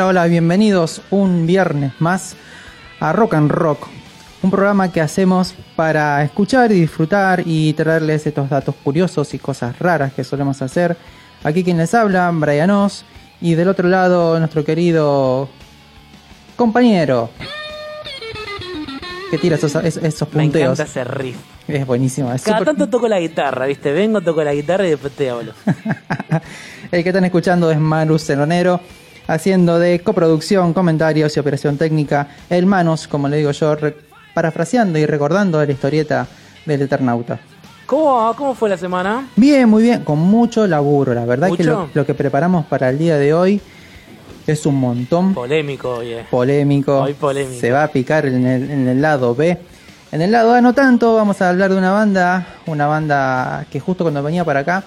[0.00, 2.34] Hola, hola, bienvenidos un viernes más
[3.00, 3.86] a Rock and Rock,
[4.42, 9.78] un programa que hacemos para escuchar y disfrutar y traerles estos datos curiosos y cosas
[9.78, 10.96] raras que solemos hacer.
[11.44, 13.04] Aquí quien les habla, Brian Oz,
[13.42, 15.50] y del otro lado nuestro querido
[16.56, 17.28] compañero
[19.30, 20.80] que tira esos, esos, esos Me punteos.
[20.80, 21.36] encanta ese riff.
[21.68, 22.32] Es buenísimo.
[22.32, 23.92] Es Cada tanto toco la guitarra, ¿viste?
[23.92, 25.52] Vengo, toco la guitarra y después te hablo.
[26.90, 28.80] El que están escuchando es Manu Cenonero,
[29.30, 32.28] haciendo de coproducción, comentarios y operación técnica.
[32.50, 33.76] El Manos, como le digo yo,
[34.34, 36.26] parafraseando y recordando la historieta
[36.66, 37.38] del Eternauta.
[37.86, 39.28] ¿Cómo, ¿Cómo fue la semana?
[39.36, 41.14] Bien, muy bien, con mucho laburo.
[41.14, 41.90] La verdad que lo, ¿Mucho?
[41.94, 43.60] lo que preparamos para el día de hoy
[44.46, 46.24] es un montón Polémico, oye.
[46.30, 47.02] polémico.
[47.02, 47.60] Hoy polémico.
[47.60, 49.58] Se va a picar en el, en el lado B.
[50.12, 53.78] En el lado A no tanto, vamos a hablar de una banda, una banda que
[53.78, 54.82] justo cuando venía para acá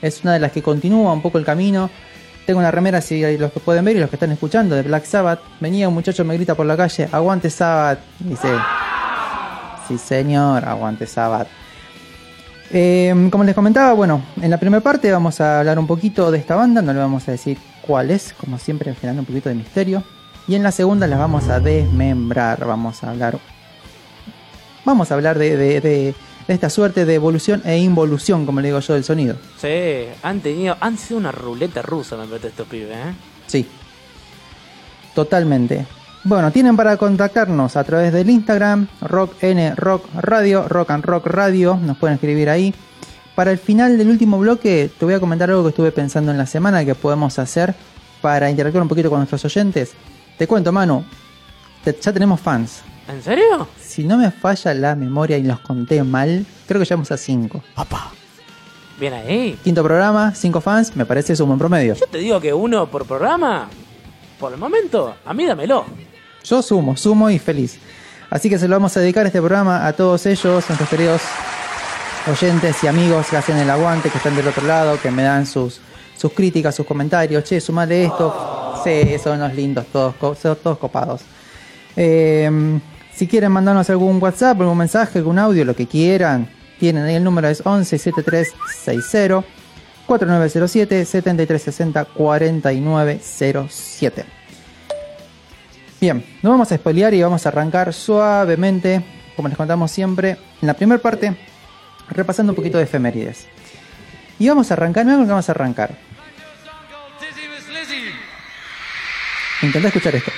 [0.00, 1.90] es una de las que continúa un poco el camino.
[2.46, 5.04] Tengo una remera, si los que pueden ver y los que están escuchando, de Black
[5.04, 5.40] Sabbath.
[5.60, 8.00] Venía un muchacho, me grita por la calle, aguante Sabbath.
[8.18, 8.48] Dice,
[9.86, 11.48] sí señor, aguante Sabbath.
[12.72, 16.38] Eh, como les comentaba, bueno, en la primera parte vamos a hablar un poquito de
[16.38, 19.54] esta banda, no le vamos a decir cuál es, como siempre, generando un poquito de
[19.56, 20.02] misterio.
[20.48, 23.38] Y en la segunda las vamos a desmembrar, vamos a hablar.
[24.84, 26.14] Vamos a hablar de, de- de-
[26.46, 29.36] de esta suerte de evolución e involución, como le digo yo, del sonido.
[29.60, 33.12] Sí, han tenido, han sido una ruleta rusa, me parece estos pibes, ¿eh?
[33.46, 33.66] Sí.
[35.14, 35.86] Totalmente.
[36.24, 41.26] Bueno, tienen para contactarnos a través del Instagram, Rock N Rock Radio, Rock and Rock
[41.26, 42.74] Radio, nos pueden escribir ahí.
[43.34, 46.36] Para el final del último bloque, te voy a comentar algo que estuve pensando en
[46.38, 47.74] la semana que podemos hacer
[48.20, 49.92] para interactuar un poquito con nuestros oyentes.
[50.36, 51.04] Te cuento, Manu,
[51.82, 52.82] te- ya tenemos fans.
[53.10, 53.66] ¿En serio?
[53.82, 57.60] Si no me falla la memoria y los conté mal, creo que llegamos a 5.
[57.74, 58.12] Papá.
[59.00, 59.58] Bien ahí.
[59.64, 61.94] Quinto programa, 5 fans, me parece es un buen promedio.
[61.94, 63.68] Yo te digo que uno por programa,
[64.38, 65.86] por el momento, a mí dámelo.
[66.44, 67.80] Yo sumo, sumo y feliz.
[68.30, 71.22] Así que se lo vamos a dedicar este programa a todos ellos, nuestros queridos
[72.30, 75.46] oyentes y amigos que hacen el aguante, que están del otro lado, que me dan
[75.46, 75.80] sus,
[76.16, 77.42] sus críticas, sus comentarios.
[77.42, 78.82] Che, sumale esto.
[78.84, 81.22] Sí, son los lindos, todos, todos copados.
[81.96, 82.80] Eh,
[83.20, 86.48] si quieren mandarnos algún WhatsApp, algún mensaje, algún audio, lo que quieran,
[86.78, 89.44] tienen ahí el número es 11 7360
[90.06, 94.24] 4907 7360 4907.
[96.00, 99.04] Bien, no vamos a spoilear y vamos a arrancar suavemente,
[99.36, 101.36] como les contamos siempre, en la primera parte,
[102.08, 103.48] repasando un poquito de efemérides.
[104.38, 105.94] Y vamos a arrancar, con qué vamos a arrancar.
[109.60, 110.32] Intenta escuchar esto.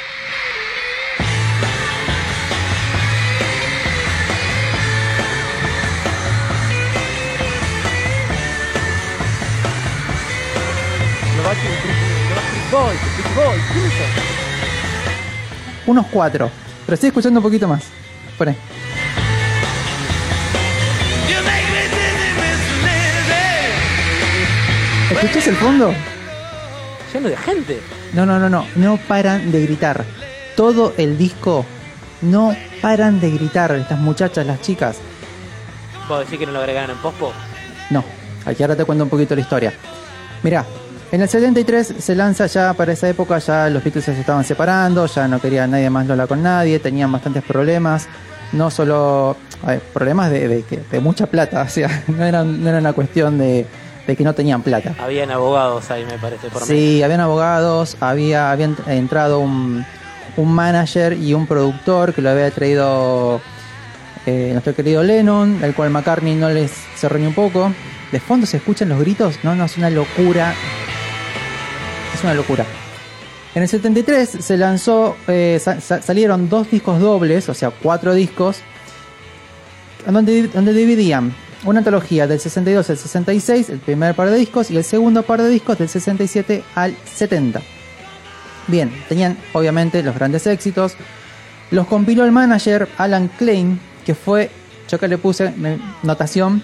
[15.87, 16.51] Unos cuatro,
[16.87, 17.85] pero estoy escuchando un poquito más.
[18.39, 18.57] Por ahí.
[25.11, 25.95] ¿Escuchás el fondo?
[27.13, 27.81] Lleno de gente.
[28.13, 30.05] No, no, no, no, no paran de gritar.
[30.57, 31.65] Todo el disco
[32.23, 33.73] no paran de gritar.
[33.73, 34.99] Estas muchachas, las chicas.
[36.09, 37.33] ¿Vos decís que no lo agregaron en pospo?
[37.91, 38.05] No,
[38.45, 39.73] aquí ahora te cuento un poquito la historia.
[40.43, 40.65] Mirá,
[41.13, 45.07] en el 73 se lanza ya para esa época, ya los Beatles se estaban separando,
[45.07, 48.09] ya no quería nadie más Lola con nadie, tenían bastantes problemas,
[48.53, 49.37] no solo
[49.67, 53.67] ver, problemas de, de mucha plata, o sea, no era, no era una cuestión de,
[54.07, 54.95] de que no tenían plata.
[54.99, 56.75] Habían abogados ahí, me parece, por medio.
[56.75, 59.85] Sí, habían abogados, había, había ent- entrado un,
[60.37, 63.41] un manager y un productor que lo había traído
[64.25, 67.71] eh, nuestro querido Lennon, el cual McCartney no les cerró ni un poco.
[68.13, 70.55] De fondo se escuchan los gritos, no, no, es una locura.
[72.15, 72.65] Es una locura.
[73.55, 78.15] En el 73 se lanzó, eh, sa- sa- salieron dos discos dobles, o sea, cuatro
[78.15, 78.59] discos,
[80.07, 84.77] donde, donde dividían una antología del 62 al 66, el primer par de discos, y
[84.77, 87.61] el segundo par de discos del 67 al 70.
[88.69, 90.95] Bien, tenían obviamente los grandes éxitos.
[91.71, 94.51] Los compiló el manager Alan Klein, que fue,
[94.89, 95.53] yo que le puse
[96.03, 96.63] notación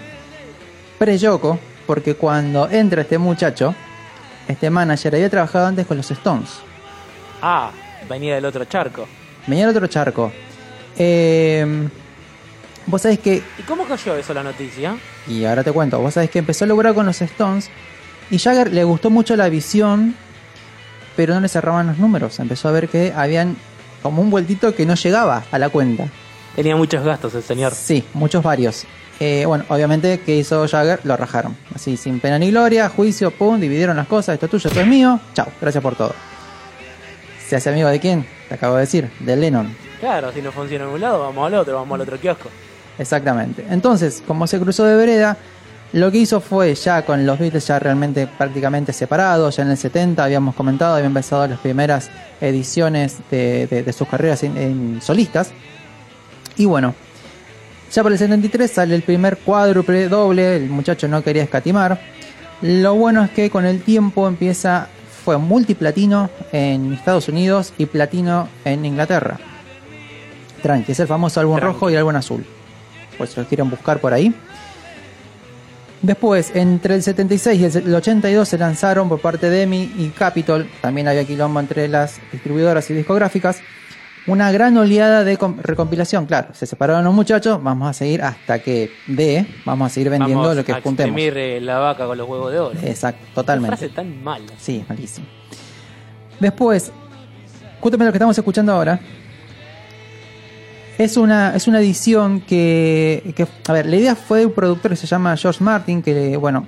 [0.98, 3.74] pre-Yoko, porque cuando entra este muchacho,
[4.48, 6.50] este manager había trabajado antes con los Stones.
[7.42, 7.70] Ah,
[8.08, 9.06] venía del otro charco.
[9.46, 10.32] Venía el otro charco.
[10.98, 11.88] Eh,
[12.86, 14.96] vos sabés que ¿Y cómo cayó eso la noticia?
[15.28, 17.70] Y ahora te cuento, vos sabés que empezó a lograr con los Stones
[18.30, 20.14] y Jagger le gustó mucho la visión,
[21.16, 22.38] pero no le cerraban los números.
[22.40, 23.56] Empezó a ver que habían
[24.02, 26.08] como un vueltito que no llegaba a la cuenta.
[26.56, 27.72] Tenía muchos gastos el señor.
[27.74, 28.84] Sí, muchos varios.
[29.20, 31.00] Eh, bueno, obviamente, ¿qué hizo Jagger?
[31.04, 31.56] Lo rajaron.
[31.74, 34.86] Así, sin pena ni gloria, juicio, pum, dividieron las cosas, esto es tuyo, esto es
[34.86, 35.18] mío.
[35.34, 36.14] Chao, gracias por todo.
[37.48, 38.26] ¿Se hace amigo de quién?
[38.48, 39.74] Te acabo de decir, de Lennon.
[40.00, 42.48] Claro, si no funciona en un lado, vamos al otro, vamos al otro kiosco.
[42.98, 43.64] Exactamente.
[43.70, 45.36] Entonces, como se cruzó de vereda,
[45.92, 49.76] lo que hizo fue ya con los Beatles ya realmente prácticamente separados, ya en el
[49.78, 52.10] 70 habíamos comentado, habían empezado las primeras
[52.40, 55.50] ediciones de, de- de sus carreras en, en solistas.
[56.56, 56.94] Y bueno,
[57.92, 62.00] ya para el 73 sale el primer cuádruple doble, el muchacho no quería escatimar.
[62.60, 64.88] Lo bueno es que con el tiempo empieza,
[65.24, 69.38] fue multiplatino en Estados Unidos y platino en Inglaterra.
[70.62, 71.72] Tranqui, es el famoso álbum Tranqui.
[71.72, 72.44] rojo y álbum azul.
[73.16, 74.34] Pues si lo quieren buscar por ahí.
[76.02, 80.68] Después, entre el 76 y el 82 se lanzaron por parte de EMI y Capitol,
[80.80, 83.60] también había quilombo entre las distribuidoras y discográficas,
[84.28, 86.26] una gran oleada de com- recompilación.
[86.26, 90.42] Claro, se separaron los muchachos, vamos a seguir hasta que dé, vamos a seguir vendiendo
[90.42, 91.18] vamos lo que a juntemos.
[91.20, 92.78] eh, la vaca con los huevos de oro.
[92.84, 93.76] Exacto, totalmente.
[93.76, 94.44] frase tan mala.
[94.58, 95.26] Sí, malísimo.
[96.38, 96.92] Después,
[97.80, 99.00] justamente lo que estamos escuchando ahora,
[100.98, 104.90] es una, es una edición que, que- a ver, la idea fue de un productor
[104.90, 106.66] que se llama George Martin, que, bueno,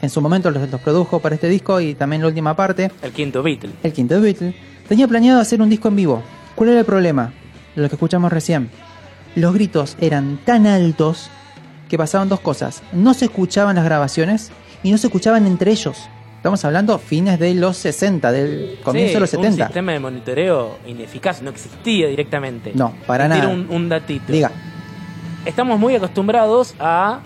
[0.00, 3.12] en su momento los, los produjo para este disco y también la última parte, El
[3.12, 3.70] quinto Beatle.
[3.82, 4.54] el quinto Beatle,
[4.88, 6.22] tenía planeado hacer un disco en vivo.
[6.54, 7.32] ¿Cuál era el problema?
[7.74, 8.70] Lo que escuchamos recién.
[9.34, 11.30] Los gritos eran tan altos
[11.88, 12.82] que pasaban dos cosas.
[12.92, 14.50] No se escuchaban las grabaciones
[14.82, 16.08] y no se escuchaban entre ellos.
[16.36, 19.66] Estamos hablando fines de los 60, del comienzo Sí, de los Un 70.
[19.66, 22.72] sistema de monitoreo ineficaz, no existía directamente.
[22.74, 23.48] No, para nada.
[23.48, 24.32] Un, un datito.
[24.32, 24.50] Diga,
[25.44, 27.20] Estamos muy acostumbrados a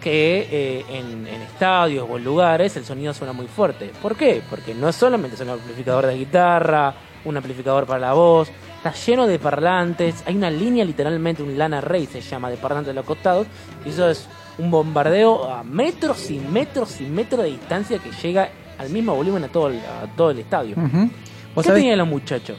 [0.00, 3.90] que eh, en, en estadios o en lugares el sonido suena muy fuerte.
[4.02, 4.42] ¿Por qué?
[4.48, 6.94] Porque no solamente es un amplificador de guitarra,
[7.24, 8.48] un amplificador para la voz,
[8.90, 12.88] está lleno de parlantes, hay una línea literalmente, un LAN array se llama, de parlantes
[12.88, 13.46] de los costados,
[13.84, 14.26] y eso es
[14.58, 18.48] un bombardeo a metros y metros y metros de distancia que llega
[18.78, 20.76] al mismo volumen a todo el, a todo el estadio.
[20.76, 21.10] ujú.
[21.54, 21.82] ¿Vos ¿Qué sabés?
[21.82, 22.58] tenían los muchachos?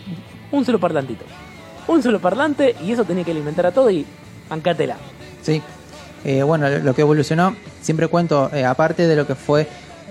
[0.51, 1.23] Un solo parlantito.
[1.87, 4.05] Un solo parlante y eso tenía que alimentar a todo y
[4.49, 4.95] bancátela.
[5.41, 5.61] Sí.
[6.25, 9.67] Eh, bueno, lo que evolucionó, siempre cuento, eh, aparte de lo que fue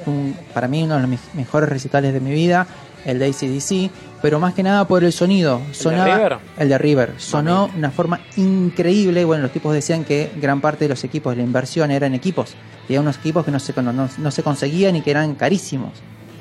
[0.06, 2.66] un- para mí uno de los me- mejores recitales de mi vida,
[3.06, 5.60] el de ACDC, pero más que nada por el sonido.
[5.72, 6.36] Sonaba, River?
[6.58, 7.12] El de River.
[7.18, 9.24] Sonó de una forma increíble.
[9.24, 12.54] Bueno, los tipos decían que gran parte de los equipos de la inversión eran equipos.
[12.82, 15.92] Y había unos equipos que no se, no, no- se conseguían y que eran carísimos.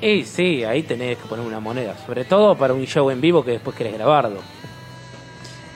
[0.02, 1.94] Y sí, ahí tenés que poner una moneda.
[2.04, 4.40] Sobre todo para un show en vivo que después querés grabarlo.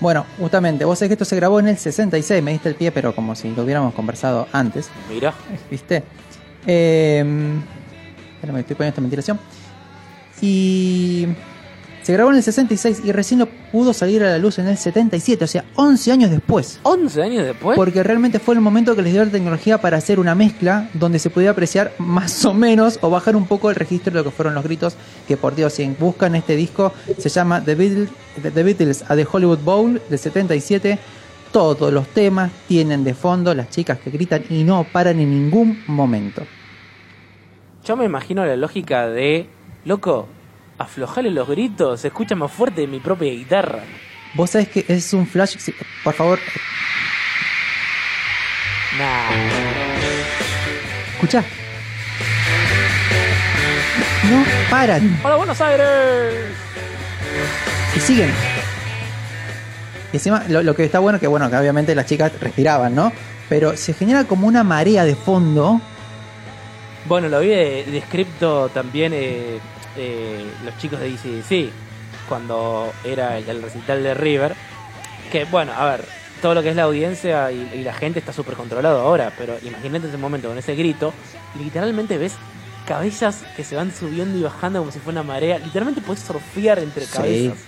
[0.00, 2.90] Bueno, justamente, vos sabés que esto se grabó en el 66, me diste el pie,
[2.90, 4.88] pero como si lo hubiéramos conversado antes.
[5.12, 5.34] Mirá.
[5.70, 6.02] ¿Viste?
[6.66, 7.22] Eh,
[8.36, 9.38] espérame, estoy poniendo esta ventilación.
[10.42, 11.26] Y
[12.02, 14.78] se grabó en el 66 y recién lo pudo salir a la luz en el
[14.78, 16.80] 77, o sea, 11 años después.
[16.82, 17.76] 11 años después.
[17.76, 21.18] Porque realmente fue el momento que les dio la tecnología para hacer una mezcla donde
[21.18, 24.30] se podía apreciar más o menos o bajar un poco el registro de lo que
[24.30, 24.96] fueron los gritos.
[25.28, 28.08] Que por Dios, si buscan este disco, se llama The Beatles,
[28.42, 30.98] The Beatles a The Hollywood Bowl del 77.
[31.52, 35.82] Todos los temas tienen de fondo las chicas que gritan y no paran en ningún
[35.86, 36.42] momento.
[37.84, 39.48] Yo me imagino la lógica de,
[39.84, 40.28] loco,
[40.78, 43.80] aflojale los gritos, se escucha más fuerte de mi propia guitarra.
[44.34, 45.56] Vos sabés que es un flash.
[46.04, 46.38] Por favor,
[48.98, 49.30] Nah.
[51.14, 51.44] escuchá.
[54.30, 55.18] No paran.
[55.24, 56.34] ¡Hola, Buenos Aires!
[57.96, 58.30] y siguen.
[60.12, 63.12] Y encima, lo, lo que está bueno, que bueno, que obviamente las chicas respiraban, ¿no?
[63.48, 65.80] Pero se genera como una marea de fondo.
[67.10, 69.58] Bueno, lo vi de- descripto también eh,
[69.96, 71.70] eh, los chicos de DCDC,
[72.28, 74.54] cuando era el, el recital de River.
[75.32, 76.04] Que bueno, a ver,
[76.40, 79.56] todo lo que es la audiencia y, y la gente está súper controlado ahora, pero
[79.62, 81.12] imagínate ese momento con ese grito,
[81.58, 82.34] literalmente ves
[82.86, 85.58] cabezas que se van subiendo y bajando como si fuera una marea.
[85.58, 87.12] Literalmente puedes surfear entre Sí.
[87.12, 87.58] cabezas.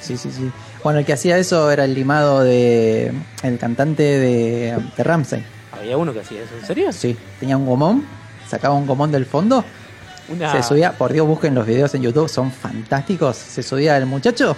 [0.00, 0.50] Sí, sí, sí.
[0.82, 3.12] Bueno, el que hacía eso era el limado de.
[3.42, 5.44] El cantante de, de Ramsey.
[5.72, 6.90] Había uno que hacía eso, ¿en serio?
[6.92, 8.06] Sí, tenía un gomón,
[8.48, 9.64] sacaba un gomón del fondo,
[10.28, 10.52] Una...
[10.52, 13.36] se subía, por Dios, busquen los videos en YouTube, son fantásticos.
[13.36, 14.56] Se subía el muchacho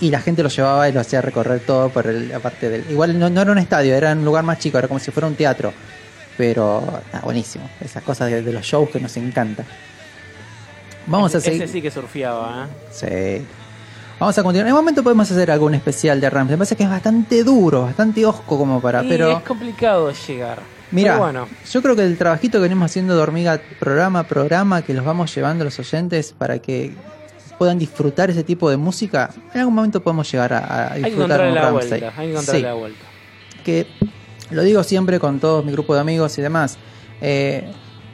[0.00, 2.90] y la gente lo llevaba y lo hacía recorrer todo por el, la parte del.
[2.90, 5.26] Igual no, no era un estadio, era un lugar más chico, era como si fuera
[5.26, 5.72] un teatro.
[6.36, 9.64] Pero está buenísimo, esas cosas de, de los shows que nos encanta.
[11.06, 11.62] Vamos ese, a seguir.
[11.62, 13.38] Ese sí que surfeaba, ¿eh?
[13.40, 13.46] Sí.
[14.18, 14.66] Vamos a continuar.
[14.66, 16.54] En un momento podemos hacer algún especial de Ramsey.
[16.54, 19.02] Me parece que es bastante duro, bastante osco como para.
[19.04, 20.58] Y pero es complicado llegar.
[20.90, 24.82] Mira, bueno, yo creo que el trabajito que venimos haciendo de hormiga programa a programa,
[24.82, 26.92] que los vamos llevando a los oyentes para que
[27.58, 31.08] puedan disfrutar ese tipo de música, en algún momento podemos llegar a, a hay que
[31.10, 32.12] disfrutar encontrarle un la vuelta.
[32.16, 33.00] Hay que Sí, la vuelta.
[33.64, 33.86] que
[34.50, 36.78] lo digo siempre con todo mi grupo de amigos y demás.
[37.20, 37.64] eh,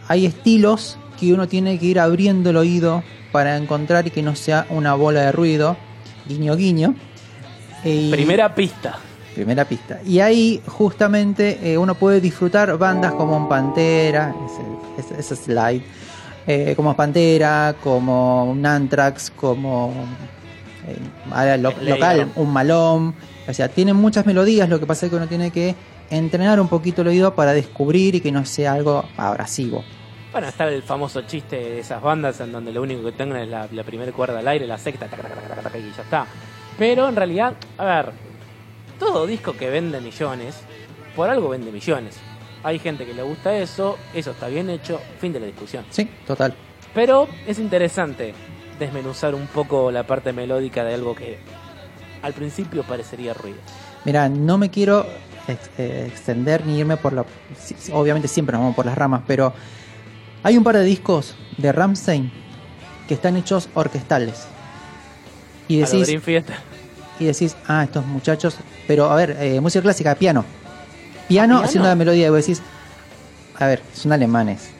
[0.09, 4.35] hay estilos que uno tiene que ir abriendo el oído para encontrar y que no
[4.37, 5.77] sea una bola de ruido.
[6.29, 6.95] Guiño, guiño.
[7.85, 8.99] Y- Primera pista.
[9.35, 10.01] Primera pista.
[10.05, 14.35] Y ahí justamente eh, uno puede disfrutar bandas como Pantera,
[14.99, 15.83] ese, ese- slide,
[16.47, 19.93] eh, como Pantera, como un Anthrax, como
[20.87, 23.15] eh, lo- local, un Malón.
[23.49, 25.75] O sea, tienen muchas melodías, lo que pasa es que uno tiene que
[26.11, 29.83] entrenar un poquito el oído para descubrir y que no sea algo abrasivo.
[30.31, 33.49] Bueno, está el famoso chiste de esas bandas en donde lo único que tengan es
[33.49, 36.27] la, la primera cuerda al aire, la sexta, y ya está.
[36.79, 38.13] Pero en realidad, a ver,
[39.07, 40.57] todo disco que vende millones,
[41.17, 42.17] por algo vende millones.
[42.63, 45.85] Hay gente que le gusta eso, eso está bien hecho, fin de la discusión.
[45.91, 46.55] Sí, total.
[46.95, 48.35] Pero es interesante
[48.79, 51.39] desmenuzar un poco la parte melódica de algo que
[52.23, 53.59] al principio parecería ruido.
[54.05, 55.07] Mira, no me quiero
[55.49, 57.25] ex- eh, extender ni irme por la.
[57.93, 59.53] Obviamente siempre nos vamos por las ramas, pero
[60.45, 62.31] hay un par de discos de Ramstein
[63.09, 64.47] que están hechos orquestales.
[65.69, 66.45] Y A lo decís, Dream.
[67.23, 68.57] Y decís, ah, estos muchachos.
[68.87, 70.45] Pero a ver, eh, música clásica, piano.
[71.29, 71.69] Piano, ¿Ah, piano?
[71.69, 72.63] haciendo la melodía, y vos decís,
[73.59, 74.71] a ver, son alemanes.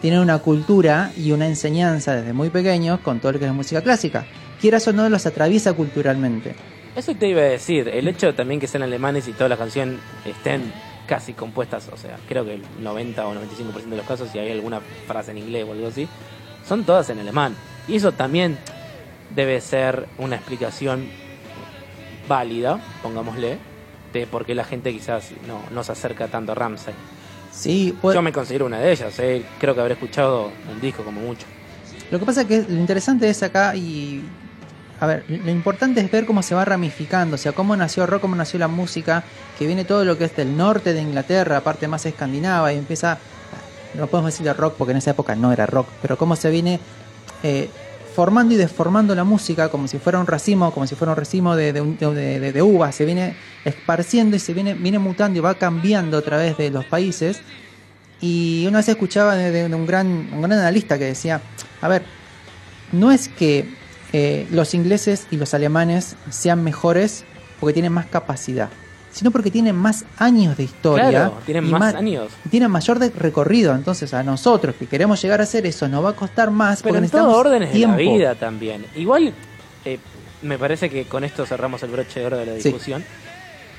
[0.00, 3.82] Tienen una cultura y una enseñanza desde muy pequeños con todo lo que es música
[3.82, 4.26] clásica.
[4.60, 6.54] Quieras o no, los atraviesa culturalmente.
[6.94, 10.00] Eso te iba a decir, el hecho también que sean alemanes y toda la canción
[10.24, 10.72] estén
[11.06, 14.52] casi compuestas, o sea, creo que el 90 o 95% de los casos, si hay
[14.52, 16.06] alguna frase en inglés o algo así,
[16.68, 17.54] son todas en alemán.
[17.88, 18.58] Y eso también
[19.34, 21.08] debe ser una explicación
[22.28, 23.58] válida, pongámosle,
[24.12, 26.94] de por qué la gente quizás no, no se acerca tanto a Ramsey.
[27.50, 31.02] Sí, puede- Yo me considero una de ellas, eh, creo que habré escuchado un disco
[31.02, 31.46] como mucho.
[32.10, 34.22] Lo que pasa es que lo interesante es acá y...
[35.00, 38.08] A ver, lo importante es ver cómo se va ramificando, o sea, cómo nació el
[38.10, 39.22] rock, cómo nació la música,
[39.56, 43.16] que viene todo lo que es del norte de Inglaterra, parte más escandinava, y empieza,
[43.94, 46.50] no podemos decir de rock porque en esa época no era rock, pero cómo se
[46.50, 46.80] viene
[47.44, 47.70] eh,
[48.18, 51.54] formando y deformando la música como si fuera un racimo, como si fuera un racimo
[51.54, 56.22] de, de, uvas, se viene esparciendo y se viene, viene mutando y va cambiando a
[56.22, 57.42] través de los países.
[58.20, 61.40] Y una vez escuchaba de un, gran, un gran analista que decía,
[61.80, 62.02] a ver,
[62.90, 63.72] no es que
[64.12, 67.24] eh, los ingleses y los alemanes sean mejores
[67.60, 68.68] porque tienen más capacidad,
[69.18, 71.10] sino porque tienen más años de historia.
[71.10, 72.30] Claro, tienen y más años.
[72.44, 73.74] y tienen mayor de recorrido.
[73.74, 76.94] Entonces, a nosotros que queremos llegar a hacer eso, nos va a costar más Pero
[76.94, 77.96] porque en todo necesitamos órdenes tiempo.
[77.96, 78.86] de la vida también.
[78.94, 79.34] Igual,
[79.84, 79.98] eh,
[80.42, 82.62] me parece que con esto cerramos el broche de oro de la Sí.
[82.68, 83.04] discusión.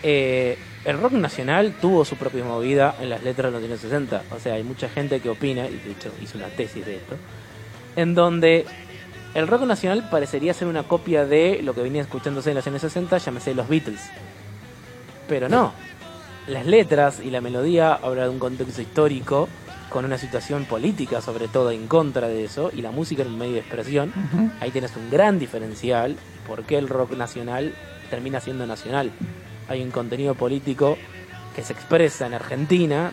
[0.04, 4.24] Eh, el rock nacional tuvo su propia movida en las letras de los años 60.
[4.36, 7.16] O sea, hay mucha gente que opina, y de hecho hizo una tesis de esto,
[7.96, 8.66] en donde
[9.36, 12.82] el rock nacional parecería ser una copia de lo que venía escuchándose en los años
[12.82, 14.00] 60, llámese los Beatles.
[15.30, 15.72] Pero no.
[16.48, 19.48] Las letras y la melodía hablan de un contexto histórico
[19.90, 23.38] con una situación política sobre todo en contra de eso y la música era un
[23.38, 24.10] medio de expresión.
[24.10, 24.50] Ujú.
[24.60, 26.16] Ahí tienes un gran diferencial
[26.48, 27.74] porque el rock nacional
[28.10, 29.12] termina siendo nacional.
[29.68, 30.98] Hay un contenido político
[31.56, 33.12] que se expresa en Argentina,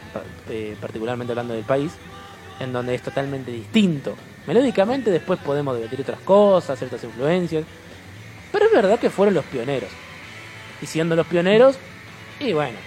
[0.48, 1.92] eh, particularmente hablando del país,
[2.60, 4.14] en donde es totalmente distinto.
[4.46, 7.64] Melódicamente después podemos debatir otras cosas, ciertas influencias,
[8.52, 9.90] pero es verdad que fueron los pioneros.
[10.80, 11.78] Y siendo los pioneros,
[12.40, 12.78] y bueno,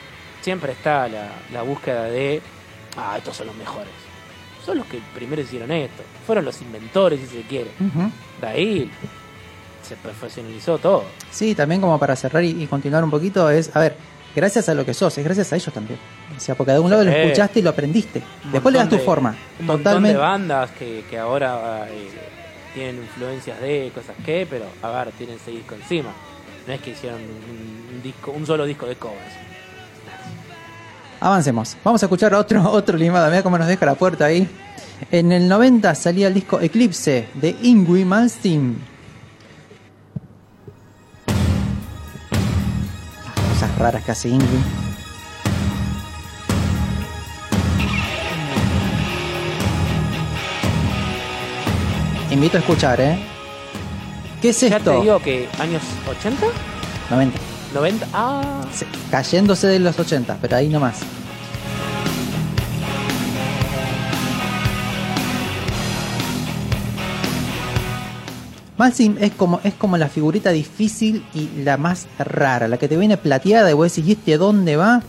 [0.41, 2.41] siempre está la, la búsqueda de,
[2.97, 3.89] ah, estos son los mejores.
[4.65, 6.03] Son los que primero hicieron esto.
[6.27, 7.71] Fueron los inventores, si se quiere.
[7.79, 8.11] Ujú.
[8.41, 8.91] De ahí
[9.81, 11.03] se profesionalizó todo.
[11.31, 13.95] Sí, también como para cerrar y, y continuar un poquito, es, a ver,
[14.35, 15.97] gracias a lo que sos, es gracias a ellos también.
[16.35, 18.21] O sea, porque de algún lado lo escuchaste y lo aprendiste.
[18.45, 19.35] Un Después le das tu de- forma.
[19.59, 20.17] Un montón Totalmente.
[20.17, 22.09] de bandas que, que ahora eh,
[22.75, 26.09] tienen influencias de cosas que, pero a ver, tienen ese disco encima.
[26.67, 29.19] No es que hicieron un, disco, un solo disco de covers.
[31.19, 31.75] Avancemos.
[31.83, 33.29] Vamos a escuchar otro, otro limado.
[33.29, 34.47] Mira cómo nos deja la puerta ahí.
[35.11, 38.77] En el 90 salía el disco Eclipse de Ingui Malmsteen.
[43.25, 44.89] Las Cosas raras que hace Ingui.
[52.31, 53.19] Invito a escuchar, ¿eh?
[54.41, 54.91] ¿Qué es Ya esto?
[54.91, 56.45] te digo que años 80,
[57.09, 57.37] 90.
[57.73, 60.99] 90, ah, Sí, Cayéndose de los 80, pero ahí nomás.
[68.77, 72.95] Malsim es como, es como la figurita difícil y la más rara, la que te
[72.95, 75.01] viene plateada y vos decís, ¿y este dónde va?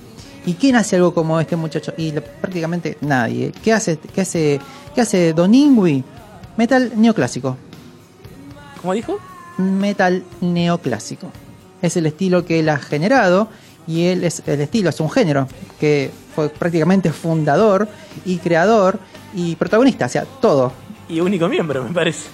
[0.44, 1.92] ¿Y quién hace algo como este muchacho?
[1.96, 3.52] Y la- prácticamente nadie.
[3.62, 4.60] ¿Qué hace, qué hace,
[4.94, 6.02] qué hace Don Ingui?
[6.56, 7.56] Metal neoclásico
[8.80, 9.18] ¿cómo dijo?
[9.58, 11.30] metal neoclásico.
[11.82, 13.48] Es el estilo que él ha generado
[13.86, 17.88] y él es el estilo, es un género que fue prácticamente fundador
[18.24, 18.98] y creador
[19.34, 20.72] y protagonista, o sea, todo.
[21.08, 22.26] Y único miembro, me parece.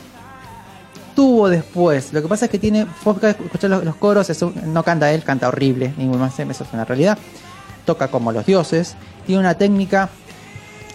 [1.08, 2.12] estuvo después.
[2.12, 5.10] Lo que pasa es que tiene, vos escuchás los, los coros, es un- no canta
[5.12, 7.16] él, canta horrible, ningún más, eso es una realidad.
[7.86, 10.10] Toca como los dioses, tiene una técnica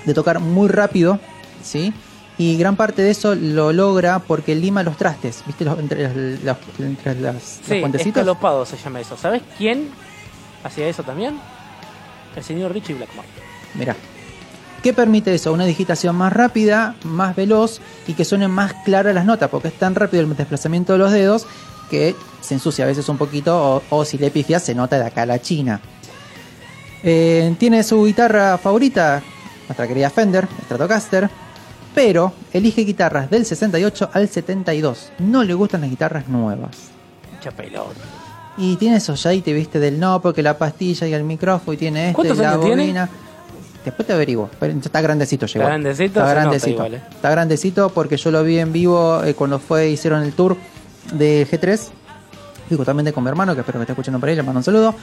[0.06, 1.20] de tocar muy rápido,
[1.64, 1.92] ¿sí?
[2.38, 5.64] Y gran parte de eso lo logra porque lima los trastes, ¿viste?
[5.66, 8.08] Los- entre los, los- entre las, los Sí, puentecitos.
[8.22, 9.16] escalopado se llama eso.
[9.18, 9.90] ¿Sabes quién
[10.64, 11.38] hacía eso también?
[12.36, 13.28] El señor Richie Blackmore.
[13.76, 13.96] Mirá.
[14.82, 15.54] ¿Qué permite eso?
[15.54, 19.76] Una digitación más rápida, más veloz y que suenen más claras las notas, porque es
[19.76, 21.46] tan rápido el desplazamiento de los dedos
[21.92, 25.06] que se ensucia a veces un poquito o, o si le pifias se nota de
[25.06, 25.80] acá a la China.
[27.04, 29.22] Eh, tiene su guitarra favorita,
[29.68, 31.30] nuestra querida Fender, Stratocaster,
[31.94, 35.12] pero elige guitarras del 68 al 72.
[35.20, 36.72] No le gustan las guitarras nuevas.
[37.36, 38.00] Mucha pelota.
[38.58, 41.78] Y tiene esos ya te viste del no, porque la pastilla y el micrófono y
[41.78, 42.84] tiene este, ¿Cuántos la años tiene?
[42.84, 43.10] bobina.
[43.84, 44.50] Después te averiguo.
[44.60, 45.60] Pero está grandecito llegó.
[45.64, 46.70] Está grandecito, Está grandecito.
[46.72, 47.02] igual, eh.
[47.12, 50.56] Está grandecito porque yo lo vi en vivo eh, cuando fue hicieron el tour
[51.14, 51.80] de G3.
[52.68, 54.64] Fui justamente con mi hermano, que espero que esté escuchando por ahí, le mando un
[54.64, 54.94] saludo.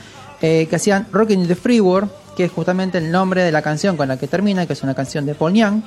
[0.41, 3.97] eh, que hacían Rockin' the Free World, que es justamente el nombre de la canción
[3.97, 5.83] con la que termina, que es una canción de Paul Young.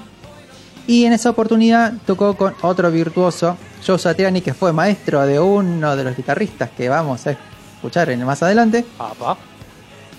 [0.87, 5.95] Y en esa oportunidad tocó con otro virtuoso, Joe Satriani, que fue maestro de uno
[5.95, 7.31] de los guitarristas que vamos a
[7.75, 8.85] escuchar en más adelante.
[8.99, 9.37] Apa.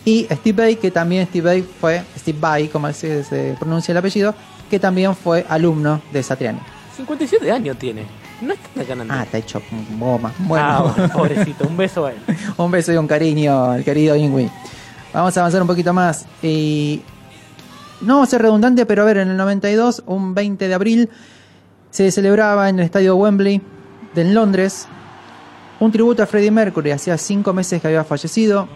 [0.04, 3.98] Y Steve Vai, que también Steve Vai fue, Steve Vai, como se, se pronuncia el
[3.98, 4.34] apellido,
[4.70, 6.58] que también fue alumno de Satriani.
[6.96, 8.04] 57 años tiene.
[8.40, 9.06] No es tan grande.
[9.08, 9.62] Ah, está hecho
[9.98, 10.32] goma.
[10.38, 11.66] Bueno, Ah, pobrecito.
[11.68, 12.18] Un beso a él.
[12.56, 14.50] un beso y un cariño al querido Ingui.
[15.12, 16.26] Vamos a avanzar un poquito más.
[16.42, 17.00] Y
[18.02, 21.10] no vamos a ser redundante, pero a ver, en el 92, un 20 de abril,
[21.90, 23.60] se celebraba en el estadio Wembley
[24.14, 24.88] de Londres
[25.80, 26.92] un tributo a Freddie Mercury.
[26.92, 28.68] Hacía cinco meses que había fallecido.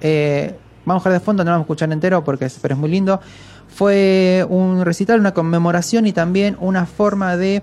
[0.00, 2.80] Eh, vamos a dejar de fondo, no lo vamos a escuchar entero porque pero es
[2.80, 3.20] muy lindo.
[3.68, 7.62] Fue un recital, una conmemoración y también una forma de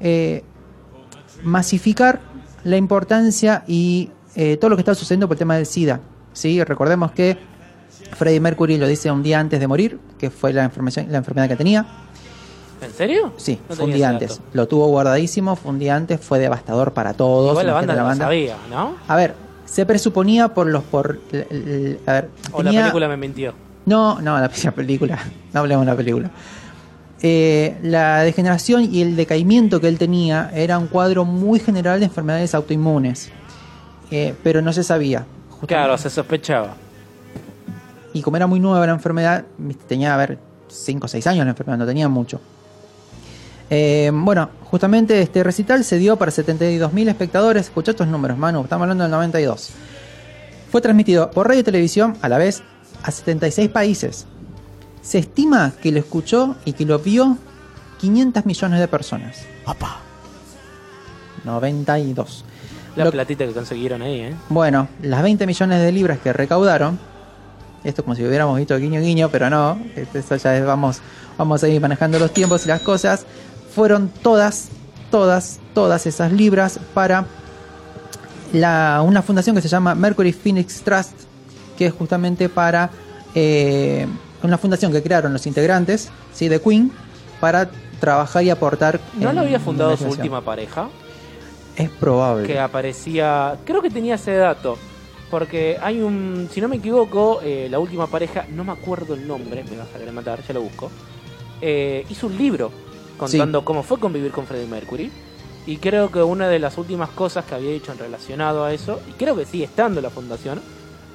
[0.00, 0.44] eh,
[1.42, 2.20] masificar
[2.64, 6.00] la importancia y eh, todo lo que está sucediendo por el tema del SIDA.
[6.34, 6.62] ¿sí?
[6.62, 7.38] Recordemos que
[8.12, 11.48] Freddie Mercury lo dice un día antes de morir, que fue la enfermedad, la enfermedad
[11.48, 11.86] que tenía.
[12.80, 13.32] ¿En serio?
[13.36, 14.30] Sí, No fue un día antes.
[14.38, 14.42] dato.
[14.52, 17.50] Lo tuvo guardadísimo, fue un día antes, fue devastador para todos.
[17.52, 18.96] Igual la banda no lo sabía, ¿no?
[19.08, 20.82] A ver, se presuponía por los...
[20.84, 21.18] por
[22.06, 23.54] A ver, O la película me mintió.
[23.86, 25.18] no, no, la, la película.
[25.52, 26.30] No hablemos de la película.
[27.22, 32.06] Eh, la degeneración y el decaimiento que él tenía era un cuadro muy general de
[32.06, 33.30] enfermedades autoinmunes.
[34.10, 35.24] Eh, pero no se sabía.
[35.48, 35.66] Justamente.
[35.74, 36.74] Claro, se sospechaba.
[38.14, 39.44] Y como era muy nueva la enfermedad,
[39.86, 42.40] tenía, a ver, 5 o 6 años la enfermedad, no tenía mucho.
[43.70, 47.64] Eh, bueno, justamente este recital se dio para 72.000 espectadores.
[47.66, 49.70] Escucha estos números, Manu, estamos hablando del 92.
[50.70, 52.62] Fue transmitido por radio y televisión a la vez
[53.02, 54.26] a 76 países.
[55.02, 57.36] Se estima que lo escuchó y que lo vio
[58.00, 59.38] 500 millones de personas.
[61.44, 62.44] 92.
[62.96, 64.34] La Lo- platita que consiguieron ahí, ¿eh?
[64.48, 66.98] bueno, las 20 millones de libras que recaudaron,
[67.84, 71.00] esto como si hubiéramos visto guiño guiño, pero no, este, eso ya es, vamos,
[71.38, 73.26] vamos a ir manejando los tiempos y las cosas,
[73.74, 74.68] fueron todas,
[75.10, 77.26] todas, todas esas libras para
[78.52, 81.12] la, una fundación que se llama Mercury Phoenix Trust,
[81.76, 82.90] que es justamente para
[83.34, 84.06] eh,
[84.42, 86.48] una fundación que crearon los integrantes ¿sí?
[86.48, 86.92] de Queen
[87.40, 87.70] para
[88.00, 89.00] trabajar y aportar.
[89.14, 90.88] ¿No lo había fundado su última pareja?
[91.76, 92.46] Es probable.
[92.46, 93.56] Que aparecía.
[93.64, 94.78] Creo que tenía ese dato.
[95.30, 96.48] Porque hay un.
[96.50, 99.88] Si no me equivoco, eh, la última pareja, no me acuerdo el nombre, me vas
[99.94, 100.90] a querer matar, ya lo busco.
[101.60, 102.70] eh, hizo un libro
[103.16, 105.10] contando cómo fue convivir con Freddie Mercury.
[105.66, 109.00] Y creo que una de las últimas cosas que había hecho en relacionado a eso,
[109.08, 110.60] y creo que sigue estando la fundación,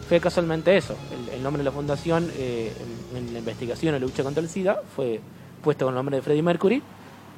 [0.08, 0.96] fue casualmente eso.
[1.12, 2.74] El, el nombre de la fundación eh,
[3.14, 5.22] en, en la investigación o la lucha contra el SIDA fue
[5.62, 6.82] puesto con el nombre de Freddie Mercury.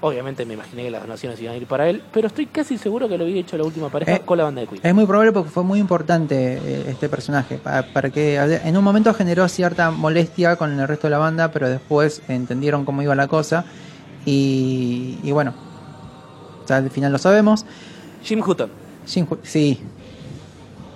[0.03, 3.07] Obviamente me imaginé que las donaciones iban a ir para él, pero estoy casi seguro
[3.07, 4.81] que lo había hecho la última pareja Eh, con la banda de Queen.
[4.83, 7.57] Es muy probable porque fue muy importante eh, este personaje.
[7.57, 11.51] pa- Para, que en un momento generó cierta molestia con el resto de la banda,
[11.51, 13.63] pero después entendieron cómo iba la cosa.
[14.25, 15.53] Y, y bueno,
[16.67, 17.65] ya al final lo sabemos.
[18.23, 18.69] Jim Hutton.
[19.07, 19.79] Jim sí,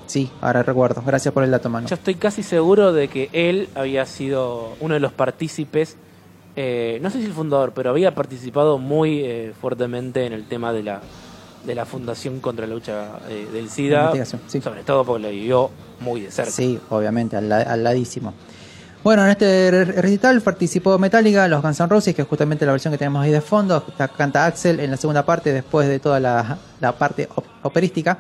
[0.08, 1.04] sí, ahora recuerdo.
[1.06, 1.88] Gracias por el dato, mano.
[1.88, 5.98] Yo estoy casi seguro de que él había sido uno de los partícipes,
[6.56, 10.72] eh, no sé si el fundador, pero había participado muy eh, fuertemente en el tema
[10.74, 11.02] de la,
[11.66, 14.14] de la fundación contra la lucha eh, del SIDA,
[14.48, 14.62] sí.
[14.62, 16.52] sobre todo porque lo vivió muy de cerca.
[16.52, 18.34] Sí, obviamente, al, al ladísimo.
[19.04, 22.72] Bueno, en este re- recital participó Metallica, los Guns N' Roses, que es justamente la
[22.72, 23.84] versión que tenemos ahí de fondo.
[24.18, 28.18] Canta Axel en la segunda parte, después de toda la, la parte op- operística.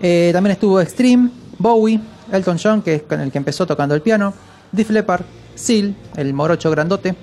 [0.00, 2.00] Eh, también estuvo Extreme, Bowie,
[2.32, 4.32] Elton John, que es con el que empezó tocando el piano,
[4.72, 5.22] Def Leppard,
[5.54, 7.14] Seal, el morocho grandote,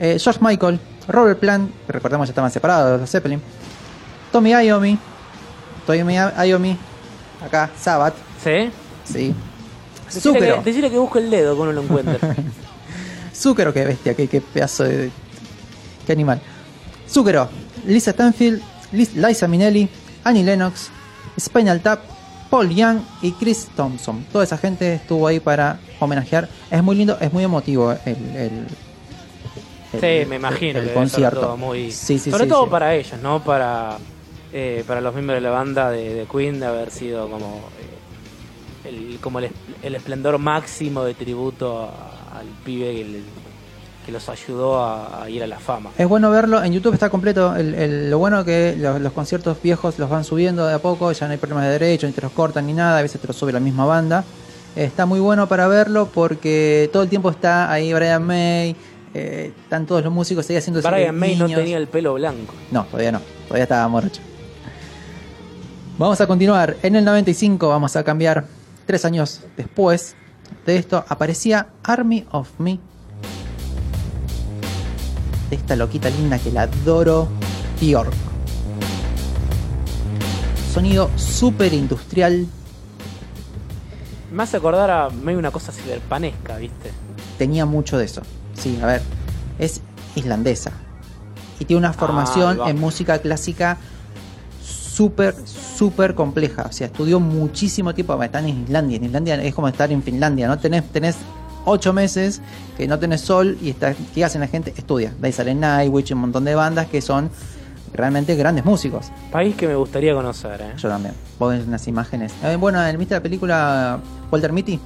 [0.00, 3.40] eh, George Michael, Robert Plant, que recordemos ya estaban separados de los Zeppelin,
[4.32, 4.98] Tommy Iommi,
[5.86, 6.76] Toyomi Ayomi,
[7.44, 8.70] acá, Sabat, ¿Sí?
[9.04, 9.34] sí.
[10.06, 12.18] Decirle Zúquero, que, decirle que busque el dedo que uno lo encuentre.
[13.34, 15.10] Zúquero, qué bestia, qué, qué pedazo de.
[16.06, 16.40] qué animal.
[17.08, 17.48] Zúquero,
[17.86, 18.60] Lisa Stanfield,
[18.92, 19.88] Lis- Liza Minnelli,
[20.24, 20.90] Annie Lennox,
[21.38, 22.00] Spinal Tap,
[22.50, 24.24] Paul Young y Chris Thompson.
[24.32, 26.48] Toda esa gente estuvo ahí para homenajear.
[26.70, 28.16] Es muy lindo, es muy emotivo el.
[28.36, 28.66] el-
[29.92, 31.40] el- Sí, me imagino el ser concierto.
[31.40, 31.90] todo muy...
[31.92, 33.42] Sí, sí, Sobre sí, todo para ellos, ¿no?
[33.42, 33.98] Para,
[34.52, 37.60] eh, para los miembros de la banda de, de Queen de haber sido como
[38.84, 42.94] eh, el, como el, es- el esplendor máximo de tributo a- al pibe
[44.06, 45.90] que, los ayudó a, a ir a la fama.
[45.96, 47.54] Es bueno verlo, en YouTube está completo.
[47.54, 51.12] El, el- lo bueno que los, los conciertos viejos los van subiendo de a poco,
[51.12, 53.28] ya no hay problemas de derecho, ni te los cortan ni nada, a veces te
[53.28, 54.24] los sube la misma banda.
[54.74, 58.74] Está muy bueno para verlo porque todo el tiempo está ahí Brian May,
[59.12, 62.54] eh, están todos los músicos ahí haciendo Brian May no tenía el pelo blanco.
[62.70, 64.20] No, todavía no, todavía estaba morocho.
[65.98, 66.76] Vamos a continuar.
[66.82, 68.46] En el 95 vamos a cambiar.
[68.86, 70.16] Tres años después
[70.66, 72.78] de esto aparecía Army of Me.
[75.50, 77.28] De esta loquita linda que la adoro,
[77.80, 78.12] Bjork.
[80.72, 82.46] Sonido súper industrial.
[84.32, 86.92] Me hace acordar a medio una cosa ciberpanesca, ¿viste?
[87.36, 88.22] Tenía mucho de eso.
[88.60, 89.02] Sí, a ver.
[89.58, 89.80] Es
[90.14, 90.72] islandesa.
[91.58, 92.70] Y tiene una formación ahí va.
[92.70, 93.78] en música clásica
[94.62, 96.66] súper, súper compleja.
[96.68, 98.22] O sea, estudió muchísimo tiempo.
[98.22, 98.96] Están en Islandia.
[98.96, 100.46] En Islandia es como estar en Finlandia.
[100.46, 100.58] ¿no?
[100.58, 101.16] Tenés, tenés
[101.64, 102.40] ocho meses
[102.76, 104.72] que no tenés sol y está, ¿qué hacen la gente?
[104.76, 105.14] Estudia.
[105.18, 107.30] De ahí sale Nightwish y un montón de bandas que son
[107.92, 109.10] realmente grandes músicos.
[109.30, 110.72] País que me gustaría conocer, ¿eh?
[110.76, 111.14] Yo también.
[111.38, 112.32] Vos ves unas imágenes.
[112.42, 113.98] Eh, bueno, ¿viste la película
[114.30, 114.78] Walter Mitty?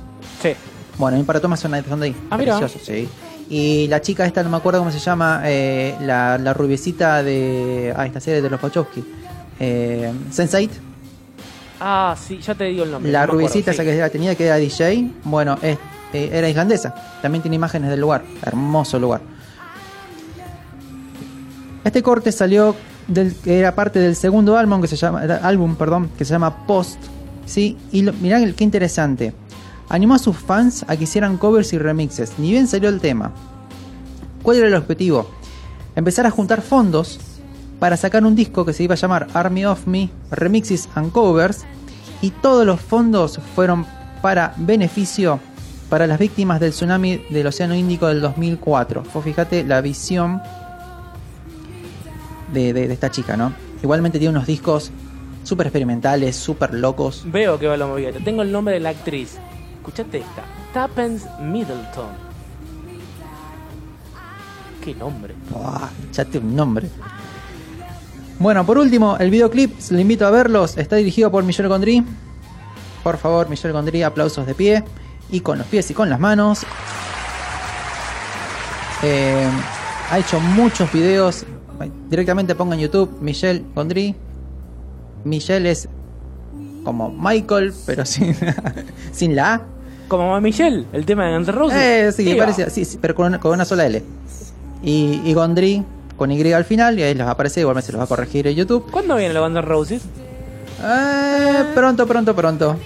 [0.42, 0.50] Sí.
[0.98, 2.16] Bueno, en para Thomas son son de ahí.
[2.30, 2.58] Ah, mira.
[2.58, 3.08] Precioso, sí.
[3.48, 7.92] Y la chica esta, no me acuerdo cómo se llama, eh, la, la rubiecita de.
[7.96, 9.04] Ah, esta serie de los Wachowski.
[9.61, 10.70] Eh, Sense8.
[11.80, 13.12] Ah, sí, ya te digo el nombre.
[13.12, 13.76] La no acuerdo, rubiecita sí.
[13.76, 15.11] esa que la tenía, que era DJ.
[15.24, 15.78] Bueno, es-
[16.14, 16.94] eh, era islandesa.
[17.20, 18.22] También tiene imágenes del lugar.
[18.44, 19.20] Hermoso lugar.
[21.85, 22.74] Este corte salió
[23.09, 26.66] del que era parte del segundo álbum que se llama álbum, perdón, que se llama
[26.66, 26.98] Post,
[27.44, 29.35] sí, y lo, mirá qué interesante.
[29.88, 33.33] Animó a sus fans a que hicieran covers y remixes, ni bien salió el tema.
[34.42, 35.31] ¿Cuál era el objetivo?
[35.97, 37.18] Empezar a juntar fondos
[37.79, 41.64] para sacar un disco que se iba a llamar Army of Me Remixes and Covers
[42.20, 43.87] y todos los fondos fueron
[44.23, 45.38] para beneficio
[45.88, 49.03] para las víctimas del tsunami del Océano Índico del 2004.
[49.12, 50.40] Vos fíjate la visión
[52.53, 53.53] de, esta chica, ¿no?
[53.83, 54.90] Igualmente tiene unos discos
[55.42, 57.23] súper experimentales, súper locos.
[57.27, 58.12] Veo que va la movida.
[58.12, 59.37] Te tengo el nombre de la actriz.
[59.85, 60.42] Escuchate esta.
[60.73, 62.09] Tappens Middleton.
[64.83, 65.35] Qué nombre.
[66.11, 66.88] Tiene un nombre.
[68.38, 72.03] Bueno, por último, el videoclip, le invito a verlos, está dirigido por Michel Gondry.
[73.03, 74.85] Por favor, Michel Gondry, aplausos de pie.
[75.31, 76.64] Y con los pies y con las manos.
[79.03, 79.47] Eh,
[80.11, 81.44] ha hecho muchos videos.
[82.09, 84.16] Directamente pongan en YouTube Michel Gondry.
[85.25, 85.90] Michel es
[86.85, 88.35] como Michael, pero sin,
[89.12, 89.73] sin la A.
[90.08, 91.78] Como Michelle, el tema de Guns N' Roses.
[91.78, 92.70] Eh, sí, Ahí parece, va.
[92.70, 94.02] sí, sí, pero con una, con una sola L.
[94.82, 95.84] Y, y Gondry
[96.16, 98.08] con Y al final, y ahí les va a aparecer, igualmente se los va a
[98.08, 98.90] corregir en YouTube.
[98.90, 100.02] ¿Cuándo viene la Guns N' Roses?
[100.82, 102.76] Eh, pronto, pronto, pronto.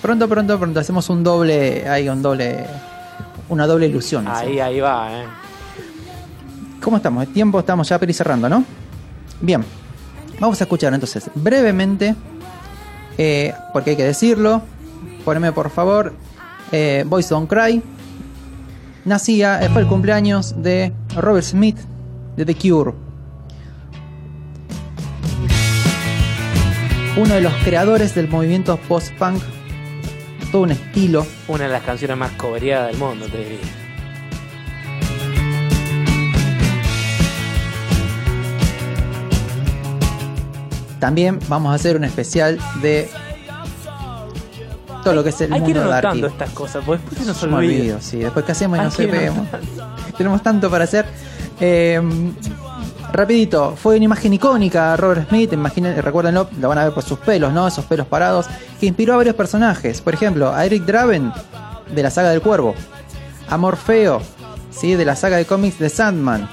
[0.00, 0.80] Pronto, pronto, pronto.
[0.80, 2.66] Hacemos un doble, hay un doble,
[3.48, 4.28] una doble ilusión.
[4.28, 5.24] Ahí, ahí va, eh.
[6.80, 7.26] ¿Cómo estamos?
[7.26, 8.64] El tiempo estamos ya cerrando, ¿no?
[9.40, 9.64] Bien.
[10.38, 12.14] Vamos a escuchar entonces brevemente,
[13.16, 14.62] eh, porque hay que decirlo.
[15.24, 16.12] Poneme por favor,
[16.72, 17.82] eh, Boys Don't Cry.
[19.04, 21.78] Nacía, eh, fue el cumpleaños de Robert Smith
[22.36, 22.92] de The Cure.
[27.16, 29.42] Uno de los creadores del movimiento post-punk.
[30.50, 31.26] Todo un estilo.
[31.48, 33.58] Una de las canciones más cobereadas del mundo, te diría.
[40.98, 43.10] También vamos a hacer un especial de
[45.04, 46.34] todo lo que es el Hay que ir mundo de anotando Arky.
[46.34, 48.00] estas cosas, porque después se nos olvida.
[48.00, 48.18] sí.
[48.18, 49.38] Después que hacemos y Hay no que ir sabemos.
[49.38, 50.16] anotando.
[50.16, 51.06] Tenemos tanto para hacer.
[51.60, 52.00] Eh,
[53.12, 57.18] rapidito, fue una imagen icónica Robert Smith, imaginen, recuérdenlo, lo van a ver por sus
[57.20, 57.68] pelos, ¿no?
[57.68, 58.46] Esos pelos parados,
[58.80, 60.00] que inspiró a varios personajes.
[60.00, 61.32] Por ejemplo, a Eric Draven,
[61.94, 62.74] de la saga del Cuervo.
[63.48, 64.20] A Morfeo,
[64.70, 64.94] ¿sí?
[64.94, 66.48] De la saga de cómics de Sandman.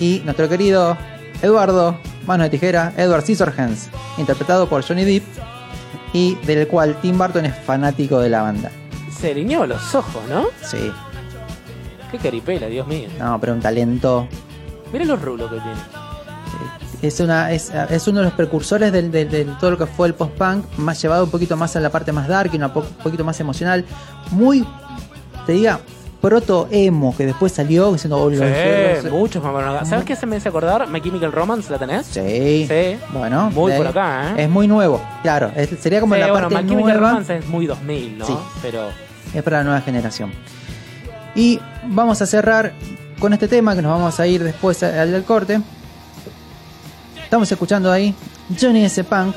[0.00, 0.96] Y nuestro querido
[1.42, 5.24] Eduardo, mano de tijera, Edward Scissorhands, interpretado por Johnny Depp.
[6.14, 8.70] Y del cual Tim Burton es fanático de la banda.
[9.20, 10.44] Se riñó los ojos, ¿no?
[10.62, 10.90] Sí,
[12.10, 13.08] Qué caripela, Dios mío.
[13.18, 14.26] no, pero un talento
[14.92, 15.80] Mira los rulos que tiene.
[17.02, 20.06] Es, una, es, es uno de los precursores del, del- de todo lo que fue
[20.08, 22.82] el post-punk, más llevado un poquito más a la parte más dark y un po-
[23.02, 23.84] poquito más emocional.
[24.30, 24.64] Muy,
[25.44, 25.80] te diga,
[26.28, 28.16] proto-emo, que después salió diciendo...
[28.18, 29.84] oh, los- Sí, los- muchos más bueno acá.
[29.84, 30.88] ¿Sabes qué se me hace acordar?
[30.88, 32.06] My Chemical Romance, ¿la tenés?
[32.06, 32.66] Sí.
[32.68, 32.96] Sí.
[33.12, 33.50] Bueno.
[33.50, 34.44] Muy por acá, ¿eh?
[34.44, 35.52] Es muy nuevo, claro.
[35.54, 37.08] es- sería como Sí, la bueno, parte My Chemical nueva.
[37.10, 38.26] Romance es muy 2000, ¿no?
[38.26, 38.36] Sí.
[38.62, 38.88] Pero
[39.34, 40.32] Es para la nueva generación.
[41.34, 42.72] Y vamos a cerrar
[43.20, 45.60] con este tema que nos vamos a ir después al del corte.
[47.22, 48.14] Estamos escuchando ahí
[48.60, 49.02] Johnny S.
[49.04, 49.34] Punk.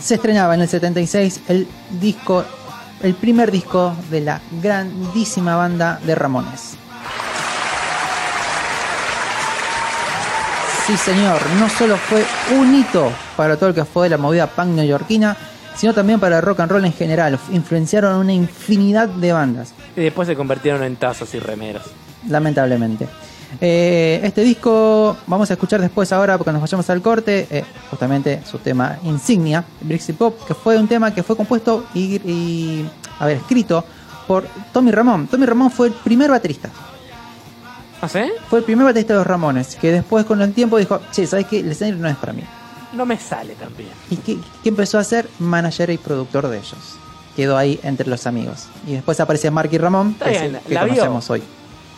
[0.00, 1.66] Se estrenaba en el 76 el
[2.00, 2.44] disco,
[3.02, 6.76] el primer disco de la grandísima banda de Ramones.
[10.86, 12.24] Sí, señor, no solo fue
[12.56, 15.36] un hito para todo el que fue de la movida punk neoyorquina,
[15.76, 17.38] sino también para el rock and roll en general.
[17.52, 21.84] Influenciaron una infinidad de bandas, y después se convirtieron en tazos y remeros.
[22.28, 23.08] lamentablemente.
[23.60, 28.42] Eh, este disco vamos a escuchar después ahora porque nos vayamos al corte, eh, justamente
[28.44, 32.88] su tema insignia, Brixie Pop, que fue un tema que fue compuesto y, y,
[33.18, 33.84] a ver, escrito
[34.26, 35.26] por Tommy Ramón.
[35.28, 36.70] Tommy Ramón fue el primer baterista.
[38.00, 38.20] ¿Ah, sí?
[38.48, 41.46] Fue el primer baterista de los Ramones, que después con el tiempo dijo, che, ¿sabes
[41.46, 41.60] qué?
[41.60, 42.42] El escenario no es para mí.
[42.94, 43.90] No me sale tan bien.
[44.10, 45.28] ¿Y qué, qué empezó a hacer?
[45.38, 46.96] Manager y productor de ellos.
[47.36, 48.66] Quedó ahí entre los amigos.
[48.86, 50.94] Y después aparece Marky Ramón, Está que es bien, el que la vio.
[50.94, 51.42] conocemos hoy.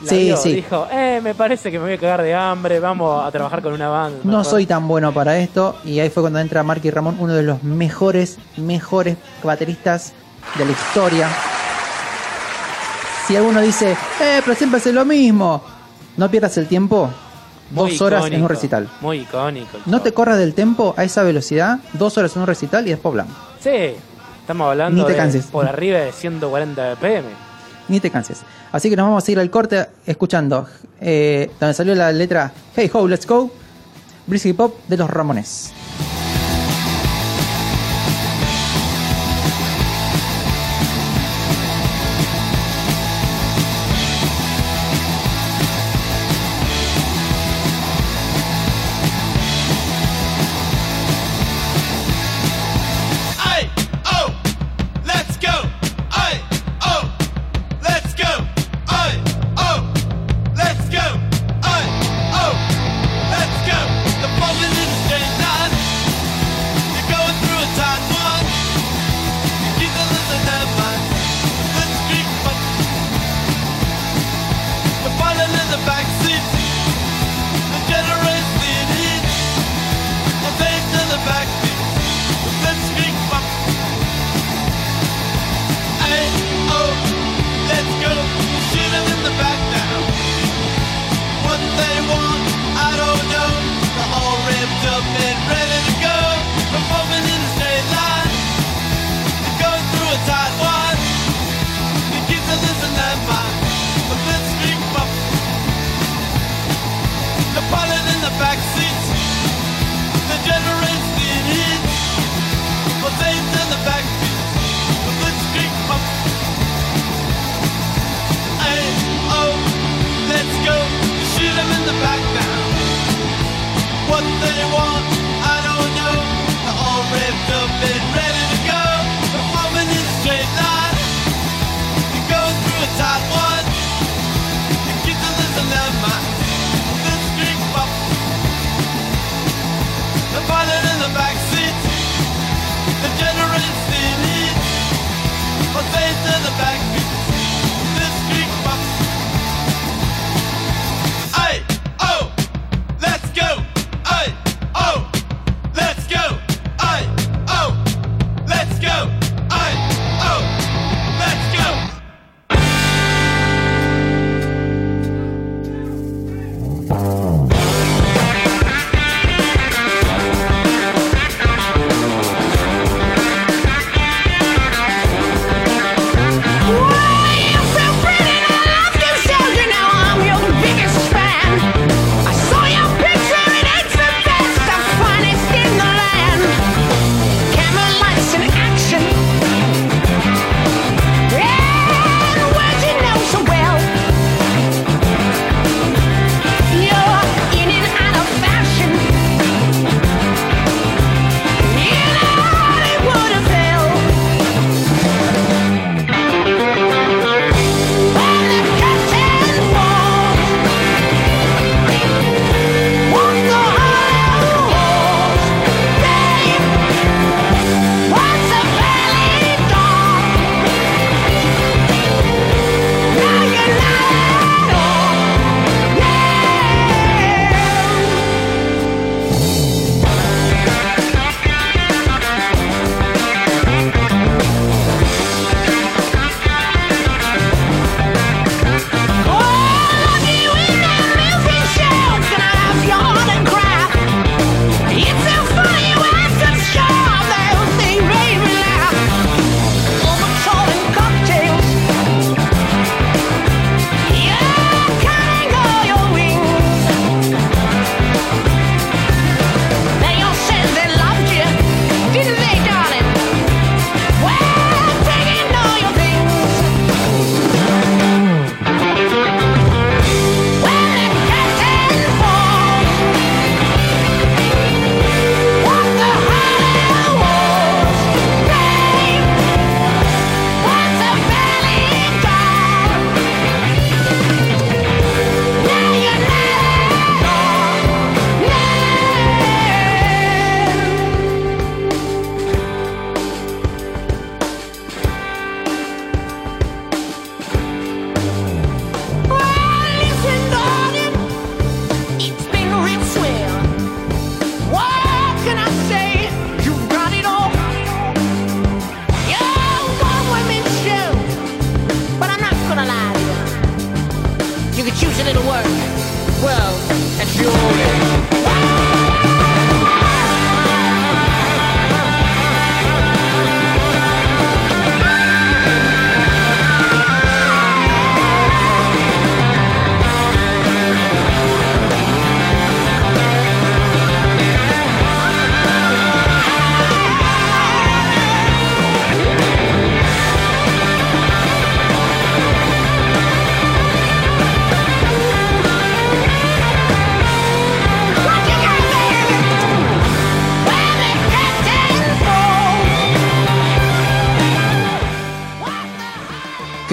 [0.05, 0.53] La Sí, vio, sí.
[0.55, 3.73] Dijo, eh, me parece que me voy a cagar de hambre, vamos a trabajar con
[3.73, 4.19] una banda.
[4.25, 4.45] No mejor".
[4.45, 5.77] soy tan bueno para esto.
[5.85, 10.13] Y ahí fue cuando entra Marky Ramón, uno de los mejores, mejores bateristas
[10.59, 11.29] de la historia.
[13.27, 15.63] Si alguno dice, eh, pero siempre hace lo mismo.
[16.17, 17.11] No pierdas el tiempo.
[17.71, 18.89] Muy dos horas en un recital.
[19.01, 19.79] Muy icónico.
[19.87, 21.79] No te corras del tempo a esa velocidad.
[21.95, 23.35] Dos horas en un recital y después hablamos.
[23.61, 23.95] Sí,
[24.41, 25.47] estamos hablando Ni te de canses.
[25.47, 27.25] por arriba de 140 BPM.
[27.89, 28.43] Ni te canses.
[28.73, 30.67] Así que nos vamos a ir al corte escuchando
[31.01, 33.51] eh, donde salió la letra Hey Ho, Let's Go,
[34.27, 35.73] Brisky Pop de los Ramones.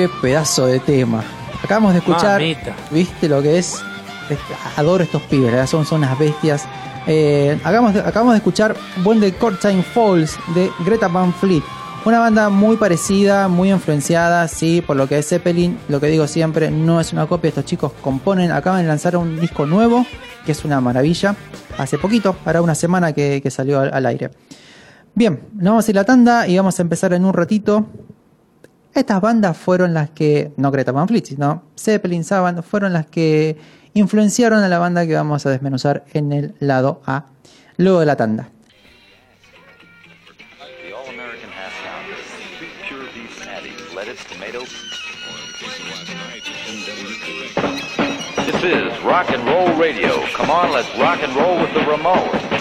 [0.02, 1.24] Qué pedazo de tema.
[1.64, 2.76] Acabamos de escuchar, Mamita.
[2.90, 3.84] ¿viste lo que es?
[4.76, 6.66] Adoro estos pibes, verdad, son, son unas bestias.
[7.06, 11.62] Eh, acabamos, de, acabamos de escuchar When the Curtain Falls de Greta Van Fleet.
[12.04, 15.78] Una banda muy parecida, muy influenciada, sí, por lo que es Zeppelin.
[15.88, 17.50] Lo que digo siempre, no es una copia.
[17.50, 20.08] Estos chicos componen, acaban de lanzar un disco nuevo,
[20.48, 21.36] que es una maravilla.
[21.78, 24.32] Hace poquito, hará una semana que, que salió al, al aire.
[25.14, 27.86] Bien, nos vamos a ir a la tanda y vamos a empezar en un ratito.
[28.94, 33.58] Estas bandas fueron las que, no Greta Van sino Zeppelin, Savant, fueron las que
[33.94, 37.26] influenciaron a la banda que vamos a desmenuzar en el lado A,
[37.78, 38.50] luego de la tanda.
[48.46, 50.26] This is rock and roll radio.
[50.34, 52.61] Come on, let's rock and roll with the Ramones.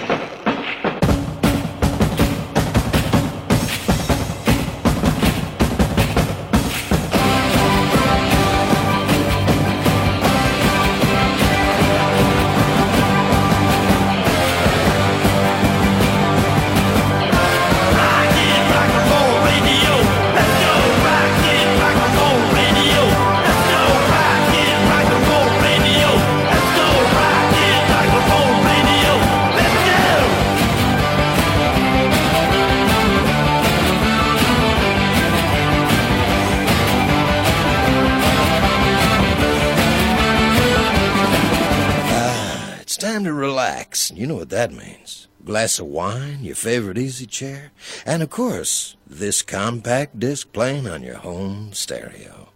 [42.90, 44.10] It's time to relax.
[44.10, 45.28] You know what that means.
[45.44, 47.70] Glass of wine, your favorite easy chair,
[48.04, 52.48] and of course, this compact disc playing on your home stereo.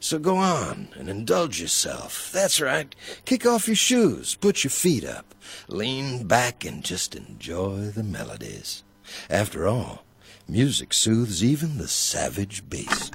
[0.00, 2.32] So go on and indulge yourself.
[2.32, 2.92] That's right.
[3.24, 5.32] Kick off your shoes, put your feet up,
[5.68, 8.82] lean back, and just enjoy the melodies.
[9.30, 10.02] After all,
[10.48, 13.14] music soothes even the savage beast.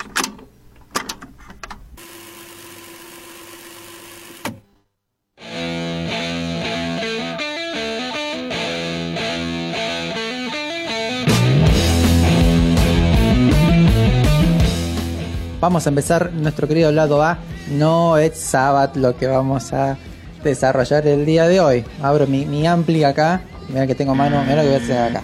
[15.63, 17.37] Vamos a empezar nuestro querido lado A.
[17.71, 19.97] No es Sabbath lo que vamos a
[20.43, 21.85] desarrollar el día de hoy.
[22.01, 23.43] Abro mi, mi ampli acá.
[23.69, 24.43] Mira que tengo mano.
[24.43, 25.23] Mira lo que voy a hacer acá.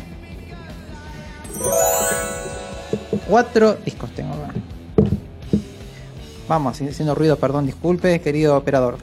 [3.28, 4.54] Cuatro discos tengo acá.
[6.48, 8.98] Vamos, haciendo ruido, perdón, disculpe, querido operador.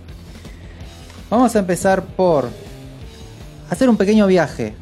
[1.29, 2.49] Vamos a empezar por
[3.69, 4.75] hacer un pequeño viaje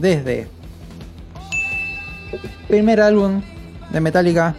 [0.00, 0.48] desde
[2.66, 3.40] primer álbum
[3.92, 4.56] de Metallica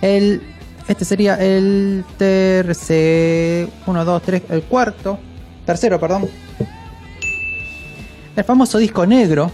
[0.00, 0.42] El,
[0.86, 5.18] este sería el tercer, uno, dos, tres, el cuarto,
[5.66, 6.28] tercero, perdón.
[8.36, 9.50] El famoso disco negro.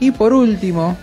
[0.00, 0.96] Y por último,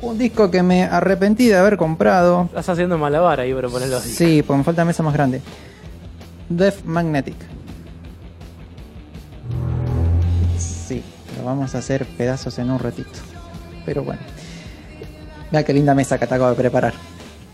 [0.00, 2.44] un disco que me arrepentí de haber comprado.
[2.46, 4.10] Estás haciendo malabar ahí, pero ponerlo así.
[4.10, 5.42] Sí, porque me falta mesa más grande.
[6.48, 7.36] Death Magnetic.
[10.58, 11.02] Sí,
[11.38, 13.35] lo vamos a hacer pedazos en un ratito.
[13.86, 14.20] Pero bueno.
[15.50, 16.92] Mira qué linda mesa que te acabo de preparar.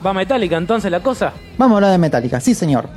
[0.04, 1.32] ¿Va Metallica entonces la cosa?
[1.58, 2.88] Vamos a hablar de Metallica, sí señor.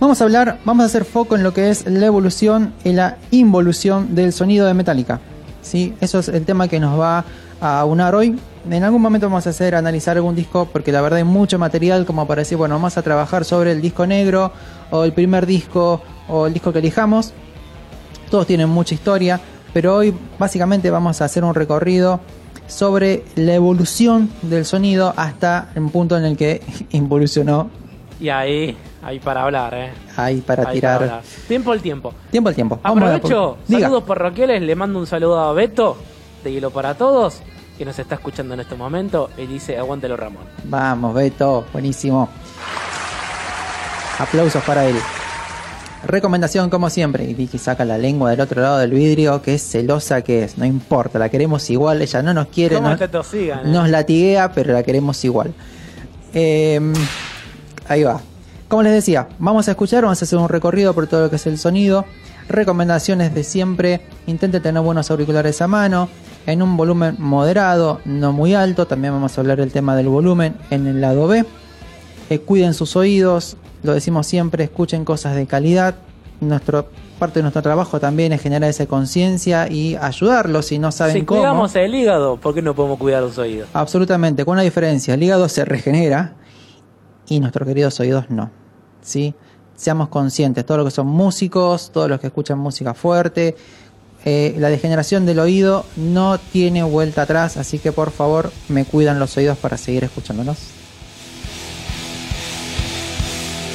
[0.00, 3.18] Vamos a hablar, vamos a hacer foco en lo que es la evolución y la
[3.30, 5.20] involución del sonido de Metallica.
[5.62, 5.94] ¿sí?
[6.00, 7.24] Eso es el tema que nos va
[7.60, 8.38] a unar hoy.
[8.70, 12.06] En algún momento vamos a hacer analizar algún disco porque la verdad hay mucho material
[12.06, 14.52] como para decir, bueno, vamos a trabajar sobre el disco negro
[14.90, 17.32] o el primer disco o el disco que elijamos.
[18.30, 19.40] Todos tienen mucha historia,
[19.72, 22.20] pero hoy básicamente vamos a hacer un recorrido
[22.66, 27.70] sobre la evolución del sonido hasta el punto en el que involucionó
[28.20, 29.90] Y ahí, ahí para hablar, ¿eh?
[30.16, 31.22] ahí para Ahí tirar.
[31.46, 32.12] Tiempo al tiempo.
[32.30, 32.78] Tiempo al tiempo.
[32.82, 33.82] Aprovecho, Diga.
[33.82, 35.96] saludos parroquiales, le mando un saludo a Beto,
[36.44, 37.40] de Hielo para Todos,
[37.78, 40.42] que nos está escuchando en este momento, y dice, aguántelo Ramón.
[40.64, 42.28] Vamos, Beto, buenísimo.
[44.18, 44.96] Aplausos para él.
[46.06, 49.62] Recomendación como siempre, y Vicky saca la lengua del otro lado del vidrio, que es
[49.62, 53.08] celosa que es, no importa, la queremos igual, ella no nos quiere, ¿Cómo nos, te
[53.08, 53.66] tosigan?
[53.66, 53.70] eh?
[53.70, 55.52] nos latiguea, pero la queremos igual.
[56.34, 56.80] Eh,
[57.88, 58.20] ahí va.
[58.68, 61.36] Como les decía, vamos a escuchar, vamos a hacer un recorrido por todo lo que
[61.36, 62.04] es el sonido.
[62.48, 66.08] Recomendaciones de siempre, intenten tener buenos auriculares a mano,
[66.46, 68.86] en un volumen moderado, no muy alto.
[68.86, 71.44] También vamos a hablar del tema del volumen en el lado B.
[72.30, 75.96] Eh, cuiden sus oídos, lo decimos siempre, escuchen cosas de calidad.
[76.40, 81.14] Nuestro, parte de nuestro trabajo también es generar esa conciencia y ayudarlos si no saben
[81.14, 81.40] Si cómo.
[81.40, 83.68] cuidamos el hígado, ¿por qué no podemos cuidar los oídos?
[83.72, 85.14] Absolutamente, con una diferencia.
[85.14, 86.34] El hígado se regenera
[87.28, 88.50] y nuestros queridos oídos no.
[89.02, 89.34] ¿sí?
[89.74, 93.56] Seamos conscientes, todos los que son músicos, todos los que escuchan música fuerte,
[94.24, 99.18] eh, la degeneración del oído no tiene vuelta atrás, así que por favor me cuidan
[99.18, 100.58] los oídos para seguir escuchándonos.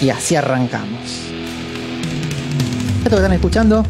[0.04, 1.00] Y así arrancamos.
[2.98, 3.86] Esto que están escuchando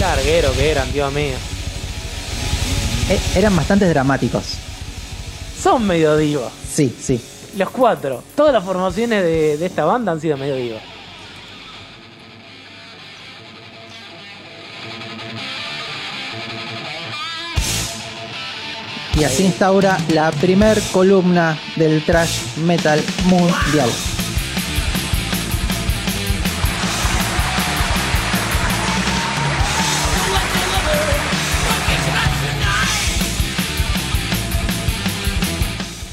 [0.00, 1.34] Larguero que eran, Dios mío.
[3.08, 4.42] eh, eran bastante dramáticos.
[5.62, 6.50] Son medio divos.
[6.68, 7.20] Sí, sí.
[7.56, 8.24] Los cuatro.
[8.34, 10.82] Todas las formaciones de, de esta banda han sido medio divas.
[19.22, 23.88] Y así instaura la primer columna del thrash metal mundial.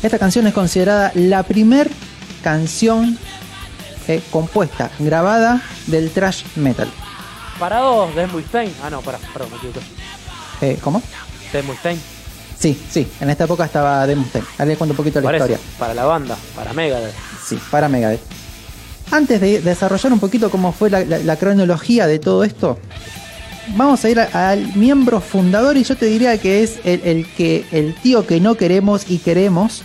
[0.03, 1.89] Esta canción es considerada la primer
[2.43, 3.17] canción
[4.07, 6.87] eh, compuesta, grabada del thrash metal.
[7.57, 8.71] Parados de Mustaine.
[8.83, 9.79] Ah, no, para, perdón, me equivoqué.
[10.61, 11.01] Eh, ¿Cómo?
[11.51, 12.18] De Mustaine.
[12.59, 14.45] Sí, sí, en esta época estaba Mustaine.
[14.57, 15.59] Ahora les cuento un poquito la eso, historia.
[15.77, 17.13] para la banda, para Megadeth.
[17.47, 18.19] Sí, para Megadeth.
[19.11, 22.77] Antes de desarrollar un poquito cómo fue la, la- la cronología de todo esto,
[23.77, 27.25] vamos a ir a- al miembro fundador y yo te diría que es el, el
[27.33, 29.81] que el tío que no queremos y queremos,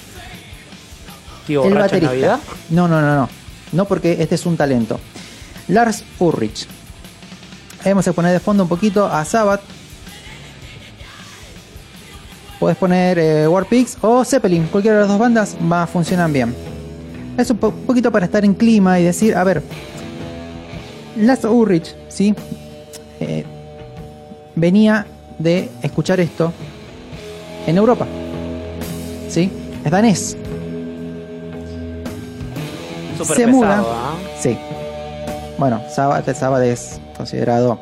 [1.47, 2.09] Tío el baterista.
[2.09, 2.41] Navidad.
[2.70, 3.29] No, no, no, no.
[3.72, 4.99] No porque este es un talento.
[5.68, 6.66] Lars Ulrich.
[7.85, 9.61] Vamos a poner de fondo un poquito a Sabbath.
[12.65, 16.55] Puedes poner eh, Warpigs o Zeppelin, cualquiera de las dos bandas va, funcionan bien.
[17.37, 19.62] Es un po- poquito para estar en clima y decir, a ver,
[21.15, 22.35] Lars Ulrich, ¿sí?
[23.21, 23.45] Eh,
[24.55, 25.05] venía
[25.39, 26.55] de escuchar esto
[27.67, 28.07] en Europa,
[29.29, 29.53] ¿sí?
[29.85, 30.35] Es danés,
[33.19, 33.85] Súper se pesado, muda.
[33.87, 34.15] ¿ah?
[34.41, 34.57] Sí.
[35.59, 37.79] Bueno, Sabbath, Sabbath es considerado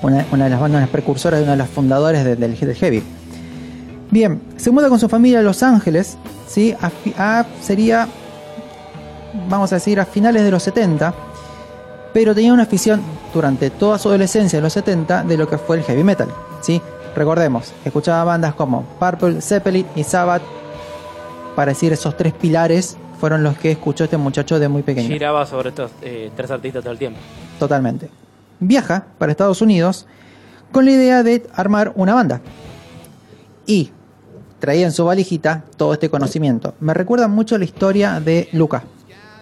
[0.00, 3.02] una, una de las bandas precursoras de uno de los fundadores de- del, del heavy.
[4.14, 6.72] Bien, se muda con su familia a Los Ángeles, ¿sí?
[7.18, 8.06] A, sería,
[9.48, 11.12] vamos a decir, a finales de los 70,
[12.12, 13.02] pero tenía una afición
[13.34, 16.28] durante toda su adolescencia de los 70 de lo que fue el heavy metal,
[16.60, 16.80] ¿sí?
[17.16, 20.42] Recordemos, escuchaba bandas como Purple, Zeppelin y Sabbath,
[21.56, 25.08] para decir esos tres pilares fueron los que escuchó este muchacho de muy pequeño.
[25.08, 27.18] Giraba sobre estos eh, tres artistas todo el tiempo.
[27.58, 28.08] Totalmente.
[28.60, 30.06] Viaja para Estados Unidos
[30.70, 32.40] con la idea de armar una banda.
[33.66, 33.90] Y
[34.64, 36.74] traía en su valijita todo este conocimiento.
[36.80, 38.84] Me recuerda mucho la historia de Luca.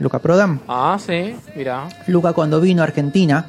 [0.00, 0.58] Luca Prodam.
[0.66, 1.88] Ah, sí, mira.
[2.08, 3.46] Luca cuando vino a Argentina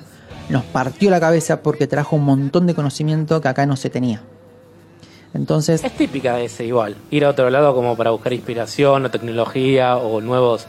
[0.49, 4.21] nos partió la cabeza porque trajo un montón de conocimiento que acá no se tenía.
[5.33, 6.95] Entonces, Es típica de ese igual.
[7.09, 10.67] Ir a otro lado como para buscar inspiración o tecnología o nuevos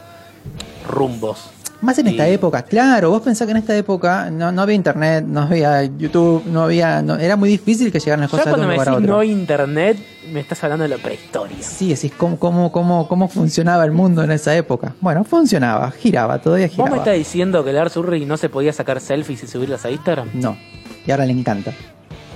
[0.87, 1.51] rumbos.
[1.85, 5.23] Más en esta época, claro, vos pensás que en esta época no, no había internet,
[5.25, 8.61] no había YouTube, no había, no- era muy difícil que llegaran las cosas de un
[8.71, 9.07] lugar a otro.
[9.07, 9.97] no hay internet,
[10.33, 11.55] me estás hablando de la prehistoria.
[11.61, 14.93] Sí, decís cómo, cómo, cómo, cómo funcionaba el mundo en esa época.
[15.01, 16.97] Bueno, funcionaba, giraba, todavía ¿Vos me giraba.
[16.97, 20.29] estás diciendo que Lars Ulrich no se podía sacar selfies y subirlas a Instagram?
[20.33, 20.57] No,
[21.05, 21.71] y ahora le encanta.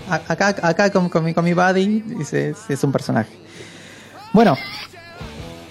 [0.09, 3.29] A- Acá, acá con, con mi, con mi buddy dice, es, es un personaje.
[4.33, 4.55] Bueno,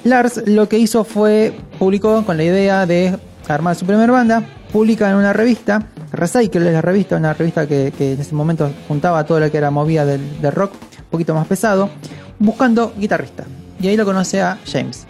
[0.05, 3.17] Lars lo que hizo fue, publicó con la idea de
[3.55, 4.43] armar su primera banda,
[4.73, 8.71] publica en una revista, Recycle es la revista, una revista que, que en ese momento
[8.87, 11.91] juntaba todo lo que era movida del, del rock, un poquito más pesado,
[12.39, 13.45] buscando guitarrista.
[13.81, 15.07] Y ahí lo conoce a James.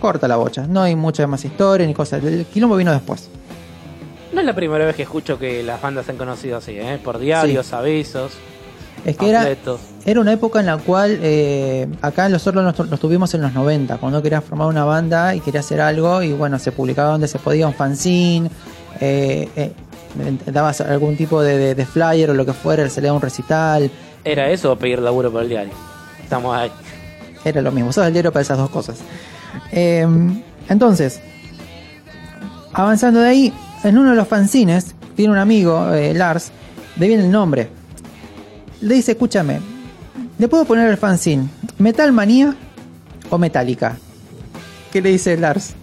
[0.00, 3.28] Corta la bocha, no hay mucha más historia ni cosas, el quilombo vino después.
[4.32, 7.00] No es la primera vez que escucho que las bandas se han conocido así, ¿eh?
[7.02, 8.32] Por diarios, avisos,
[9.06, 9.44] Es que era.
[10.04, 13.98] Era una época en la cual eh, acá nosotros nos, nos tuvimos en los 90,
[13.98, 17.38] cuando querías formar una banda y quería hacer algo y bueno, se publicaba donde se
[17.38, 18.50] podía un fanzine,
[19.00, 19.72] eh, eh,
[20.46, 23.90] dabas algún tipo de, de- de flyer o lo que fuera, se le un recital,
[24.24, 25.72] ¿Era eso o pedir laburo por el diario?
[26.22, 26.70] Estamos ahí.
[27.44, 28.98] era lo mismo, usaba el diario para esas dos cosas.
[29.72, 30.04] Eh,
[30.68, 31.20] entonces,
[32.72, 33.52] avanzando de ahí,
[33.84, 36.50] en uno de los fanzines, tiene un amigo, eh, Lars,
[36.96, 37.68] de bien el nombre,
[38.80, 39.60] le dice, escúchame,
[40.38, 41.48] ¿le puedo poner el fanzine
[41.78, 42.54] Metal Manía
[43.30, 43.96] o Metallica?
[44.92, 45.74] ¿Qué le dice Lars?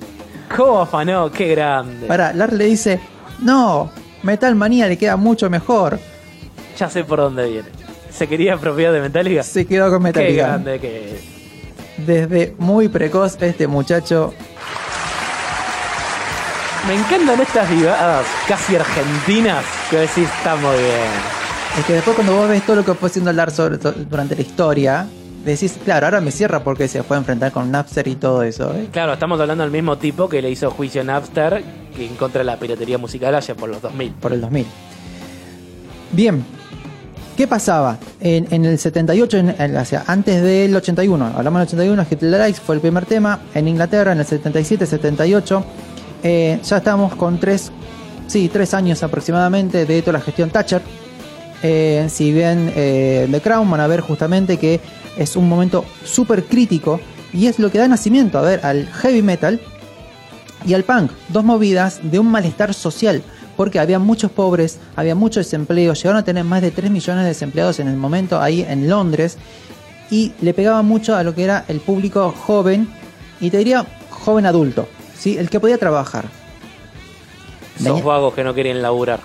[0.56, 1.32] ¿Cómo afanó?
[1.32, 2.08] ¡Qué grande!
[2.08, 3.00] Para, Lars le dice,
[3.39, 3.91] no,
[4.24, 6.00] Metal Manía le queda mucho mejor.
[6.78, 7.70] Ya sé por dónde viene.
[8.12, 9.44] ¿Se quería apropiar de Metallica?
[9.44, 10.48] Se quedó con ¡Qué Metallica.
[10.48, 11.34] grande que es!
[12.06, 14.34] Desde muy precoz este muchacho
[16.88, 21.43] Me encantan estas divadas casi argentinas que decís, está muy bien.
[21.80, 24.36] Es que después cuando vos ves todo lo que fue haciendo Lars sobre to- durante
[24.36, 25.07] la historia,
[25.43, 28.74] decís, claro, ahora me cierra porque se fue a enfrentar con Napster y todo eso.
[28.76, 28.89] ¿eh?
[28.91, 31.63] Claro, estamos hablando del mismo tipo que le hizo juicio a Napster
[31.95, 34.11] que en contra de la piratería musical allá por los 2000.
[34.13, 34.65] por el 2000.
[36.11, 36.45] Bien,
[37.36, 37.97] ¿qué pasaba?
[38.19, 42.19] En, en el 78, en- en- o sea, antes del 81, hablamos del 81, Hit
[42.19, 43.39] the Lights fue el primer tema.
[43.55, 45.63] En Inglaterra, en el 77, 78,
[46.21, 47.71] eh, ya estamos con tres,
[48.28, 50.82] sí, tres años aproximadamente de toda la gestión Thatcher.
[51.64, 54.82] Eh, si bien eh, The Crown van a ver justamente que
[55.18, 56.99] es un momento súper crítico
[57.32, 59.61] y es lo que da nacimiento a ver al heavy metal
[60.66, 63.24] y al punk, dos movidas de un malestar social,
[63.57, 67.30] porque había muchos pobres, había mucho desempleo, llegaron a tener más de 3 millones de
[67.30, 69.38] desempleados en el momento ahí en Londres,
[70.09, 72.88] y le pegaba mucho a lo que era el público joven,
[73.41, 74.88] y te diría joven adulto,
[75.18, 75.38] ¿sí?
[75.38, 76.26] el que podía trabajar.
[77.80, 79.20] Venía- vagos que no querían laburar.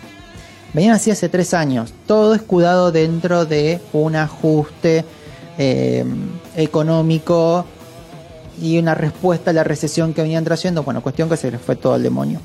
[0.75, 5.05] Venían así hace tres años, todo escudado dentro de un ajuste
[5.57, 6.05] eh,
[6.57, 7.65] económico
[8.61, 10.83] y una respuesta a la recesión que venían trayendo.
[10.83, 12.41] Bueno, cuestión que se les fue todo al demonio.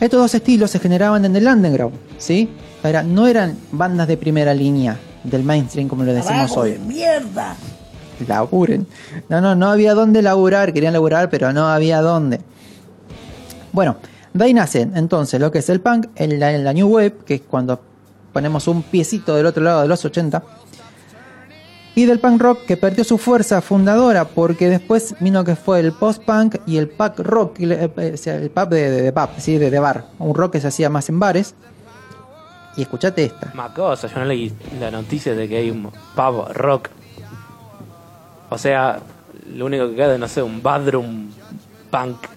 [0.00, 2.50] Estos dos estilos se generaban en el underground, ¿sí?
[2.82, 6.72] Era, no eran bandas de primera línea del mainstream como lo decimos Abajo hoy.
[6.72, 7.56] de mierda.
[8.26, 8.86] Laburen.
[9.28, 12.40] No, no, no había dónde laburar, querían laburar, pero no había dónde.
[13.72, 13.96] Bueno,
[14.34, 17.40] de ahí nacen entonces lo que es el punk, en la, New Wave, que es
[17.42, 17.80] cuando
[18.32, 20.42] ponemos un piecito del otro lado de los 80,
[21.94, 25.92] y del punk rock que perdió su fuerza fundadora porque después vino que fue el
[25.92, 29.56] post-punk y el punk rock, eh, o sea, el pub de, pub, ¿sí?
[29.56, 31.54] de, bar, un rock que se hacía más en bares.
[32.76, 33.52] Y escuchate esta.
[33.54, 36.88] Macosa, yo no leí la noticia de que hay un pub rock.
[38.50, 38.98] O sea,
[39.54, 41.30] lo único que queda es, no sé, un bathroom
[41.92, 42.33] punk.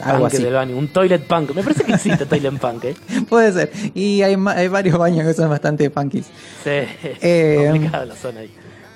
[0.00, 0.42] Algo Punk así.
[0.42, 1.54] del baño, un toilet punk.
[1.54, 2.96] Me parece que existe toilet punk, ¿eh?
[3.28, 3.70] Puede ser.
[3.94, 6.26] Y hay, hay varios baños que son bastante funkies.
[6.64, 6.70] Sí,
[7.22, 8.50] Eh, complicada la zona ahí.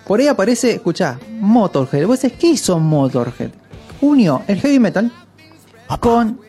[0.06, 2.06] Por ahí aparece, escuchá, Motorhead.
[2.06, 3.50] ¿Vos decís qué hizo Motorhead?
[4.00, 5.12] Unió el heavy metal
[6.00, 6.40] con,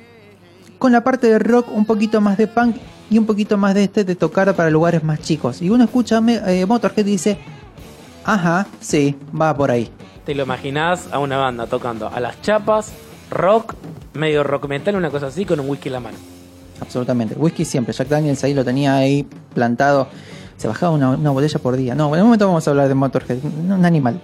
[0.77, 2.77] con la parte de rock, un poquito más de punk
[3.09, 5.61] y un poquito más de este de tocar para lugares más chicos.
[5.61, 7.37] Y uno escucha eh, Motorhead y dice,
[8.23, 9.89] ajá, sí, va por ahí.
[10.25, 12.91] ¿Te lo imaginás a una banda tocando a las chapas,
[13.31, 13.73] rock,
[14.13, 16.17] medio rock metal, una cosa así, con un whisky en la mano?
[16.81, 17.35] Absolutamente.
[17.35, 17.93] Whisky siempre.
[17.93, 20.07] Jack Daniels ahí lo tenía ahí plantado.
[20.57, 21.95] Se bajaba una, una botella por día.
[21.95, 23.37] No, en un momento vamos a hablar de Motorhead.
[23.43, 24.19] Un animal.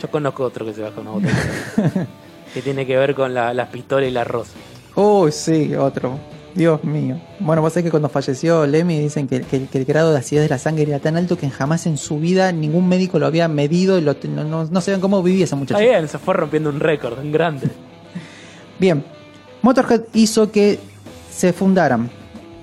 [0.00, 1.34] Yo conozco otro que se baja una botella.
[2.54, 4.52] que tiene que ver con la- las pistolas y la rosa.
[4.96, 6.18] Uy, sí, otro.
[6.54, 7.18] Dios mío.
[7.40, 10.42] Bueno, vos sabés que cuando falleció Lemmy dicen que, que- que el grado de acidez
[10.44, 13.48] de la sangre era tan alto que jamás en su vida ningún médico lo había
[13.48, 15.80] medido y lo- no, no, no sabían cómo vivía ese muchacho.
[15.80, 17.68] Está bien, se fue rompiendo un récord, un grande.
[18.78, 19.04] Bien,
[19.62, 20.78] Motorhead hizo que
[21.30, 22.10] se fundaran,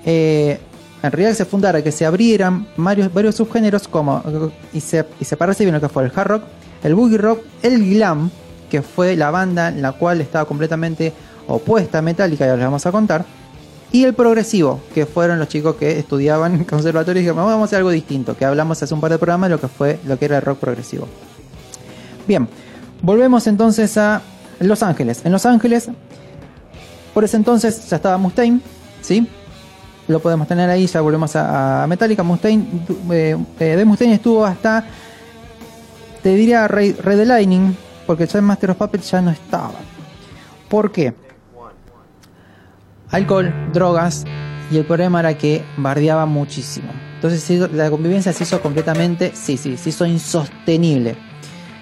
[0.04, 0.58] eh,
[1.02, 4.22] en realidad se fundara, que se abrieran varios, varios subgéneros como,
[4.72, 6.42] y, se, y separarse bien lo que fue el hard rock,
[6.82, 8.30] el boogie rock, el glam,
[8.70, 11.12] que fue la banda en la cual estaba completamente
[11.48, 13.24] opuesta a Metallica, ya les vamos a contar,
[13.92, 17.64] y el progresivo, que fueron los chicos que estudiaban en conservatorio y dijeron, vamos a
[17.64, 20.18] hacer algo distinto, que hablamos hace un par de programas de lo que fue lo
[20.18, 21.08] que era el rock progresivo.
[22.28, 22.46] Bien,
[23.02, 24.22] volvemos entonces a
[24.68, 25.22] Los Ángeles.
[25.24, 25.88] En Los Ángeles,
[27.14, 28.60] por ese entonces ya estaba Mustaine,
[29.00, 29.28] ¿sí?
[30.08, 32.22] Lo podemos tener ahí, ya volvemos a, Metallica.
[32.22, 32.66] Mustaine,
[33.10, 34.84] eh, eh, de Mustaine estuvo hasta,
[36.22, 39.74] te diría, Red Red Lightning, porque ya en Master of Puppets ya no estaba.
[40.68, 41.14] ¿Por qué?
[43.10, 44.24] Alcohol, drogas,
[44.70, 46.92] y el problema era que bardeaba muchísimo.
[47.14, 51.29] Entonces la convivencia se hizo completamente, sí, sí, se hizo insostenible.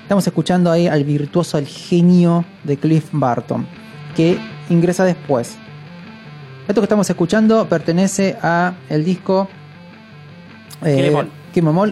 [0.08, 3.66] Estamos escuchando ahí al virtuoso, al genio de Cliff Barton,
[4.16, 4.38] que
[4.70, 5.58] ingresa después.
[6.66, 9.48] Esto que estamos escuchando pertenece a el disco
[10.82, 11.14] eh,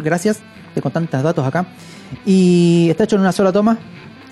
[0.03, 0.41] gracias,
[0.75, 1.67] de con tantos datos acá.
[2.25, 3.77] Y está hecho en una sola toma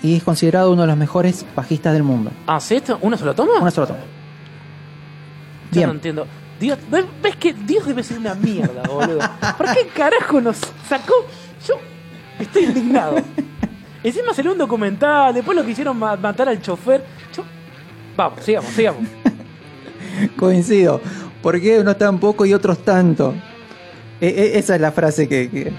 [0.01, 2.31] y es considerado uno de los mejores bajistas del mundo.
[2.47, 2.97] Ah, ¿sí esto?
[3.03, 3.59] ¿Una sola toma?
[3.61, 3.99] Una sola toma.
[3.99, 5.89] Yo Bien.
[5.89, 6.25] no entiendo.
[6.59, 9.19] Dios, ¿ves, ves que Dios debe ser una mierda, boludo?
[9.55, 10.57] ¿Por qué carajo nos
[10.89, 11.13] sacó?
[11.67, 11.75] Yo
[12.39, 13.17] estoy indignado.
[14.05, 17.03] Encima salió un documental, después lo quisieron ma- matar al chofer.
[17.35, 17.43] Yo...
[18.15, 19.01] Vamos, sigamos, sigamos.
[20.37, 21.01] Coincido.
[21.41, 23.33] ¿Por qué unos tan poco y otros tanto?
[24.21, 25.71] E- e- esa es la frase que...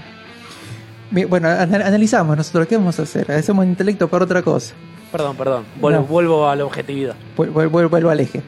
[1.29, 3.31] Bueno, ana- analizamos nosotros, ¿qué vamos a hacer?
[3.31, 4.73] Hacemos intelecto para otra cosa.
[5.11, 5.63] Perdón, perdón.
[5.79, 6.05] Vuelvo, No.
[6.05, 7.15] vuelvo a la objetividad.
[7.37, 8.41] Vuel- vuel- vuel- Vuelvo al eje.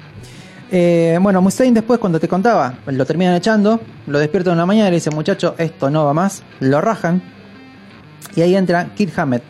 [0.72, 4.90] Eh, bueno, Mustaine después cuando te contaba, lo terminan echando, lo despiertan en la mañana
[4.90, 7.22] y le dicen, muchacho, esto no va más, lo rajan.
[8.36, 9.42] Y ahí entra Kid Hammett.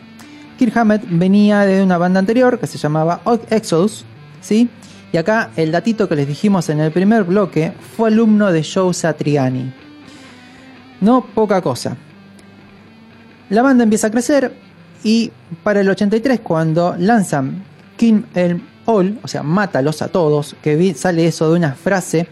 [0.60, 4.04] Kid Hammett venía de una banda anterior que se llamaba Exodus,
[4.42, 4.70] ¿sí?
[5.12, 8.94] Y acá el datito que les dijimos en el primer bloque fue alumno de Joe
[8.94, 9.74] Satriani.
[11.02, 11.96] No poca cosa.
[13.50, 14.54] La banda empieza a crecer
[15.04, 15.32] y
[15.64, 17.64] para el 83 cuando lanzan
[17.98, 22.28] King el All, o sea, mátalos a todos, que vi- sale eso de una frase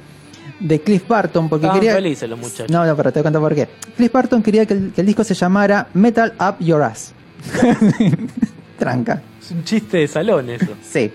[0.60, 2.70] de Cliff Barton porque Estaban quería felices los muchachos.
[2.70, 3.70] No, no, pero te cuento por qué.
[3.96, 7.14] Cliff Barton quería que el, que el disco se llamara Metal Up Your Ass.
[8.80, 9.22] Tranca.
[9.42, 10.68] Es un chiste de salón eso.
[10.84, 11.12] Sí.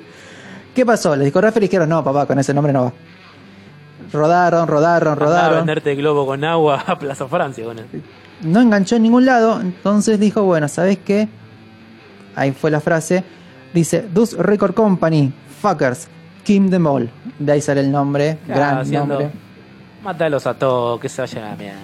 [0.75, 1.15] ¿Qué pasó?
[1.15, 2.93] Los discográficos dijeron, no, papá, con ese nombre no va.
[4.13, 5.57] Rodaron, rodaron, Andá a rodaron.
[5.59, 7.87] venderte globo con agua a Plaza Francia con él.
[8.43, 11.29] No enganchó en ningún lado, entonces dijo, bueno, ¿sabes qué?
[12.35, 13.23] Ahí fue la frase.
[13.75, 16.09] Dice, Dus Record Company, fuckers,
[16.43, 17.09] Kim them all.
[17.39, 19.31] De ahí sale el nombre, Ah, gran haciendo- nombre.
[20.03, 21.79] Mátalos a todos, que se vayan a la mierda.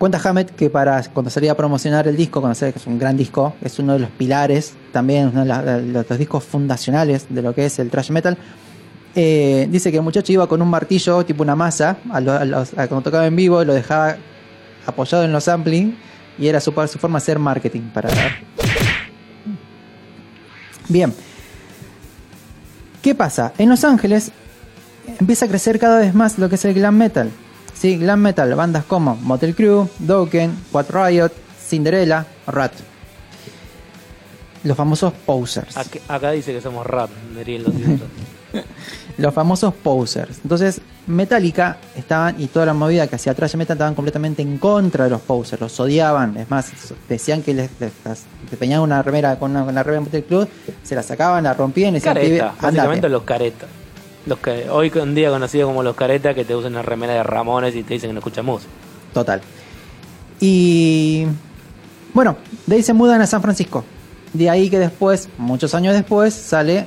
[0.00, 2.98] Cuenta Hammett que para cuando salía a promocionar el disco, cuando sale que es un
[2.98, 7.54] gran disco, es uno de los pilares, también uno de, los, discos fundacionales de lo
[7.54, 8.38] que es el thrash metal.
[9.14, 12.44] eh, dice que el muchacho iba con un martillo, tipo una masa, a lo- a
[12.46, 14.16] los- cuando tocaba en vivo, lo dejaba
[14.86, 15.94] apoyado en los sampling
[16.38, 18.08] y era su, su forma de hacer marketing para.
[20.88, 21.12] Bien.
[23.02, 23.52] ¿Qué pasa?
[23.58, 24.32] En Los Ángeles
[25.18, 27.30] empieza a crecer cada vez más lo que es el glam metal.
[27.80, 31.30] Sí, glam metal, bandas como Motel Crew, Dokken, What Riot,
[31.66, 32.72] Cinderella, Rat.
[34.64, 35.74] Los famosos posers.
[35.76, 38.06] Ac- Acá dice que somos rap, diría el 200.
[39.16, 40.38] Los famosos posers.
[40.42, 45.04] Entonces, Metallica estaban y toda la movida que hacía thrash metal estaban completamente en contra
[45.04, 46.36] de los posers, los odiaban.
[46.36, 46.70] Es más,
[47.08, 47.92] decían que les, les,
[48.58, 50.48] peñaban una remera con una, con la remera de Motel Club,
[50.82, 52.66] se la sacaban, la rompían y decían, "Pibe, Careta, andate".
[52.76, 53.68] básicamente los caretas.
[54.26, 57.22] Los que, hoy en día conocidos como los caretas que te usan una remera de
[57.22, 58.70] Ramones y te dicen que no escuchan música.
[59.14, 59.40] Total.
[60.40, 61.26] Y
[62.12, 63.84] bueno, de ahí se mudan a San Francisco.
[64.32, 66.86] De ahí que después, muchos años después, sale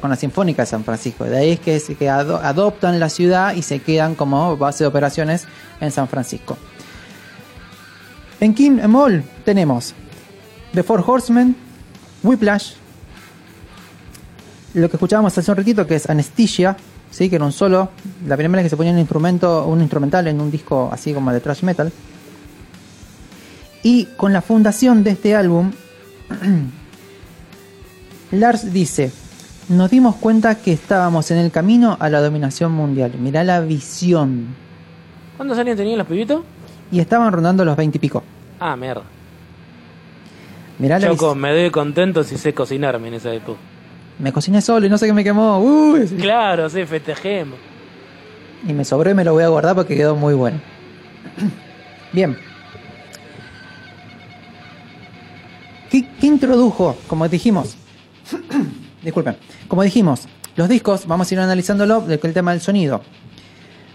[0.00, 1.24] con la Sinfónica de San Francisco.
[1.24, 4.88] De ahí es que, que ado- adoptan la ciudad y se quedan como base de
[4.88, 5.46] operaciones
[5.80, 6.56] en San Francisco.
[8.40, 9.94] En King Mall tenemos
[10.72, 11.54] The Four Horsemen,
[12.22, 12.72] Whiplash,
[14.74, 16.76] lo que escuchábamos hace un ratito que es Anesthesia,
[17.10, 17.28] ¿sí?
[17.28, 17.90] que era un solo,
[18.26, 21.32] la primera vez que se ponía un instrumento, un instrumental en un disco así como
[21.32, 21.92] de thrash metal.
[23.82, 25.72] Y con la fundación de este álbum,
[28.32, 29.10] Lars dice,
[29.68, 33.12] nos dimos cuenta que estábamos en el camino a la dominación mundial.
[33.18, 34.48] Mirá la visión.
[35.36, 36.42] ¿Cuántos años tenían los pibitos?
[36.90, 38.22] Y estaban rondando los 20 y pico.
[38.60, 39.02] Ah, mierda.
[40.78, 41.38] Mirá la Choco, visión.
[41.40, 43.58] me doy contento si sé cocinarme en esa época.
[44.18, 45.58] Me cociné solo y no sé qué me quemó.
[45.60, 46.06] Uy.
[46.20, 47.58] Claro, sí, festejemos.
[48.66, 50.60] Y me sobró y me lo voy a guardar porque quedó muy bueno.
[52.12, 52.36] Bien.
[55.90, 56.96] ¿Qué, qué introdujo?
[57.06, 57.76] Como dijimos.
[59.02, 59.36] Disculpen.
[59.68, 63.02] Como dijimos, los discos, vamos a ir analizándolo del el tema del sonido.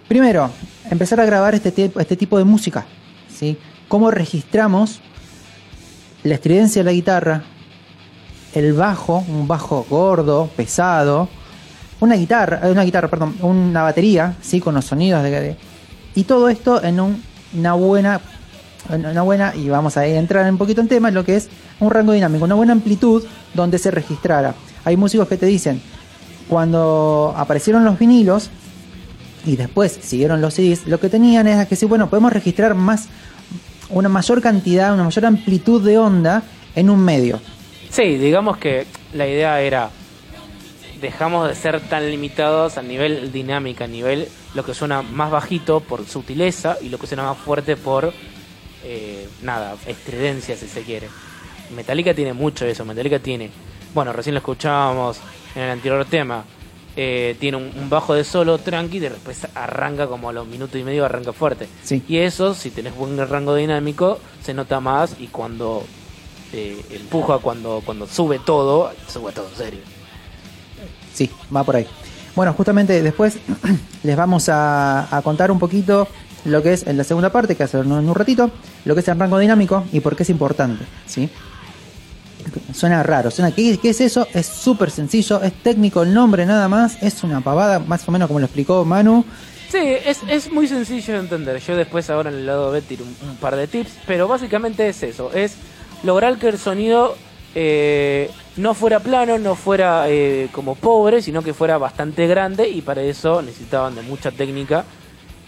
[0.07, 0.49] Primero,
[0.89, 2.86] empezar a grabar este, te- este tipo de música.
[3.30, 3.57] ¿sí?
[3.88, 5.01] ¿Cómo registramos
[6.24, 7.43] la estridencia de la guitarra,
[8.54, 11.28] el bajo, un bajo gordo, pesado,
[11.99, 15.58] una guitarra, eh, una guitarra, perdón, una batería, sí, con los sonidos de, de-
[16.16, 17.24] y todo esto en un-
[17.58, 18.20] una buena,
[18.89, 21.49] en una buena y vamos a entrar un poquito en tema, lo que es
[21.80, 23.24] un rango dinámico, una buena amplitud
[23.54, 24.54] donde se registrara.
[24.86, 25.82] Hay músicos que te dicen
[26.49, 28.49] cuando aparecieron los vinilos
[29.45, 33.06] y después siguieron los CDs, lo que tenían es que sí, bueno, podemos registrar más
[33.89, 36.43] una mayor cantidad, una mayor amplitud de onda
[36.76, 37.39] en un medio.
[37.94, 39.91] Sí, digamos que la idea era
[41.00, 45.80] dejamos de ser tan limitados a nivel dinámica, a nivel lo que suena más bajito
[45.80, 48.12] por sutileza y lo que suena más fuerte por
[48.84, 51.08] eh, nada, estridencia si se quiere.
[51.76, 53.52] Metallica tiene mucho de eso, Metallica tiene,
[53.94, 55.20] bueno, recién lo escuchábamos
[55.54, 56.46] en el anterior tema,
[56.96, 60.82] eh, tiene un, un bajo de solo tranqui y después arranca como a los minutos
[60.82, 61.68] y medio arranca fuerte.
[61.84, 62.02] Sí.
[62.08, 65.84] Y eso, si tenés buen rango dinámico, se nota más y cuando
[66.54, 69.80] eh, empuja, cuando, cuando sube todo, sube todo en serio.
[71.14, 71.88] Sí, va por ahí.
[72.36, 73.38] Bueno, justamente después
[74.04, 76.08] les vamos a, a contar un poquito
[76.45, 78.51] lo que es en la segunda parte, que hace en un ratito,
[78.86, 80.86] lo que es el rango dinámico y por qué es importante.
[81.06, 81.30] ¿sí?
[82.74, 84.28] Suena raro, suena, ¿qué, qué es eso?
[84.34, 88.28] Es súper sencillo, es técnico el nombre nada más, es una pavada, más o menos
[88.28, 89.24] como lo explicó Manu.
[89.72, 91.60] Sí, es, es muy sencillo de entender.
[91.60, 94.88] Yo después ahora en el lado B tiro un, un par de tips, pero básicamente
[94.88, 95.56] es eso, es
[96.04, 97.16] lograr que el sonido
[97.56, 102.82] eh, no fuera plano, no fuera eh, como pobre, sino que fuera bastante grande y
[102.82, 104.86] para eso necesitaban de mucha técnica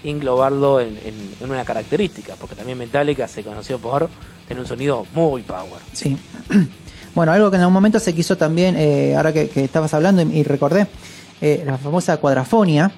[0.04, 4.10] englobarlo en, en- una característica, porque también Metallica se conoció por
[4.48, 5.82] tener un sonido muy power.
[5.94, 6.18] Sí.
[7.16, 10.22] Bueno, algo que en algún momento se quiso también, eh, ahora que, que estabas hablando
[10.22, 10.86] y, y recordé,
[11.40, 12.92] eh, la famosa cuadrafonia,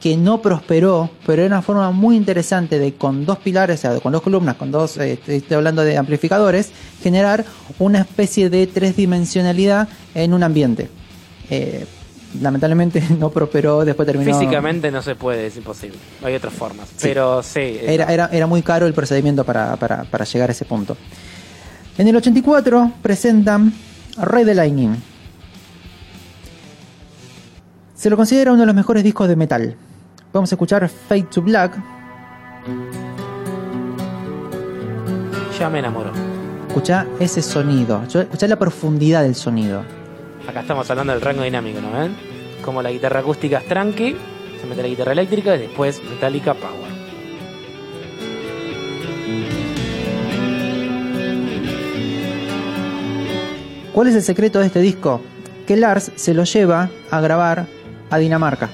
[0.00, 4.00] que no prosperó, pero era una forma muy interesante de con dos pilares, o sea,
[4.00, 6.72] con dos columnas, con dos, eh, estoy hablando de amplificadores,
[7.02, 7.44] generar
[7.78, 10.88] una especie de tres-dimensionalidad en un ambiente.
[11.50, 11.84] Eh,
[12.40, 14.32] lamentablemente no prosperó, después terminó...
[14.32, 15.98] Físicamente no se puede, es imposible.
[16.22, 16.88] Hay otras formas.
[17.02, 17.78] Pero sí.
[17.82, 20.96] Era, era, era muy caro el procedimiento para, para, para llegar a ese punto.
[21.98, 23.74] En el 84 presentan
[24.16, 24.96] Rey de Lightning.
[27.94, 29.76] Se lo considera uno de los mejores discos de metal.
[30.32, 31.76] Vamos a escuchar Fade to Black.
[35.58, 36.12] Ya me enamoró.
[36.68, 38.02] Escucha ese sonido.
[38.04, 39.82] Escucha la profundidad del sonido.
[40.48, 42.14] Acá estamos hablando del rango dinámico, ¿no ven?
[42.64, 44.16] Como la guitarra acústica es tranqui,
[44.60, 46.90] se mete la guitarra eléctrica y después metálica power.
[53.92, 55.20] ¿Cuál es el secreto de este disco?
[55.66, 57.66] Que Lars se lo lleva a grabar
[58.10, 58.70] a Dinamarca.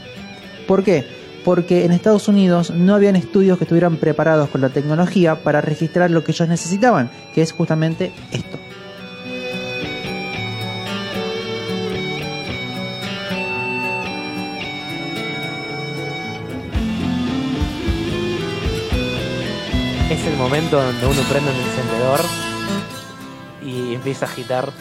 [0.68, 1.25] ¿Por qué?
[1.46, 6.10] Porque en Estados Unidos no habían estudios que estuvieran preparados con la tecnología para registrar
[6.10, 8.58] lo que ellos necesitaban, que es justamente esto.
[20.10, 22.20] Es el momento donde uno prende un encendedor
[23.64, 24.72] y empieza a agitar.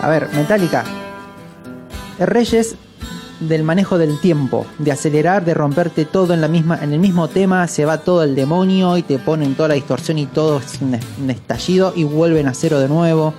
[0.00, 0.84] A ver, Metallica.
[2.20, 2.76] Es Reyes
[3.40, 7.28] del manejo del tiempo, de acelerar, de romperte todo en la misma, en el mismo
[7.28, 10.80] tema, se va todo el demonio y te ponen toda la distorsión y todo es
[10.80, 13.34] un, un estallido y vuelven a cero de nuevo.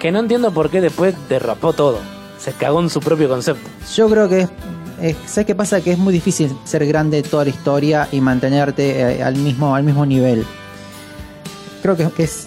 [0.00, 1.98] Que no entiendo por qué después derrapó todo.
[2.38, 3.68] Se cagó en su propio concepto.
[3.96, 4.48] Yo creo que es,
[5.00, 5.80] es- ¿sabes qué pasa?
[5.80, 9.82] Que es muy difícil ser grande toda la historia y mantenerte eh, al mismo, al
[9.82, 10.44] mismo nivel.
[11.82, 12.46] Creo que, que es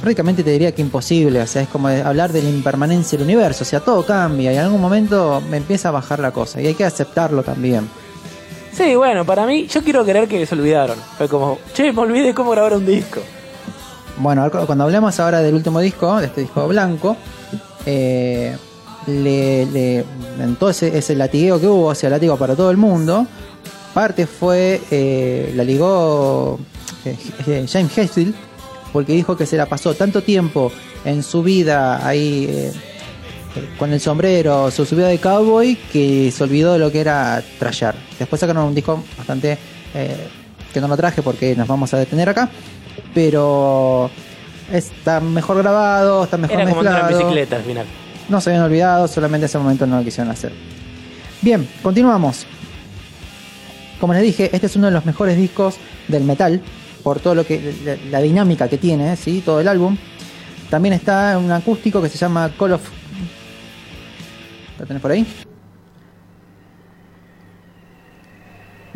[0.00, 3.62] prácticamente te diría que imposible, o sea, es como hablar de la impermanencia del universo,
[3.64, 6.66] o sea, todo cambia y en algún momento me empieza a bajar la cosa y
[6.66, 7.88] hay que aceptarlo también.
[8.72, 10.96] Sí, bueno, para mí, yo quiero creer que se olvidaron.
[11.18, 13.20] Fue como, che, me olvidé cómo grabar un disco.
[14.18, 17.16] Bueno, cuando hablemos ahora del último disco, de este disco blanco,
[17.86, 18.56] eh,
[19.06, 20.04] le, le-
[20.38, 23.26] en todo ese, ese latigueo que hubo, o sea, látigo para todo el mundo,
[23.92, 26.58] parte fue, eh, la ligó
[27.04, 28.34] eh, eh, James Hetfield,
[28.92, 30.72] porque dijo que se la pasó tanto tiempo
[31.04, 32.72] en su vida ahí eh,
[33.78, 37.94] con el sombrero, su subida de cowboy, que se olvidó de lo que era trashear.
[38.18, 39.58] Después sacaron un disco bastante
[39.94, 40.28] eh,
[40.72, 42.48] que no lo traje porque nos vamos a detener acá,
[43.14, 44.10] pero
[44.72, 47.18] está mejor grabado, está mejor Era como en mezclado.
[47.18, 47.86] bicicleta al final.
[48.28, 50.52] No se habían olvidado, solamente ese momento no lo quisieron hacer.
[51.42, 52.46] Bien, continuamos.
[53.98, 55.74] Como les dije, este es uno de los mejores discos
[56.08, 56.62] del metal,
[57.02, 59.42] por todo lo que la, la dinámica que tiene, ¿sí?
[59.44, 59.96] todo el álbum.
[60.68, 62.88] También está un acústico que se llama Call of.
[64.78, 65.26] ¿Lo tenés por ahí?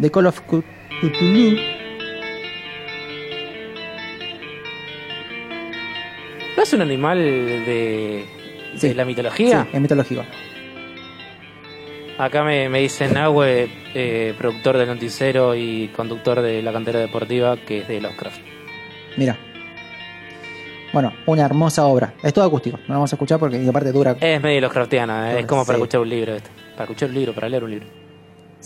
[0.01, 1.57] The Call of Cthulhu.
[6.57, 8.25] ¿No es un animal de,
[8.73, 8.95] de Sí.
[8.95, 9.65] la mitología?
[9.65, 10.25] Sí, es mitológico.
[12.19, 17.57] Acá me, me dice Nahue, eh, productor del Noticiero y conductor de la cantera deportiva,
[17.57, 18.39] que es de Lovecraft.
[19.17, 19.37] Mira.
[20.93, 22.15] Bueno, una hermosa obra.
[22.23, 22.77] Es todo acústico.
[22.83, 24.17] No lo vamos a escuchar porque y aparte dura.
[24.21, 25.83] Es medio Lovecraftiana, eh, es como para Sí.
[25.83, 26.51] escuchar un libro este.
[26.73, 27.87] Para escuchar un libro, para leer un libro.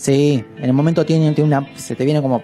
[0.01, 1.67] Sí, en el momento tiene, tiene una.
[1.75, 2.41] Se te viene como.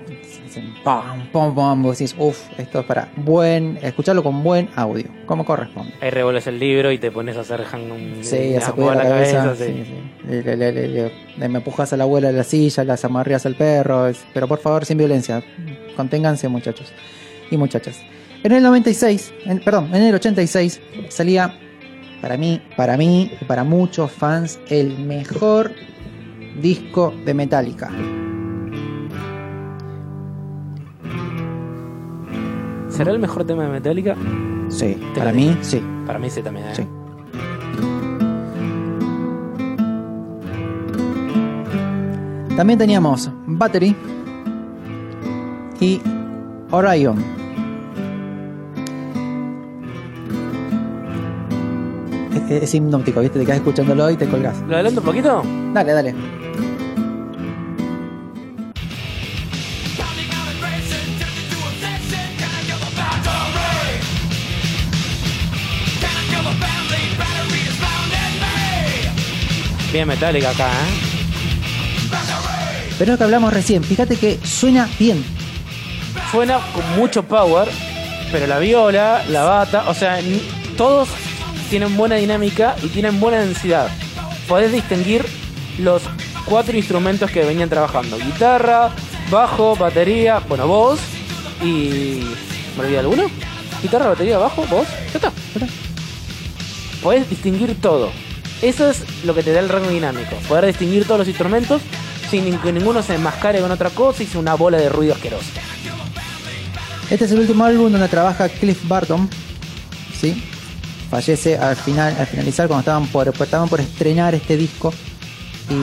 [0.83, 1.83] Pam, pam, pam.
[1.83, 3.79] Vos decís, uff, esto es para buen.
[3.81, 5.93] Escucharlo con buen audio, como corresponde.
[6.01, 9.01] Ahí revuelves el libro y te pones a hacer hang un Sí, a sacudir la
[9.03, 9.55] a cabeza.
[9.55, 9.63] sí.
[9.63, 10.41] sí, sí.
[10.43, 14.07] Le, me empujas a la abuela de la silla, las amarreas al perro.
[14.07, 15.41] es- pero por favor, sin violencia.
[15.95, 16.91] Conténganse, muchachos
[17.51, 18.01] y muchachas.
[18.43, 21.57] En el 96, en- perdón, en el 86 salía
[22.21, 25.71] para mí, para mí y para muchos fans el mejor
[26.61, 27.89] disco de Metallica.
[32.89, 34.15] ¿Será el mejor tema de Metallica?
[34.69, 35.81] Sí, Te para mí sí.
[36.05, 36.67] Para mí sí también.
[36.67, 36.75] ¿eh?
[36.75, 36.87] Sí.
[42.55, 43.93] También teníamos Battery
[45.81, 46.01] y
[46.71, 47.44] Orion.
[52.49, 53.39] Es, es hipnótico, ¿viste?
[53.39, 54.55] Te quedas escuchándolo y te colgás.
[54.67, 55.43] ¿Lo adelanto un poquito?
[55.73, 56.15] Dale, dale.
[69.91, 71.15] Bien Metallica acá, ¿eh?
[72.99, 75.23] Pero lo que hablamos recién, fíjate que suena bien.
[76.31, 77.69] Suena con mucho power,
[78.29, 80.19] pero la viola, la bata, o sea,
[80.75, 81.07] todos
[81.69, 83.89] tienen buena dinámica y tienen buena densidad.
[84.47, 85.25] Podés distinguir
[85.79, 86.03] los
[86.45, 88.17] cuatro instrumentos que venían trabajando.
[88.17, 88.91] Guitarra,
[89.29, 90.99] bajo, batería, bueno, voz
[91.61, 92.21] y...
[92.75, 93.23] ¿Me olvidé alguno?
[93.81, 94.87] Guitarra, batería, bajo, voz.
[95.13, 95.31] Ya está.
[97.01, 98.11] Podés distinguir todo.
[98.61, 100.35] Eso es lo que te da el rango dinámico.
[100.47, 101.81] Poder distinguir todos los instrumentos
[102.29, 105.45] sin que ninguno se enmascare con otra cosa y sea una bola de ruido asqueroso.
[107.09, 109.29] Este es el último álbum donde trabaja Cliff Barton.
[110.19, 110.43] ¿sí?
[111.15, 114.93] Fallece al final, al finalizar cuando estaban por, estaban por estrenar este disco.
[115.69, 115.73] Y.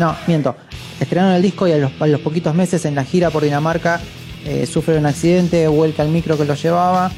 [0.00, 0.56] No, miento.
[0.98, 4.00] Estrenaron el disco y a los, poquitos meses en la gira por Dinamarca
[4.44, 7.12] eh, sufre un accidente, vuelca el micro que lo llevaba.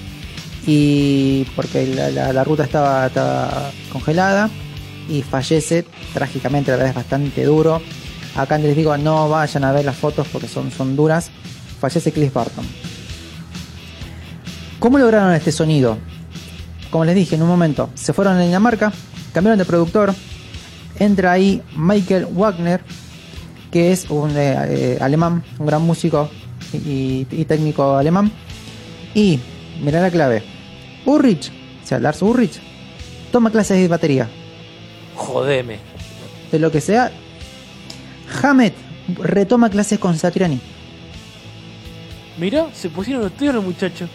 [0.67, 4.51] Y porque la, ruta estaba, estaba congelada.
[5.09, 7.81] Y fallece trágicamente, la verdad es bastante duro.
[8.37, 11.31] Acá les digo, no vayan a ver las fotos porque son, son duras.
[11.81, 12.67] Fallece Cliff Barton.
[14.79, 15.97] ¿Cómo lograron este sonido?
[16.93, 18.93] Como les dije en un momento, se fueron a Dinamarca,
[19.33, 20.15] cambiaron de productor,
[20.99, 22.83] entra ahí Michael Wagner,
[23.71, 26.29] que es un eh, eh, alemán, un gran músico
[26.75, 28.31] y, y técnico alemán.
[29.15, 29.41] Y,
[29.83, 30.43] mirá la clave,
[31.07, 31.51] Ulrich,
[31.83, 32.61] o sea, Lars Ulrich,
[33.33, 34.29] toma clases de batería,
[35.17, 35.79] Jodeme.
[36.51, 37.11] de lo que sea.
[38.43, 38.75] Hammett
[39.19, 40.61] retoma clases con Satriani
[42.39, 44.11] Mirá, se pusieron los tíos los muchachos.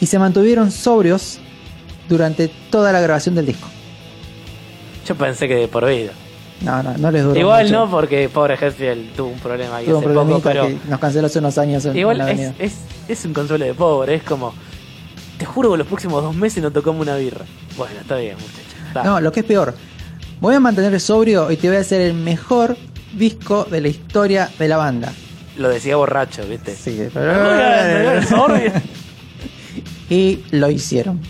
[0.00, 1.38] y se mantuvieron sobrios
[2.08, 3.68] durante toda la grabación del disco.
[5.06, 6.12] Yo pensé que de por vida.
[6.62, 7.78] No, no, no les duró Igual mucho.
[7.78, 11.26] no, porque pobre Hetfield tuvo un problema ahí Tuvo un poco, pero que nos canceló
[11.26, 12.74] hace unos años en, en igual la es, es,
[13.08, 14.54] es un consuelo de pobre, es como,
[15.38, 17.44] te juro que los próximos dos meses no tocamos una birra.
[17.76, 19.04] Bueno, está bien, muchachos.
[19.04, 19.74] No, lo que es peor,
[20.40, 22.76] voy a mantener sobrio y te voy a hacer el mejor
[23.14, 25.12] disco de la historia de la banda.
[25.58, 26.74] Lo decía borracho, ¿viste?
[26.74, 26.98] Sí,
[28.28, 28.72] Sorry.
[30.10, 31.20] y lo hicieron.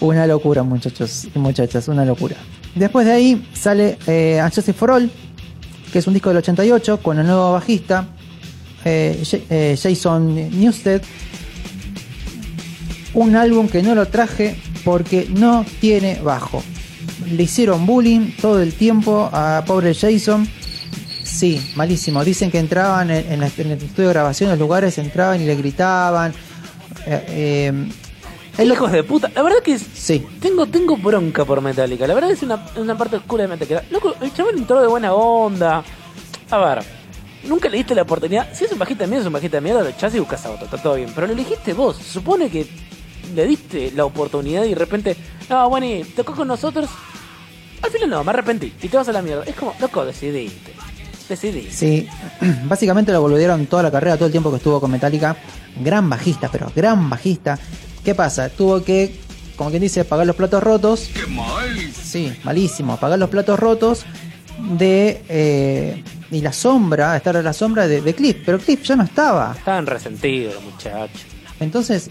[0.00, 2.36] Una locura, muchachos y muchachas, una locura.
[2.74, 4.42] Después de ahí sale eh,
[4.76, 5.10] for All,
[5.92, 8.06] que es un disco del 88 con el nuevo bajista
[8.84, 11.02] eh, eh, Jason Newsted.
[13.12, 16.62] Un álbum que no lo traje porque no tiene bajo.
[17.30, 20.48] Le hicieron bullying todo el tiempo a pobre Jason.
[21.22, 22.24] Sí, malísimo.
[22.24, 26.32] Dicen que entraban en, el estudio de grabación, los lugares, entraban y le gritaban.
[27.06, 27.88] Eh,
[28.58, 29.30] él- Hijos de puta.
[29.34, 32.06] La verdad que es- Sí, tengo, tengo bronca por Metallica.
[32.06, 33.82] La verdad es una, una parte oscura de Metallica.
[33.90, 35.82] Loco, el chaval entró de buena onda.
[36.50, 36.82] A ver,
[37.44, 38.48] nunca le diste la oportunidad.
[38.52, 40.44] Si es un bajista de mierda, es un bajista de mierda, lo echás y buscas
[40.46, 40.64] a otro.
[40.64, 41.10] Está todo bien.
[41.14, 41.96] Pero lo elegiste vos.
[41.96, 42.66] Se supone que
[43.34, 45.16] le diste la oportunidad y de repente,
[45.48, 46.88] no, bueno, y tocó con nosotros.
[47.82, 48.72] Al final no, me arrepentí.
[48.82, 49.44] Y te vas a la mierda.
[49.44, 50.72] Es como, loco, decidiste.
[51.28, 51.70] Decidiste.
[51.72, 52.08] sí.
[52.64, 55.36] Básicamente lo volvieron toda la carrera, todo el tiempo que estuvo con Metallica.
[55.80, 57.56] Gran bajista, pero gran bajista.
[58.04, 58.48] ¿Qué pasa?
[58.48, 59.14] Tuvo que,
[59.56, 61.10] como quien dice, pagar los platos rotos.
[61.12, 61.92] ¡Qué mal!
[61.92, 62.96] Sí, malísimo.
[62.96, 64.04] Pagar los platos rotos
[64.78, 65.22] de.
[65.28, 68.36] eh, y la sombra, estar a la sombra de, de Cliff.
[68.46, 69.54] Pero Cliff ya no estaba.
[69.58, 71.22] Estaban resentidos los muchachos.
[71.58, 72.08] Entonces,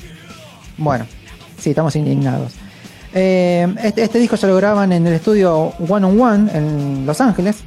[0.77, 1.05] bueno,
[1.57, 2.53] sí, estamos indignados.
[3.13, 7.21] Eh, este, este disco ya lo graban en el estudio One on One en Los
[7.21, 7.57] Ángeles.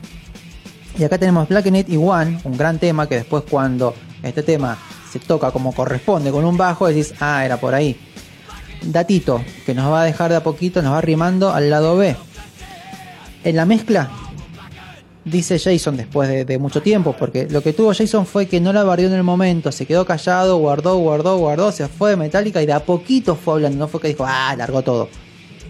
[0.99, 4.77] Y acá tenemos Blackened y One, un gran tema que después cuando este tema
[5.11, 7.99] se toca como corresponde con un bajo, decís, ah, era por ahí.
[8.85, 12.17] Datito que nos va a dejar de a poquito, nos va rimando al lado B.
[13.45, 14.11] En la mezcla,
[15.25, 18.85] dice Jason después de, mucho tiempo, porque lo que tuvo Jason fue que no la
[18.85, 22.67] barrió en el momento, se quedó callado, guardó, guardó, guardó, se fue de Metallica y
[22.67, 25.09] de a poquito fue hablando, no fue que dijo, ah, largó todo.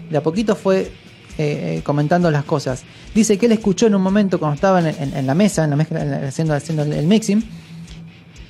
[0.09, 0.91] De a poquito fue eh,
[1.37, 2.83] eh, comentando las cosas.
[3.15, 6.01] Dice que él escuchó en un momento cuando estaban en, la mesa, en la mezcla,
[6.01, 7.43] en la- haciendo, haciendo el, el mixing,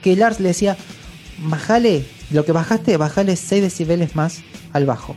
[0.02, 0.76] que Lars le decía,
[1.40, 4.42] bajale, lo que bajaste, bajale 6 decibeles más
[4.74, 5.16] al bajo.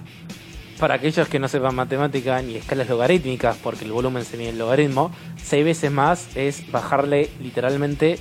[0.79, 4.59] Para aquellos que no sepan matemática ni escalas logarítmicas, porque el volumen se mide en
[4.59, 5.11] logaritmo,
[5.43, 8.19] 6 veces más es bajarle literalmente,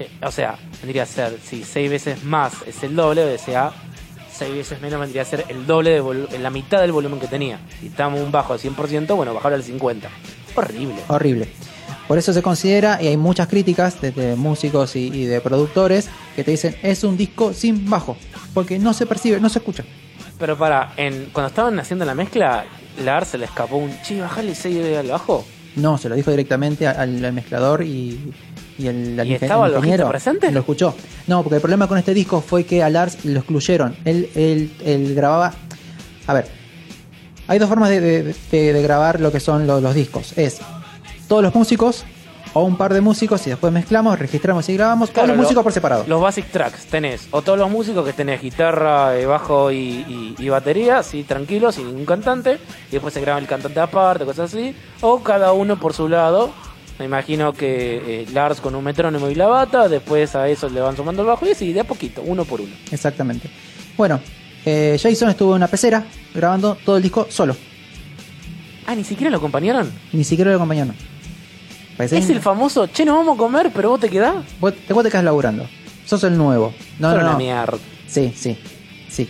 [0.00, 3.72] eh, o sea, vendría a ser, si 6 veces más es el doble, o sea,
[4.32, 7.60] 6 veces menos vendría a ser el doble, de la mitad del volumen que tenía.
[7.80, 10.08] Si estamos un bajo al 100%, bueno, bajarlo al 50%.
[10.56, 10.96] Horrible.
[11.08, 11.48] Horrible.
[12.08, 16.08] Por eso se considera, y hay muchas críticas de, de músicos y, y de productores
[16.36, 18.16] que te dicen, es un disco sin bajo,
[18.52, 19.84] porque no se percibe, no se escucha.
[20.38, 22.64] Pero para, en, cuando estaban haciendo la mezcla,
[23.02, 25.44] Lars se le escapó un, che, bajale 6 al bajo.
[25.76, 28.32] No, se lo dijo directamente al, al mezclador y,
[28.78, 30.08] y el, al ¿Y estaba el ingeniero.
[30.08, 30.50] presente?
[30.52, 30.94] Lo escuchó.
[31.26, 33.96] No, porque el problema con este disco fue que a Lars lo excluyeron.
[34.04, 35.54] Él, él, él grababa.
[36.26, 36.46] A ver,
[37.46, 40.36] hay dos formas de, de- de- de grabar lo que son lo- los discos.
[40.36, 40.60] Es
[41.34, 42.04] todos los músicos
[42.52, 45.10] o un par de músicos y después mezclamos, registramos y grabamos.
[45.10, 46.04] Claro, todos los lo- músicos por separado.
[46.06, 50.34] Los basic tracks tenés, o todos los músicos que tenés guitarra, eh, bajo y, y-
[50.38, 54.54] y batería, así tranquilos, sin ningún cantante, y después se graba el cantante aparte, cosas
[54.54, 56.52] así, o cada uno por su lado,
[57.00, 60.80] Me imagino que eh, Lars con un metrónomo y la bata, después a eso le
[60.80, 62.72] van sumando el bajo y así, de a poquito, uno por uno.
[62.92, 63.50] Exactamente.
[63.96, 64.20] Bueno,
[64.64, 67.56] eh, Jason estuvo en una pecera grabando todo el disco solo.
[68.86, 69.90] Ah, ni siquiera lo acompañaron.
[70.12, 70.94] Ni siquiera lo acompañaron.
[71.96, 74.34] Parece Es que- el famoso, che, nos vamos a comer, pero vos te quedás.
[74.60, 75.66] Vos, te- vos te quedás laburando.
[76.06, 76.74] Sos el nuevo.
[76.98, 77.38] No, no, no.
[77.38, 77.78] mierda.
[78.06, 78.58] Sí, sí,
[79.08, 79.28] sí.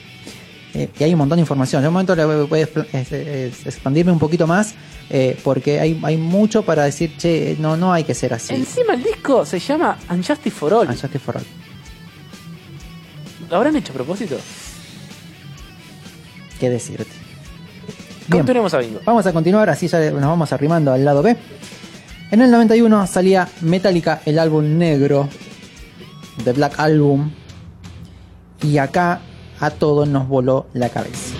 [0.74, 1.82] Eh, y hay un montón de información.
[1.82, 4.74] Yo un momento le voy a es- expandirme un poquito más
[5.10, 8.54] eh, porque hay, hay mucho para decir, che, no, no hay que ser así.
[8.54, 10.88] Encima el disco se llama Unjustice for All.
[10.88, 11.44] Unjustice for All.
[13.50, 14.36] ¿Lo habrán hecho a propósito?
[16.58, 17.04] ¿Qué decirte?
[18.26, 19.00] Bien, Continuemos a Bingo.
[19.04, 21.36] vamos a continuar, así ya nos vamos arrimando al lado B.
[22.30, 25.28] En el 91 salía Metallica, el álbum negro,
[26.42, 27.30] The Black Album,
[28.62, 29.20] y acá
[29.60, 31.34] a todos nos voló la cabeza.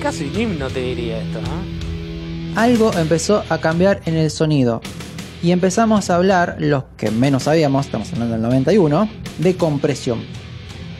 [0.00, 1.82] Casi un himno te diría esto, ¿no?
[2.56, 4.80] algo empezó a cambiar en el sonido.
[5.42, 9.08] Y empezamos a hablar, los que menos sabíamos, estamos hablando del 91,
[9.38, 10.20] de compresión.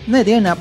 [0.07, 0.57] Nadie tenía una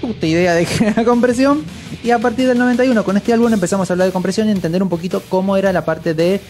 [0.00, 1.62] puta idea de qué era compresión.
[2.02, 4.82] Y a partir del 91, con este álbum, empezamos a hablar de compresión y entender
[4.82, 6.40] un poquito cómo era la parte de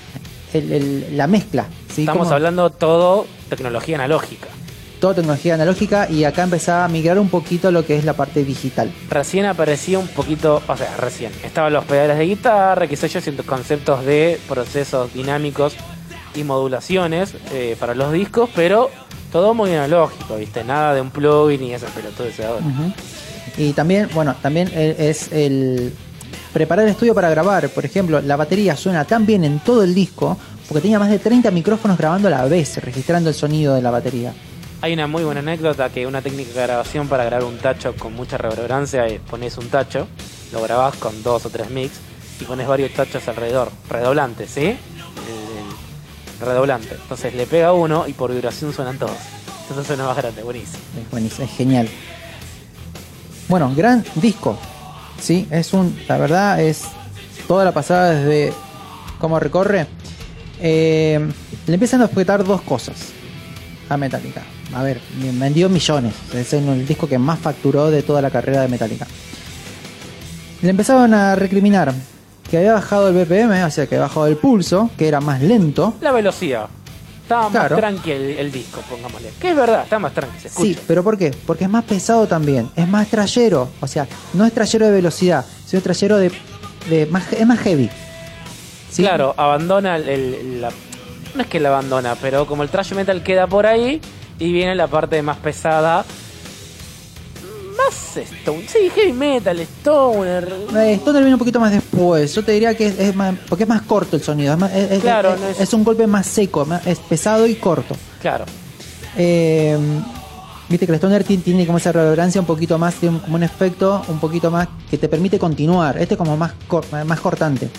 [0.53, 1.66] el- el- la mezcla.
[1.95, 2.03] ¿sí?
[2.03, 4.49] Estamos Cómo- hablando todo tecnología analógica.
[5.01, 8.43] Toda tecnología analógica y acá empezaba a migrar un poquito lo que es la parte
[8.45, 8.91] digital.
[9.09, 11.31] Recién aparecía un poquito, o sea, recién.
[11.45, 15.75] Estaban los pedales de guitarra, qué sé yo, ciertos conceptos de procesos dinámicos
[16.39, 18.91] y modulaciones eh, para los discos, pero
[19.32, 20.64] todo muy analógico, ¿viste?
[20.64, 22.64] Nada de un plugin y ese pelotudo de ahora.
[22.64, 22.93] Ujú.
[23.59, 25.93] Y también, bueno, también e- es el
[26.53, 27.68] preparar el estudio para grabar.
[27.70, 31.18] Por ejemplo, la batería suena tan bien en todo el disco porque tenía más de
[31.18, 34.32] 30 micrófonos grabando a la vez, registrando el sonido de la batería.
[34.80, 38.14] Hay una muy buena anécdota que una técnica de grabación para grabar un tacho con
[38.14, 40.07] mucha reverberancia es pones un tacho,
[40.53, 41.95] lo grabás con dos o tres mix
[42.41, 44.76] y pones varios tachos alrededor, redoblante, ¿sí?
[46.41, 46.97] Redoblante.
[47.03, 49.16] Entonces le pega uno y por vibración suenan todos.
[49.62, 50.78] Entonces suena más grande, buenísimo.
[51.03, 51.89] Es buenísimo, es genial.
[53.49, 54.59] Bueno, gran disco.
[55.20, 55.99] Sí, es un.
[56.09, 56.84] La verdad es.
[57.47, 58.53] Toda la pasada desde
[59.18, 59.86] cómo recorre.
[60.61, 61.18] eh,
[61.66, 62.97] le empiezan a objetar dos cosas
[63.89, 64.43] a Metallica.
[64.74, 66.14] A ver, vendió millones.
[66.34, 69.07] Es el disco que más facturó de toda la carrera de Metallica.
[70.61, 71.95] Le empezaron a recriminar
[72.51, 75.40] que había bajado el BPM, o sea, que había bajado el pulso, que era más
[75.42, 75.94] lento.
[76.01, 76.68] La velocidad.
[77.22, 77.76] Estaba Claro.
[77.76, 79.30] más tranqui el, el disco, pongámosle.
[79.38, 80.66] Que es verdad, está más tranqui, se escucha.
[80.66, 81.30] Sí, pero ¿por qué?
[81.46, 85.44] Porque es más pesado también, es más trayero, o sea, no es trayero de velocidad,
[85.66, 86.32] sino trayero de,
[86.88, 87.90] de más, es más heavy.
[88.90, 89.03] ¿Sí?
[89.03, 90.72] Claro, abandona el, el- la-
[91.34, 94.01] no es que la abandona, pero como el thrash metal queda por ahí
[94.38, 96.07] y viene la parte más pesada.
[97.79, 100.53] Más stone, sí, heavy metal, stoner.
[100.76, 102.35] Eh, Stoner viene un poquito más después.
[102.35, 104.53] Yo te diría que es, es más, porque es más corto el sonido.
[104.55, 106.99] Es, más- es- es- Claro, es- no es- es un golpe más seco, más- es
[106.99, 107.97] pesado y corto.
[108.20, 108.45] Claro,
[109.16, 109.76] Eh,
[110.68, 113.43] Viste que el Stoner ti- tiene como esa reverberancia un poquito más, tiene como un
[113.43, 115.97] efecto un poquito más que te permite continuar.
[115.97, 117.70] Este es como más, cor- más cortante.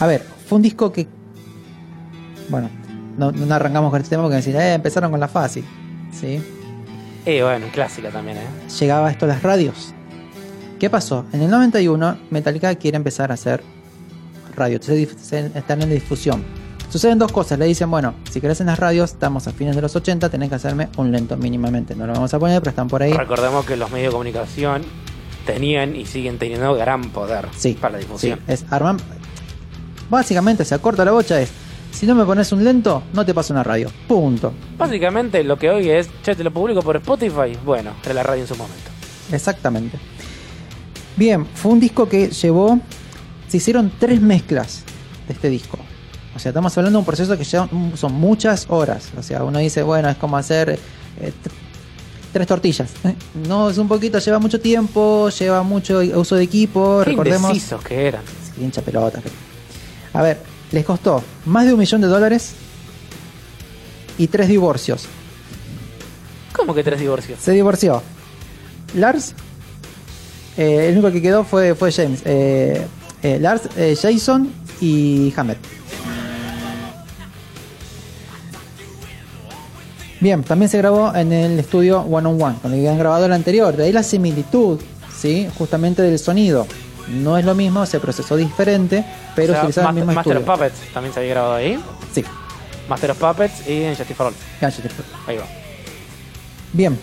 [0.00, 1.06] A ver, fue un disco que.
[2.48, 2.70] Bueno,
[3.18, 5.64] no, no arrancamos con este tema porque decir, eh, empezaron con la fácil.
[6.18, 6.42] ¿Sí?
[7.26, 8.46] Eh, bueno, clásica también, ¿eh?
[8.80, 9.94] llegaba esto a las radios.
[10.78, 11.24] ¿Qué pasó?
[11.32, 13.62] En el 91 Metallica quiere empezar a hacer
[14.56, 16.42] radio, se- están en difusión.
[16.90, 19.80] Suceden dos cosas, le dicen, bueno, si querés en las radios, estamos a fines de
[19.80, 21.94] los 80, tenés que hacerme un lento mínimamente.
[21.94, 23.14] No lo vamos a poner, pero están por ahí.
[23.14, 24.82] Recordemos que los medios de comunicación
[25.46, 28.40] tenían y siguen teniendo gran poder Sí, para la difusión.
[28.46, 28.98] sí, es arman.
[30.10, 31.50] Básicamente se acorta la bocha es,
[31.92, 33.88] si no me pones un lento, no te paso una radio.
[34.08, 34.52] Punto.
[34.76, 37.56] Básicamente lo que hoy es, che, te lo publico por Spotify.
[37.64, 38.90] Bueno, era la radio en su momento.
[39.30, 39.98] Exactamente.
[41.16, 42.78] Bien, fue un disco que llevó.
[43.48, 44.82] Se hicieron tres mezclas
[45.28, 45.78] de este disco.
[46.34, 49.10] O sea, estamos hablando de un proceso que lleva, son muchas horas.
[49.18, 50.78] O sea, uno dice, bueno, es como hacer eh,
[51.44, 51.50] tr-
[52.32, 52.90] tres tortillas.
[53.04, 53.14] ¿eh?
[53.46, 57.02] No, es un poquito, lleva mucho tiempo, lleva mucho uso de equipo.
[57.04, 57.58] Qué recordemos.
[57.86, 58.22] que eran.
[58.56, 59.20] Sí, hincha pelota.
[60.14, 60.40] A ver,
[60.72, 62.52] les costó más de un millón de dólares
[64.18, 65.06] y tres divorcios.
[66.52, 67.38] ¿Cómo que tres divorcios?
[67.40, 68.02] Se divorció.
[68.94, 69.34] Lars,
[70.56, 72.22] eh, el único que quedó fue, fue James.
[72.24, 72.86] Eh,
[73.22, 74.50] eh, Lars, eh, Jason
[74.80, 75.56] y Hammer.
[80.20, 83.76] Bien, también se grabó en el estudio One on One, donde habían grabado el anterior.
[83.76, 84.78] De ahí la similitud,
[85.12, 85.48] ¿sí?
[85.58, 86.66] Justamente del sonido.
[87.12, 89.04] No es lo mismo, se procesó diferente,
[89.34, 90.58] pero O sea, utilizaron el Master, mismo Master of.
[90.58, 91.78] Puppets también se había grabado ahí.
[92.12, 92.24] Sí,
[92.88, 94.34] Master of Puppets y en for All.
[95.26, 95.44] Ahí va.
[96.72, 96.98] Bien.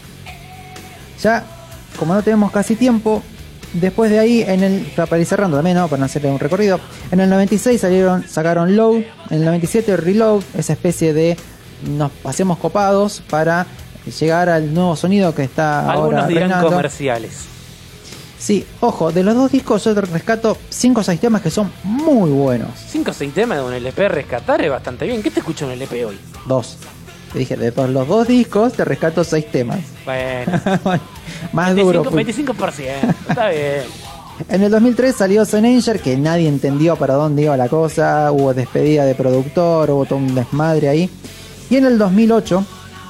[1.22, 1.44] Ya,
[1.98, 3.22] como no tenemos casi tiempo,
[3.74, 5.88] después de ahí, en el, para ir cerrando también, ¿no?
[5.88, 6.80] para no hacerle un recorrido,
[7.12, 9.06] en el 96 salieron, sacaron Low, en
[9.38, 11.38] el 97 Reload, esa especie de
[11.88, 13.66] nos pasemos copados para
[14.20, 16.70] llegar al nuevo sonido que está ahora Algunos dirán reinando.
[16.70, 17.46] comerciales.
[18.40, 21.72] Sí, ojo, de los dos discos yo te rescato 5 o 6 temas que son
[21.84, 22.70] muy buenos.
[22.88, 25.22] 5 o 6 temas de un LP rescatar es bastante bien.
[25.22, 26.18] ¿Qué te escucha un LP hoy?
[26.48, 26.78] Dos.
[27.34, 29.80] Te dije, de todos los dos discos te rescato 6 temas.
[30.06, 30.52] Bueno,
[31.54, 32.04] Más duro.
[32.06, 32.24] 25%, fue.
[32.24, 33.16] 25%.
[33.30, 33.84] Está bien.
[34.48, 39.04] En el 2003 salió Zenanger, que nadie entendió para dónde iba la cosa, hubo despedida
[39.04, 41.10] de productor, hubo todo un desmadre ahí.
[41.70, 42.64] Y en el 2008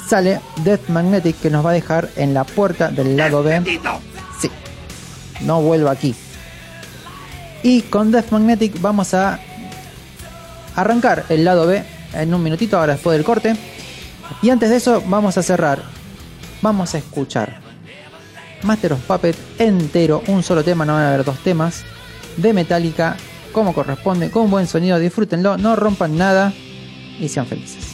[0.07, 3.61] sale Death Magnetic, que nos va a dejar en la puerta del lado B.
[5.41, 6.15] No vuelvo aquí.
[7.63, 9.39] Y con Death Magnetic vamos a
[10.75, 11.83] arrancar el lado B
[12.13, 13.55] en un minutito, ahora después del corte.
[14.41, 15.81] Y antes de eso vamos a cerrar.
[16.61, 17.59] Vamos a escuchar
[18.63, 21.83] Master of Puppet entero, un solo tema, no van a haber dos temas,
[22.37, 23.15] de Metallica,
[23.53, 26.53] como corresponde, con buen sonido, disfrútenlo, no rompan nada
[27.19, 27.88] y sean felices.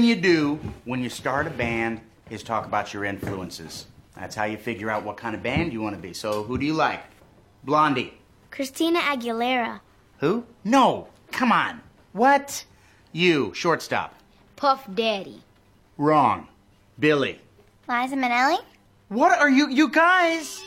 [0.00, 2.00] Thing you do when you start a band
[2.30, 3.86] is talk about your influences.
[4.16, 6.14] That's how you figure out what kind of band you want to be.
[6.14, 7.02] So, who do you like?
[7.64, 8.14] Blondie.
[8.50, 9.80] Christina Aguilera.
[10.18, 10.44] Who?
[10.64, 11.08] No.
[11.32, 11.80] Come on.
[12.12, 12.64] What?
[13.12, 14.14] You, shortstop.
[14.56, 15.42] Puff Daddy.
[15.98, 16.48] Wrong.
[16.98, 17.38] Billy.
[17.86, 18.58] Liza Minnelli?
[19.08, 20.62] What are you, you guys?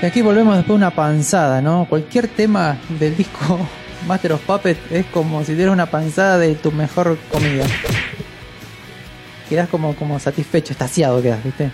[0.00, 1.86] Y aquí volvemos después de una panzada, ¿no?
[1.88, 3.58] Cualquier tema del disco
[4.06, 7.66] Master of Puppets es como si dieras una panzada de tu mejor comida.
[9.48, 11.72] Quedas como, como satisfecho, estaciado quedas, ¿viste?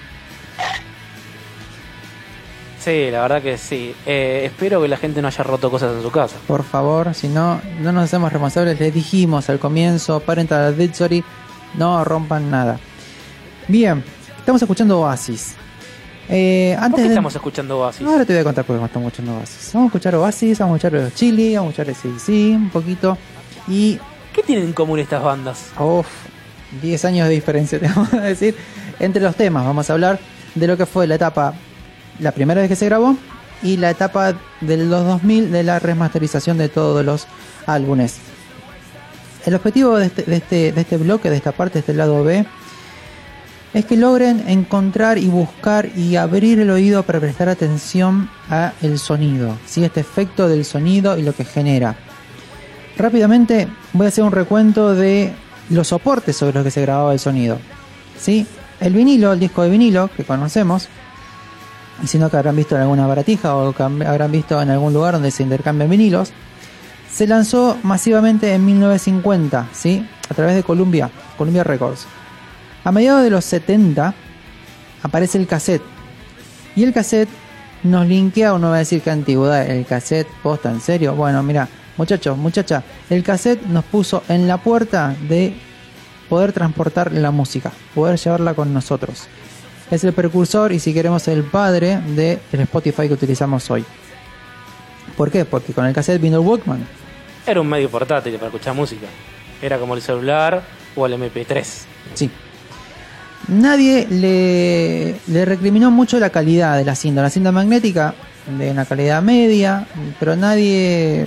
[2.80, 3.94] Sí, la verdad que sí.
[4.06, 6.36] Eh, espero que la gente no haya roto cosas en su casa.
[6.46, 8.80] Por favor, si no, no nos hacemos responsables.
[8.80, 11.22] Les dijimos al comienzo, Parental Advisory,
[11.74, 12.78] no rompan nada.
[13.68, 14.02] Bien,
[14.38, 15.56] estamos escuchando Oasis.
[16.28, 17.08] Eh, ¿Por antes qué de...
[17.08, 18.06] estamos escuchando Oasis?
[18.06, 19.70] Ahora te voy a contar por qué estamos escuchando Oasis.
[19.74, 23.18] Vamos a escuchar Oasis, vamos a escuchar los Chili, vamos a escuchar CDC un poquito.
[23.68, 23.98] Y,
[24.32, 25.66] ¿Qué tienen en común estas bandas?
[25.78, 26.06] uff,
[26.82, 28.56] 10 años de diferencia, te vamos a decir.
[29.00, 30.18] Entre los temas, vamos a hablar
[30.54, 31.54] de lo que fue la etapa,
[32.20, 33.16] la primera vez que se grabó,
[33.62, 37.26] y la etapa de los 2000 de la remasterización de todos los
[37.66, 38.18] álbumes.
[39.46, 42.24] El objetivo de este, de este, de este bloque, de esta parte, de este lado
[42.24, 42.46] B,
[43.74, 49.00] es que logren encontrar y buscar y abrir el oído para prestar atención a el
[49.00, 49.84] sonido, ¿sí?
[49.84, 51.96] este efecto del sonido y lo que genera.
[52.96, 55.32] Rápidamente voy a hacer un recuento de
[55.70, 57.58] los soportes sobre los que se grababa el sonido.
[58.16, 58.46] ¿sí?
[58.80, 60.88] El vinilo, el disco de vinilo que conocemos,
[62.00, 64.92] y si no que habrán visto en alguna baratija o que habrán visto en algún
[64.92, 66.32] lugar donde se intercambian vinilos,
[67.12, 70.06] se lanzó masivamente en 1950, ¿sí?
[70.28, 72.06] a través de Columbia, Columbia Records.
[72.84, 74.14] A mediados de los 70
[75.02, 75.82] aparece el cassette.
[76.76, 77.30] Y el cassette
[77.82, 81.14] nos linkea, uno va a decir que antigüedad, el cassette posta, en serio.
[81.14, 81.66] Bueno, mira,
[81.96, 85.54] muchachos, muchacha, el cassette nos puso en la puerta de
[86.28, 89.28] poder transportar la música, poder llevarla con nosotros.
[89.90, 93.84] Es el precursor y si queremos el padre del Spotify que utilizamos hoy.
[95.16, 95.46] ¿Por qué?
[95.46, 96.86] Porque con el cassette vino el Walkman.
[97.46, 99.06] Era un medio portátil para escuchar música.
[99.62, 100.62] Era como el celular
[100.96, 101.64] o el MP3.
[102.14, 102.30] Sí.
[103.48, 107.22] Nadie le, recriminó mucho la calidad de la cinta.
[107.22, 108.14] La cinta magnética
[108.58, 109.86] de una calidad media,
[110.18, 111.26] pero nadie...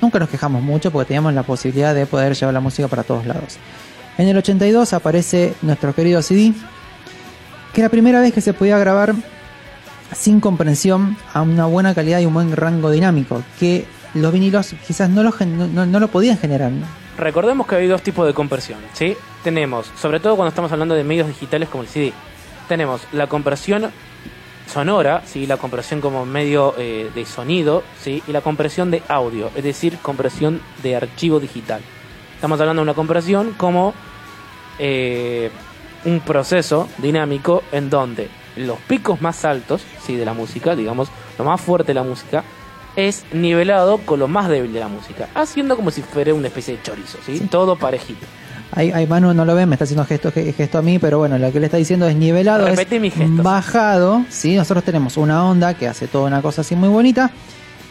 [0.00, 3.26] Nunca nos quejamos mucho porque teníamos la posibilidad de poder llevar la música para todos
[3.26, 3.58] lados.
[4.16, 6.54] En el 82 aparece nuestro querido CD,
[7.74, 9.14] que es la primera vez que se podía grabar
[10.14, 13.84] sin comprensión a una buena calidad y un buen rango dinámico, que
[14.14, 16.72] los vinilos quizás no lo, no, no lo podían generar.
[17.18, 19.16] Recordemos que hay dos tipos de compresión, ¿sí?
[19.44, 22.12] Tenemos, sobre todo cuando estamos hablando de medios digitales como el CD,
[22.68, 23.90] tenemos la compresión
[24.66, 25.46] sonora, ¿sí?
[25.46, 28.22] La compresión como medio eh, de sonido, ¿sí?
[28.26, 31.80] Y la compresión de audio, es decir, compresión de archivo digital.
[32.34, 33.92] Estamos hablando de una compresión como
[34.78, 35.50] eh,
[36.04, 40.16] un proceso dinámico en donde los picos más altos, ¿sí?
[40.16, 41.08] De la música, digamos,
[41.38, 42.44] lo más fuerte de la música,
[42.96, 46.76] es nivelado con lo más débil de la música, haciendo como si fuera una especie
[46.76, 47.40] de chorizo, ¿sí?
[47.50, 48.26] Todo parejito.
[48.72, 51.18] Ahí, ahí Manu no lo ven, me está haciendo gesto, ge- gesto a mí, pero
[51.18, 52.76] bueno, lo que le está diciendo es nivelado, es
[53.42, 54.54] bajado, ¿sí?
[54.54, 57.30] Nosotros tenemos una onda que hace toda una cosa así muy bonita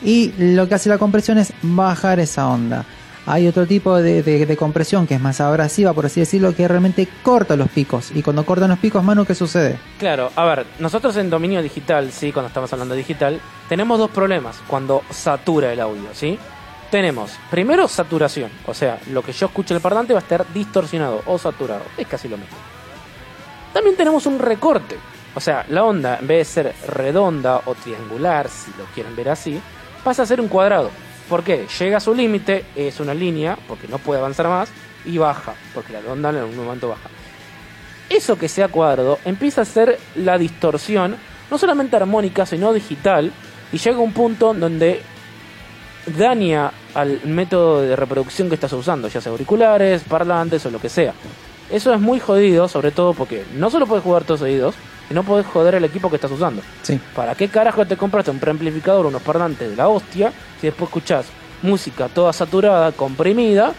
[0.03, 2.85] y lo que hace la compresión es bajar esa onda.
[3.26, 7.56] Hay otro tipo de, compresión que es más abrasiva, por así decirlo, que realmente corta
[7.56, 8.12] los picos.
[8.16, 9.78] Y cuando cortan los picos, Manu, ¿qué sucede?
[10.00, 14.58] Claro, a ver, nosotros en dominio digital, sí, cuando estamos hablando digital, tenemos dos problemas
[14.68, 16.40] cuando satura el audio, ¿sí?
[16.90, 21.22] Tenemos, primero, saturación, o sea, lo que yo escucho el parlante va a estar distorsionado
[21.28, 22.58] o saturado, es casi lo mismo.
[23.74, 24.98] También tenemos un recorte,
[25.36, 29.30] o sea, la onda, en vez de ser redonda o triangular, si lo quieren ver
[29.30, 29.62] así,
[30.04, 30.90] pasa a ser un cuadrado.
[31.30, 31.68] ¿Por qué?
[31.80, 34.69] Llega a su límite, es una línea, porque no puede avanzar más,
[35.06, 37.10] y baja, porque la onda en algún momento baja.
[38.10, 41.15] Eso que sea cuadrado empieza a ser la distorsión,
[41.51, 43.31] no solamente armónica, sino digital,
[43.72, 45.01] y llega a un punto donde
[46.18, 50.89] daña al método de reproducción que estás usando, ya sea auriculares, parlantes o lo que
[50.89, 51.14] sea.
[51.69, 54.73] Eso es muy jodido, sobre todo porque no solo puedes jugar tus oídos,
[55.10, 56.61] sino puedes joder el equipo que estás usando.
[56.84, 56.99] Sí.
[57.14, 60.31] ¿Para qué carajo te compraste un preamplificador o unos parlantes de la hostia
[60.61, 61.26] si después escuchás
[61.61, 63.73] música toda saturada, comprimida,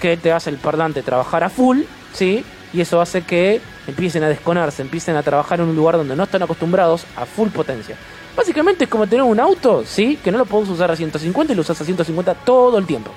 [0.00, 1.80] que te hace el parlante trabajar a full,
[2.12, 2.44] ¿sí?
[2.72, 6.24] Y eso hace que empiecen a desconarse, empiecen a trabajar en un lugar donde no
[6.24, 7.96] están acostumbrados a full potencia.
[8.36, 10.18] Básicamente es como tener un auto, ¿sí?
[10.22, 13.10] Que no lo podés usar a 150 y lo usas a 150 todo el tiempo.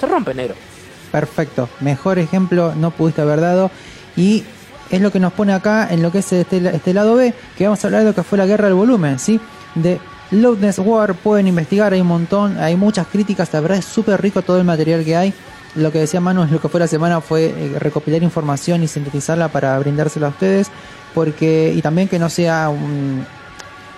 [0.00, 0.54] Se rompe, negro.
[1.10, 3.70] Perfecto, mejor ejemplo no pudiste haber dado
[4.16, 4.44] y
[4.92, 7.64] es lo que nos pone acá en lo que es este, este lado B, que
[7.64, 9.40] vamos a hablar de lo que fue la guerra del volumen, ¿sí?
[9.74, 9.98] De
[10.30, 14.42] Loudness War, pueden investigar, hay un montón, hay muchas críticas, la verdad es súper rico
[14.42, 15.34] todo el material que hay.
[15.74, 19.48] Lo que decía Manu, lo que fue la semana fue eh, recopilar información y sintetizarla
[19.48, 20.68] para brindársela a ustedes,
[21.14, 22.70] porque y también que no sea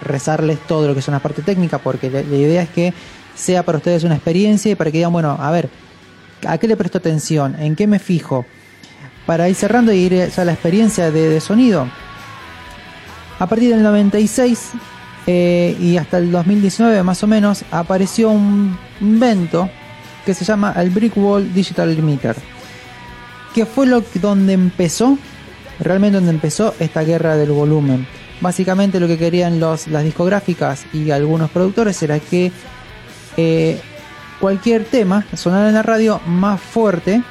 [0.03, 2.95] rezarles todo lo que es una parte técnica, porque la idea es que
[3.35, 5.69] sea para ustedes una experiencia y para que digan, bueno, a ver,
[6.47, 7.57] ¿a qué le presto atención?
[7.59, 8.47] ¿En qué me fijo?
[9.27, 11.89] Para ir cerrando y ir a la experiencia de, de sonido.
[13.39, 14.71] A partir del 96
[15.27, 19.69] eh, y hasta el 2019 más o menos apareció un invento
[20.27, 22.37] que se llama el Brick Wall Digital Limiter.
[23.55, 25.19] Que fue lo que- donde empezó,
[25.81, 28.07] realmente donde empezó esta guerra del volumen.
[28.41, 32.53] Básicamente lo que querían los, las discográficas y algunos productores era que
[33.37, 33.81] eh,
[34.41, 37.23] cualquier tema sonara en la radio más fuerte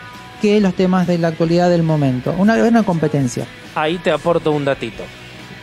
[0.44, 2.36] que los temas de la actualidad del momento.
[2.38, 3.48] Una gran competencia.
[3.76, 5.02] Ahí te aporto un datito,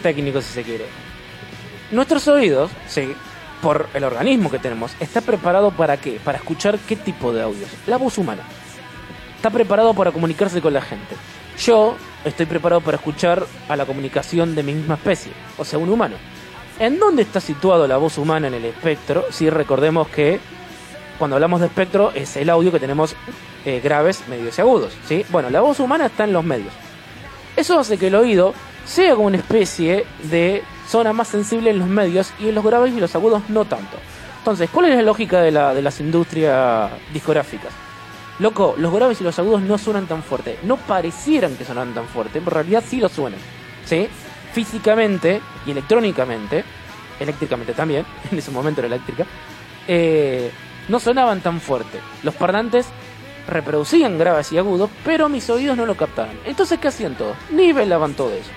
[0.02, 0.86] técnico si se quiere.
[1.90, 3.12] Nuestros oídos, sí,
[3.60, 6.18] por el organismo que tenemos, está preparado para qué?
[6.24, 7.68] Para escuchar qué tipo de audios.
[7.86, 8.42] La voz humana.
[9.36, 11.14] Está preparado para comunicarse con la gente.
[11.58, 15.90] Yo estoy preparado para escuchar a la comunicación de mi misma especie, o sea, un
[15.90, 16.16] humano.
[16.78, 19.26] ¿En dónde está situado la voz humana en el espectro?
[19.30, 20.40] Si recordemos que
[21.18, 23.14] cuando hablamos de espectro es el audio que tenemos
[23.64, 24.92] eh, graves, medios y agudos.
[25.06, 25.24] ¿sí?
[25.30, 26.72] Bueno, la voz humana está en los medios.
[27.56, 28.54] Eso hace que el oído
[28.84, 32.92] sea como una especie de zona más sensible en los medios y en los graves
[32.94, 33.96] y los agudos no tanto.
[34.38, 37.72] Entonces, ¿cuál es la lógica de, la, de las industrias discográficas?
[38.38, 40.58] Loco, los graves y los agudos no suenan tan fuerte.
[40.62, 43.38] No parecieran que sonaran tan fuerte, pero en realidad sí lo suenan.
[43.84, 44.08] ¿Sí?
[44.54, 46.64] Físicamente y electrónicamente,
[47.20, 49.26] eléctricamente también, en ese momento era eléctrica,
[49.86, 50.50] eh,
[50.88, 52.00] no sonaban tan fuerte.
[52.22, 52.86] Los parlantes
[53.50, 56.38] reproducían graves y agudos, pero mis oídos no lo captaban.
[56.44, 57.36] Entonces, ¿qué hacían todos?
[57.50, 58.50] Nivelaban todo eso.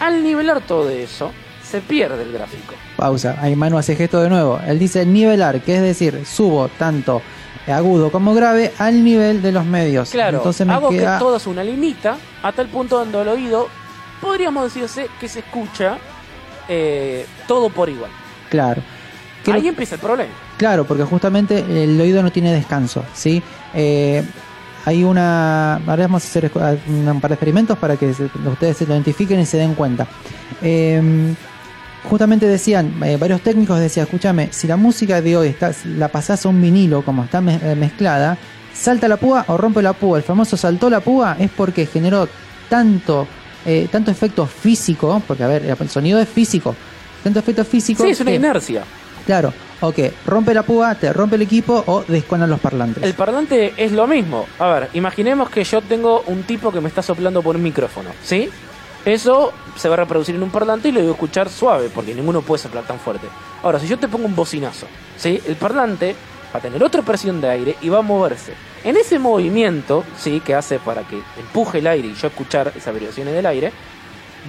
[0.00, 1.32] Al nivelar todo eso,
[1.62, 2.74] se pierde el gráfico.
[2.96, 4.60] Pausa, ahí Manu hace gesto de nuevo.
[4.66, 7.22] Él dice nivelar, que es decir, subo tanto
[7.66, 10.10] agudo como grave al nivel de los medios.
[10.10, 11.14] Claro, Entonces me hago queda...
[11.14, 13.68] que todo es una limita a tal punto donde el oído,
[14.20, 15.98] podríamos decirse que se escucha
[16.68, 18.10] eh, todo por igual.
[18.50, 18.82] Claro.
[19.52, 20.30] Ahí empieza el problema.
[20.56, 23.42] Claro, porque justamente el oído no tiene descanso, ¿sí?
[23.74, 24.22] Eh,
[24.84, 25.74] hay una...
[25.76, 26.50] Ahora vamos a hacer
[26.88, 30.06] un par de experimentos para que se- ustedes se lo identifiquen y se den cuenta.
[30.62, 31.34] Eh,
[32.08, 36.46] justamente decían, eh, varios técnicos decían, escúchame, si la música de hoy está, la pasás
[36.46, 38.38] a un vinilo como está eh, mezclada,
[38.72, 40.18] salta la púa o rompe la púa.
[40.18, 42.28] El famoso saltó la púa es porque generó
[42.68, 43.26] tanto,
[43.64, 46.76] eh, tanto efecto físico, porque a ver, el sonido es físico,
[47.24, 48.04] tanto efecto físico.
[48.04, 48.84] Sí, es una que- inercia.
[49.26, 53.02] Claro, o que rompe la púa, te rompe el equipo o desconan los parlantes.
[53.02, 54.46] El parlante es lo mismo.
[54.58, 58.10] A ver, imaginemos que yo tengo un tipo que me está soplando por un micrófono,
[58.22, 58.48] ¿sí?
[59.04, 62.14] Eso se va a reproducir en un parlante y lo voy a escuchar suave, porque
[62.14, 63.26] ninguno puede soplar tan fuerte.
[63.62, 64.86] Ahora, si yo te pongo un bocinazo,
[65.16, 65.40] ¿sí?
[65.46, 66.14] El parlante
[66.54, 68.52] va a tener otra presión de aire y va a moverse.
[68.84, 70.40] En ese movimiento, ¿sí?
[70.40, 73.72] Que hace para que empuje el aire y yo escuchar esas vibraciones del aire,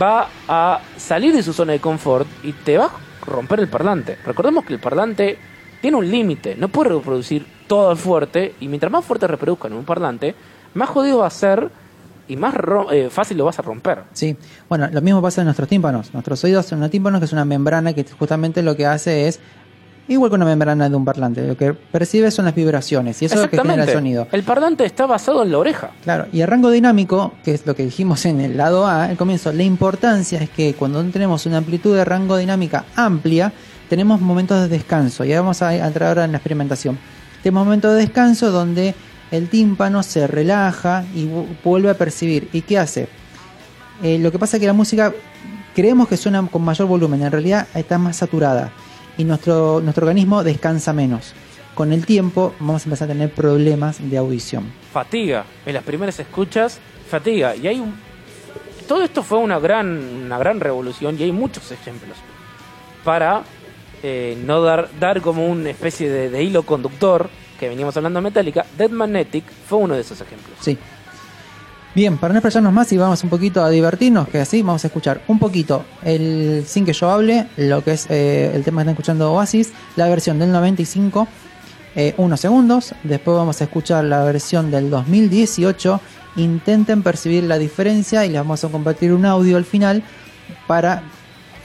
[0.01, 4.17] va a salir de su zona de confort y te va a romper el parlante.
[4.25, 5.37] Recordemos que el parlante
[5.81, 9.77] tiene un límite, no puede reproducir todo el fuerte y mientras más fuerte reproduzcan en
[9.77, 10.35] un parlante,
[10.73, 11.69] más jodido va a ser
[12.27, 12.55] y más
[12.91, 14.03] eh, fácil lo vas a romper.
[14.13, 14.35] Sí,
[14.67, 16.13] bueno, lo mismo pasa en nuestros tímpanos.
[16.13, 19.39] Nuestros oídos son unos tímpanos que es una membrana que justamente lo que hace es,
[20.07, 23.35] igual que una membrana de un parlante, lo que percibe son las vibraciones y eso
[23.35, 24.27] es lo que genera el sonido.
[24.31, 25.91] El parlante está basado en la oreja.
[26.03, 29.17] Claro, y el rango dinámico, que es lo que dijimos en el lado A, al
[29.17, 33.51] comienzo, la importancia es que cuando tenemos una amplitud de rango dinámica amplia,
[33.89, 35.23] tenemos momentos de descanso.
[35.25, 36.97] Y vamos a entrar ahora en la experimentación.
[37.43, 38.95] Tenemos momentos de descanso donde
[39.31, 42.49] el tímpano se relaja y vu- vuelve a percibir.
[42.53, 43.07] ¿Y qué hace?
[44.03, 45.13] Eh, lo que pasa es que la música
[45.75, 48.71] creemos que suena con mayor volumen, en realidad está más saturada
[49.17, 51.33] y nuestro, nuestro organismo descansa menos.
[51.75, 54.71] Con el tiempo vamos a empezar a tener problemas de audición.
[54.91, 55.45] Fatiga.
[55.65, 56.79] En las primeras escuchas,
[57.09, 57.55] fatiga.
[57.55, 57.93] Y hay un.
[58.87, 59.87] Todo esto fue una gran,
[60.25, 62.17] una gran revolución y hay muchos ejemplos.
[63.03, 63.43] Para
[64.01, 67.29] eh, no dar, dar como una especie de, de hilo conductor
[67.59, 70.57] que veníamos hablando de Metallica, Dead Magnetic fue uno de esos ejemplos.
[70.61, 70.77] Sí.
[71.97, 74.87] Bien, para no expresarnos más y vamos un poquito a divertirnos, que así vamos a
[74.87, 78.83] escuchar un poquito, el sin que yo hable, lo que es eh, el tema que
[78.83, 81.27] están escuchando Oasis, la versión del 95,
[81.95, 85.99] eh, unos segundos, después vamos a escuchar la versión del 2018,
[86.35, 90.03] intenten percibir la diferencia y les vamos a compartir un audio al final
[90.67, 91.01] para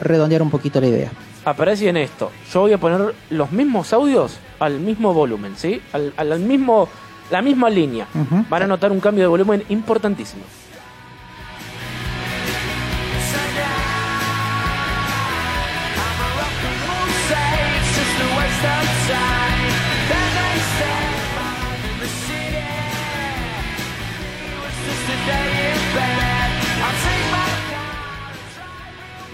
[0.01, 1.11] redondear un poquito la idea.
[1.45, 2.31] Aparece en esto.
[2.51, 5.83] Yo voy a poner los mismos audios al mismo volumen, ¿sí?
[5.93, 6.89] Al, mismo
[7.31, 8.07] la misma línea.
[8.49, 10.43] Van a notar un cambio de volumen importantísimo.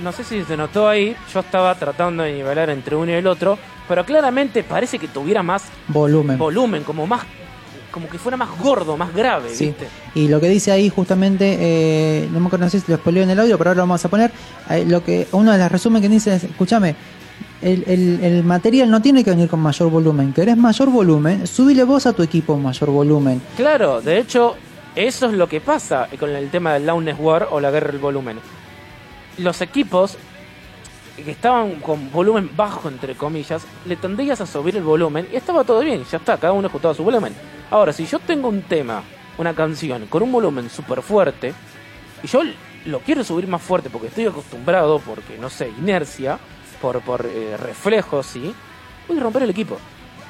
[0.03, 3.27] No sé si se notó ahí, yo estaba tratando de nivelar entre uno y el
[3.27, 3.59] otro,
[3.89, 6.39] pero claramente parece que tuviera más Volumen.
[6.39, 7.25] volumen, como más
[7.99, 9.67] como que fuera más gordo, más grave, Sí.
[9.67, 9.89] ¿viste?
[10.15, 13.59] Y lo que dice ahí justamente, eh, no me si lo spoileo en el audio,
[13.59, 14.31] pero ahora lo vamos a poner.
[14.71, 16.95] eh, lo que uno de los resúmenes que dice es, escúchame,
[17.63, 20.33] el, el- el material no tiene que venir con mayor volumen.
[20.33, 21.47] ¿Querés mayor volumen?
[21.47, 23.41] Subile vos a tu equipo mayor volumen.
[23.57, 24.55] Claro, de hecho,
[24.95, 28.01] eso es lo que pasa con el tema del Loudness War o la guerra del
[28.01, 28.39] volumen.
[29.39, 30.17] Los equipos
[31.17, 35.65] que estaban con volumen bajo, entre comillas, le tendrías a subir el volumen y estaba
[35.65, 37.33] todo bien, ya está, cada uno ajustaba su volumen.
[37.71, 39.03] Ahora, si yo tengo un tema,
[39.37, 41.53] una canción con un volumen súper fuerte,
[42.23, 42.43] y yo
[42.87, 46.39] lo quiero subir más fuerte porque estoy acostumbrado, porque no sé, inercia,
[46.81, 48.55] por, por eh, reflejos, sí,
[49.07, 49.77] voy a romper el equipo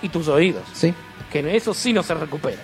[0.03, 0.95] y tus oídos, Sí,
[1.31, 2.59] que eso sí no se recupera.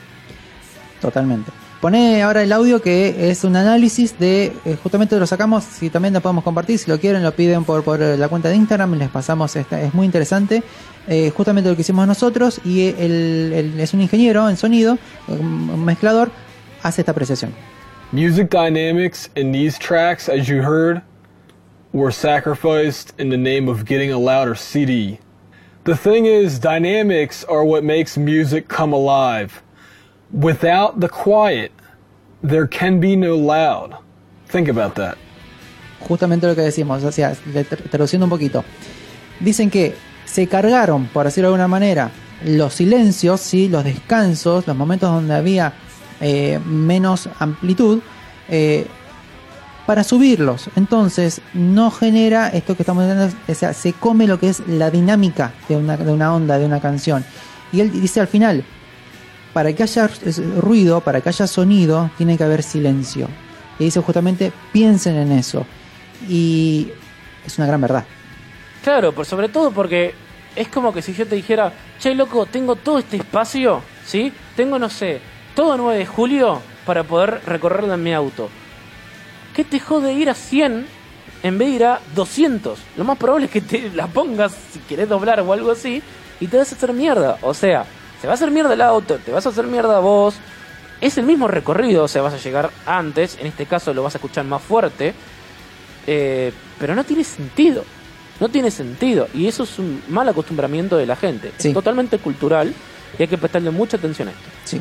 [1.01, 1.51] totalmente.
[1.81, 6.15] Pone ahora el audio que es un análisis de, eh, justamente lo sacamos, si también
[6.15, 8.95] lo podemos compartir, si lo quieren lo piden por, por eh, la cuenta de Instagram,
[8.95, 10.63] les pasamos, esta, es muy interesante,
[11.09, 14.99] eh, justamente lo que hicimos nosotros y el, el- es un ingeniero en sonido,
[15.29, 16.31] un mezclador,
[16.83, 17.53] hace esta apreciación.
[18.13, 21.03] Music dynamics in these tracks, as you heard,
[21.93, 25.19] were sacrificed in the name of getting a louder CD.
[25.85, 29.63] The thing is, dynamics are what makes music come alive.
[30.33, 31.73] Without the quiet,
[32.43, 33.97] there can be no loud.
[34.49, 35.17] Think about that.
[36.07, 37.35] justamente lo que decimos, o sea,
[37.91, 38.63] traduciendo un poquito.
[39.41, 39.95] Dicen que
[40.35, 42.11] se cargaron, por decirlo de alguna manera,
[42.45, 43.69] los silencios, ¿sí?
[43.69, 45.75] los descansos, los momentos donde había
[46.21, 48.01] eh, menos amplitud,
[48.49, 48.85] eh,
[49.87, 50.71] para subirlos.
[50.75, 54.91] Entonces, no genera esto que estamos diciendo, o sea, se come lo que es la
[54.91, 57.25] dinámica de una, de una onda, de una canción.
[57.73, 58.65] Y él dice al final,
[59.53, 60.11] para que haya
[60.57, 63.29] ruido, para que haya sonido, tiene que haber silencio.
[63.79, 65.65] Y dice justamente, piensen en eso.
[66.29, 66.89] Y
[67.47, 68.05] es una gran verdad.
[68.83, 70.24] Claro, por sobre todo porque
[70.57, 74.33] es como que si yo te dijera, che loco, tengo todo este espacio, ¿sí?
[74.57, 75.21] Tengo, no sé,
[75.55, 78.49] todo 9 de julio para poder recorrerlo en mi auto.
[79.55, 80.87] ¿Qué te jode ir a 100
[81.43, 82.79] en vez de ir a 200?
[82.97, 86.03] Lo más probable es que te la pongas si querés doblar o algo así
[86.41, 87.39] y te vas a hacer mierda.
[87.43, 87.85] O sea,
[88.21, 90.37] se va a hacer mierda el auto, te vas a hacer mierda vos.
[91.01, 94.15] Es el mismo recorrido, o sea, vas a llegar antes, en este caso lo vas
[94.15, 95.13] a escuchar más fuerte,
[96.07, 97.85] eh, pero no tiene sentido.
[98.41, 99.29] No tiene sentido.
[99.35, 101.53] Y eso es un mal acostumbramiento de la gente.
[101.59, 101.69] Sí.
[101.69, 102.75] Es totalmente cultural
[103.19, 104.43] y hay que prestarle mucha atención a esto.
[104.65, 104.81] Sí.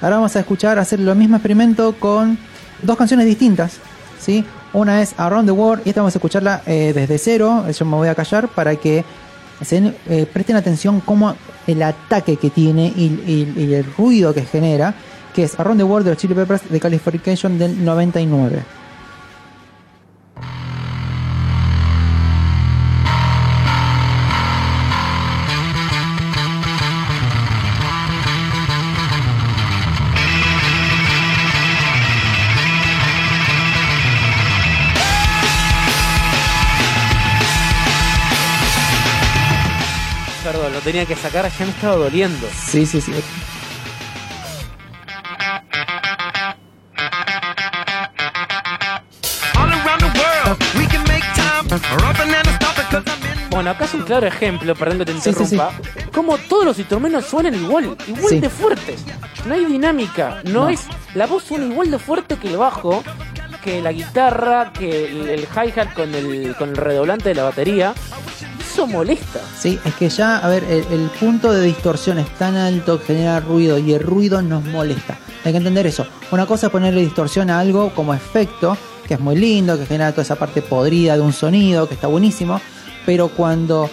[0.00, 2.38] Ahora vamos a escuchar, hacer lo mismo experimento con
[2.82, 3.78] dos canciones distintas.
[4.20, 4.44] ¿sí?
[4.72, 7.64] Una es Around the World y esta vamos a escucharla eh, desde cero.
[7.70, 9.04] Yo me voy a callar para que
[9.64, 11.36] se eh, presten atención cómo
[11.66, 14.94] el ataque que tiene y, y- y el ruido que genera,
[15.34, 18.62] que es Around the World de los Chili Peppers de Californication del 99.
[40.84, 42.46] Tenía que sacar, ya me estaba doliendo.
[42.70, 43.12] Sí, sí, sí.
[53.50, 55.54] Bueno, acá es un claro ejemplo, perdón que te Sí, sí, sí.
[55.54, 55.72] interrumpa,
[56.12, 58.40] como todos los instrumentos suenan igual, igual Sí.
[58.40, 59.04] de fuertes.
[59.46, 60.68] No hay dinámica, no, No.
[60.70, 60.86] es...
[61.14, 63.04] La voz suena igual de fuerte que el bajo,
[63.62, 67.94] que la guitarra, que el, el hi-hat con el, con el redoblante de la batería.
[68.74, 69.38] Eso molesta.
[69.56, 73.06] Sí, es que ya, a ver, el, el punto de distorsión es tan alto que
[73.06, 75.16] genera ruido y el ruido nos molesta.
[75.44, 76.04] Hay que entender eso.
[76.32, 78.76] Una cosa es ponerle distorsión a algo como efecto,
[79.06, 82.08] que es muy lindo, que genera toda esa parte podrida de un sonido, que está
[82.08, 82.60] buenísimo,
[83.06, 83.88] pero cuando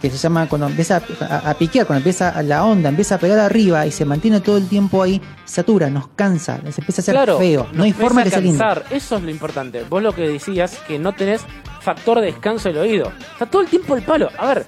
[0.00, 3.86] que se llama cuando empieza a, piquear, cuando empieza la onda, empieza a pegar arriba
[3.86, 7.38] y se mantiene todo el tiempo ahí, satura, nos cansa, se empieza a hacer claro,
[7.38, 8.36] feo, no nos hay forma lindo.
[8.58, 8.84] cansar.
[8.90, 9.84] Eso es lo importante.
[9.88, 11.42] Vos lo que decías, que no tenés
[11.80, 13.12] factor de descanso del oído.
[13.32, 14.30] Está todo el tiempo el palo.
[14.38, 14.66] A ver,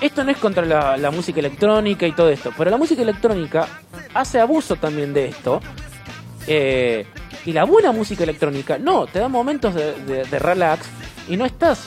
[0.00, 3.66] esto no es contra la, la música electrónica y todo esto, pero la música electrónica
[4.14, 5.60] hace abuso también de esto.
[6.46, 7.06] Eh,
[7.46, 10.86] y la buena música electrónica, no, te da momentos de, de- de relax
[11.28, 11.80] y no estás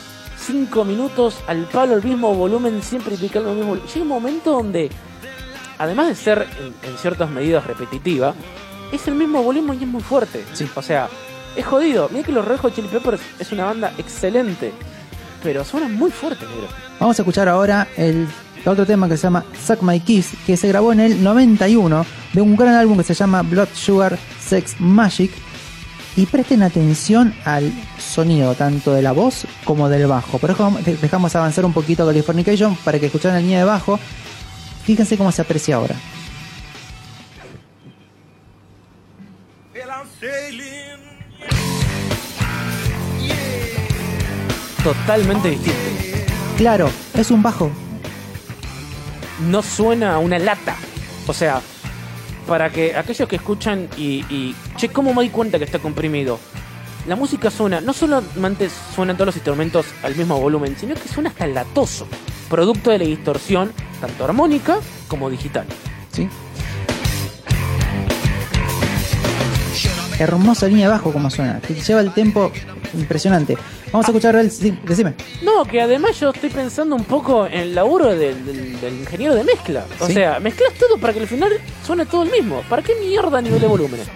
[0.45, 3.75] cinco minutos al palo, el mismo volumen, siempre picando el mismo.
[3.75, 4.89] Llega un momento donde
[5.77, 8.33] además de ser en, en ciertas medidas repetitiva,
[8.91, 10.43] es el mismo volumen y es muy fuerte.
[10.53, 10.69] Sí.
[10.75, 11.09] O sea,
[11.55, 12.09] es jodido.
[12.11, 14.73] Mira que los Red Hot Chili Peppers es una banda excelente,
[15.43, 16.67] pero suena muy fuerte, negro.
[16.99, 18.27] Vamos a escuchar ahora el
[18.65, 22.41] otro tema que se llama Suck My Kiss, que se grabó en el 91 de
[22.41, 25.31] un gran álbum que se llama Blood Sugar Sex Magic.
[26.17, 30.37] Y presten atención al sonido tanto de la voz como del bajo.
[30.39, 30.71] Por eso
[31.01, 33.99] dejamos avanzar un poquito Californication para que escuchen la línea de bajo.
[34.85, 35.95] Fíjense cómo se aprecia ahora.
[44.85, 45.79] Totalmente distinto.
[46.57, 47.71] Claro, es un bajo.
[49.49, 50.75] no suena a una lata.
[51.27, 51.59] O sea,
[52.47, 56.39] para que aquellos que escuchan y, che, ¿cómo me di cuenta que está comprimido?
[57.07, 61.29] La música suena, no solamente suenan todos los instrumentos al mismo volumen, sino que suena
[61.29, 62.07] hasta latoso,
[62.49, 65.65] producto de la distorsión, tanto armónica como digital.
[66.11, 66.27] ¿sí?
[70.17, 71.59] Hermosa línea de bajo como suena.
[71.59, 72.51] Que lleva el tempo
[72.95, 73.57] impresionante.
[73.91, 74.49] Vamos a escuchar el...
[74.51, 75.13] sí, decime.
[75.43, 79.35] No, que además yo estoy pensando un poco en el laburo del, del- del ingeniero
[79.35, 79.85] de mezcla.
[79.99, 80.13] O Sí.
[80.13, 81.51] sea, mezclas todo para que al final
[81.85, 82.61] suene todo el mismo.
[82.69, 84.07] ¿Para qué mierda a nivel de volúmenes?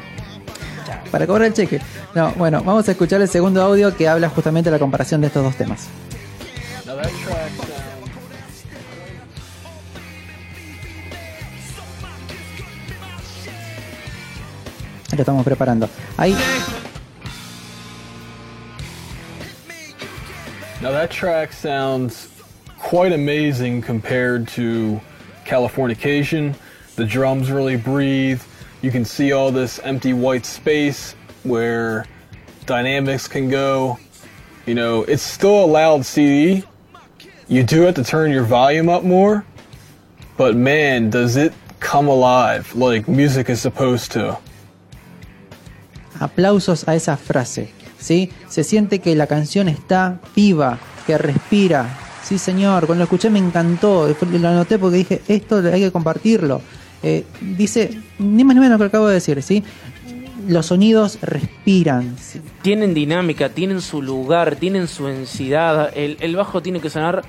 [1.11, 1.79] Para cobrar el cheque.
[2.15, 5.27] No, bueno, vamos a escuchar el segundo audio que habla justamente de la comparación de
[5.27, 5.87] estos dos temas.
[15.11, 15.89] Lo estamos preparando.
[16.17, 16.35] Ahí,
[20.81, 22.29] Now that track sounds
[22.77, 25.01] quite amazing compared to
[25.45, 26.55] Californication.
[26.95, 28.41] The drums really breathe.
[28.81, 32.05] You can see all this empty white space where
[32.65, 33.99] dynamics can go.
[34.65, 36.63] You know, it's still a loud CD.
[37.49, 39.43] You do have to turn your volume up more.
[40.37, 41.51] But man, does it
[41.81, 44.37] come alive like music is supposed to.
[46.19, 47.78] aplausos a esa frase.
[47.99, 48.29] ¿Sí?
[48.47, 51.97] Se siente que la canción está viva, que respira.
[52.23, 54.13] Sí, señor, cuando lo escuché me encantó.
[54.31, 56.61] Lo anoté porque dije, esto hay que compartirlo.
[57.01, 59.63] Eh, dice, ni más ni menos que lo acabo de decir, ¿sí?
[60.47, 62.15] Los sonidos respiran.
[62.61, 65.91] tienen dinámica, tienen su lugar, tienen su densidad.
[65.95, 67.23] El, bajo tiene que sonar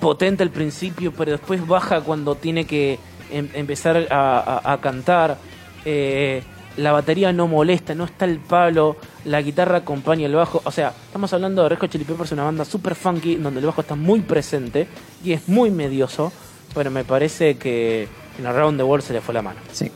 [0.00, 2.98] potente al principio, pero después baja cuando tiene que
[3.30, 5.38] em- empezar a cantar.
[5.84, 6.42] Eh,
[6.80, 10.60] la batería no molesta, no está el palo, la guitarra acompaña el bajo.
[10.64, 13.66] O sea, estamos hablando de Red Hot Chili Peppers, una banda super funky donde el
[13.66, 14.88] bajo está muy presente
[15.24, 16.32] y es muy medioso,
[16.74, 18.08] pero me parece que
[18.38, 19.60] en Around the World se le fue la mano.
[19.72, 19.90] Sí.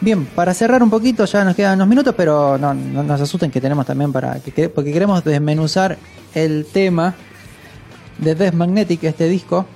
[0.00, 3.50] Bien, para cerrar un poquito, ya nos quedan unos minutos, pero no, no nos asusten
[3.50, 4.38] que tenemos también para.
[4.40, 5.98] Que, que- porque queremos desmenuzar
[6.34, 7.14] el tema
[8.18, 9.66] de Death Magnetic, este disco.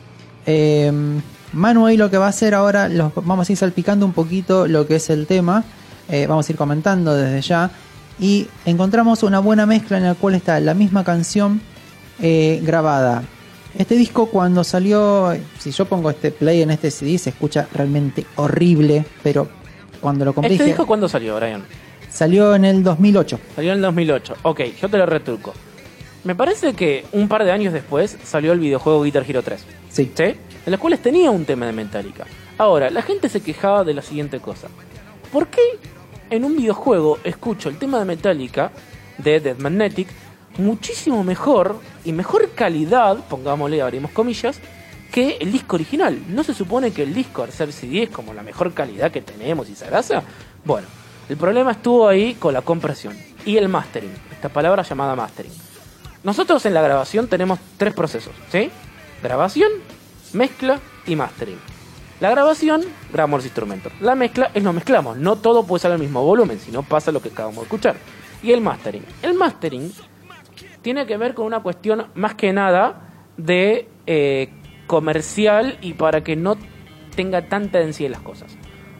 [0.47, 0.93] Eh,
[1.53, 4.67] Manu ahí lo que va a hacer ahora, los, vamos a ir salpicando un poquito
[4.69, 5.65] lo que es el tema.
[6.09, 7.71] Eh, vamos a ir comentando desde ya.
[8.19, 11.61] Y encontramos una buena mezcla en la cual está la misma canción
[12.21, 13.23] eh, grabada.
[13.77, 18.27] Este disco cuando salió, si yo pongo este play en este CD se escucha realmente
[18.37, 19.49] horrible, pero
[20.01, 21.63] cuando lo compré ¿Este dije- disco cuándo salió, Brian?
[22.11, 23.41] salió en el 2008.
[23.57, 24.35] Salió en el 2008.
[24.43, 25.55] Ok, yo te lo retruco.
[26.25, 29.65] Me parece que un par de años después salió el videojuego Guitar Hero 3.
[29.91, 30.13] Sí.
[30.15, 30.23] ¿Sí?
[30.25, 30.37] En
[30.71, 32.27] los cuales tenía un tema de Metallica.
[32.59, 34.69] Ahora, la gente se quejaba de la siguiente cosa.
[35.33, 35.63] ¿Por qué
[36.29, 38.71] en un videojuego escucho el tema de Metallica
[39.17, 40.09] de Dead Magnetic
[40.59, 44.61] muchísimo mejor y mejor calidad, pongámosle, abrimos comillas,
[45.11, 46.23] que el disco original?
[46.29, 49.23] ¿No se supone que el disco al ser CD es como la mejor calidad que
[49.23, 50.23] tenemos y grasa?
[50.67, 50.87] Bueno,
[51.31, 55.53] el problema estuvo ahí con la compresión y el mastering, esta palabra llamada mastering.
[56.25, 58.71] Nosotros en la grabación tenemos tres procesos, ¿sí?
[59.23, 59.73] Grabación,
[60.35, 61.59] mezcla y mastering.
[62.23, 62.83] La grabación,
[63.13, 63.93] grabamos los instrumentos.
[64.01, 65.17] La mezcla es lo mezclamos.
[65.17, 67.97] No todo puede ser al mismo volumen, si no pasa lo que acabamos de escuchar.
[68.45, 69.03] Y el mastering.
[69.23, 69.93] El mastering
[70.83, 74.51] tiene que ver con una cuestión más que nada de eh,
[74.87, 76.57] comercial y para que no
[77.17, 78.57] tenga tanta densidad las cosas.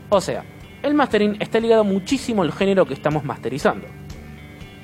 [0.09, 0.45] O sea,
[0.83, 3.87] el mastering está ligado muchísimo al género que estamos masterizando.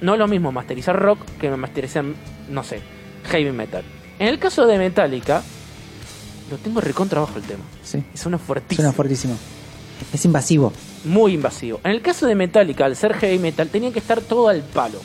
[0.01, 2.05] No es lo mismo masterizar rock que masterizar,
[2.49, 2.83] no sé,
[3.25, 3.83] heavy metal.
[4.21, 5.43] En el caso de Metallica,
[6.51, 7.63] lo tengo recontra bajo el tema.
[7.83, 8.03] Sí.
[8.15, 8.77] Y suena fuertísimo.
[8.77, 9.37] Suena fuertísimo.
[10.13, 10.73] Es invasivo.
[11.05, 11.81] Muy invasivo.
[11.85, 15.01] En el caso de Metallica, al ser heavy metal, tenía que estar todo al palo.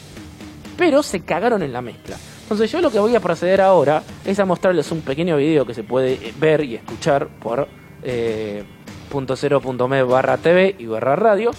[0.78, 2.18] Pero se cagaron en la mezcla.
[2.44, 5.74] Entonces yo lo que voy a proceder ahora es a mostrarles un pequeño video que
[5.74, 7.68] se puede eh, ver y escuchar por
[8.04, 8.64] eh,
[9.10, 11.52] punto cero punto me barra TV y barra radio.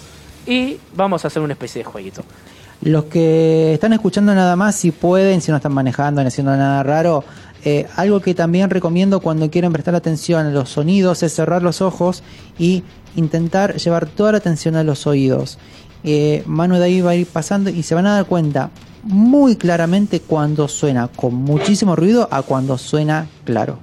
[0.45, 2.23] Y vamos a hacer una especie de jueguito.
[2.81, 6.83] Los que están escuchando nada más, si pueden, si no están manejando ni haciendo nada
[6.83, 7.23] raro,
[7.67, 11.81] eh, algo que también recomiendo cuando quieren prestar atención a los sonidos es cerrar los
[11.81, 12.21] ojos
[12.59, 12.83] y
[13.15, 15.57] intentar llevar toda la atención a los oídos.
[16.03, 18.69] Eh, de ahí va a ir pasando y se van a dar cuenta
[19.01, 23.79] muy claramente cuando suena con muchísimo ruido a cuando suena claro.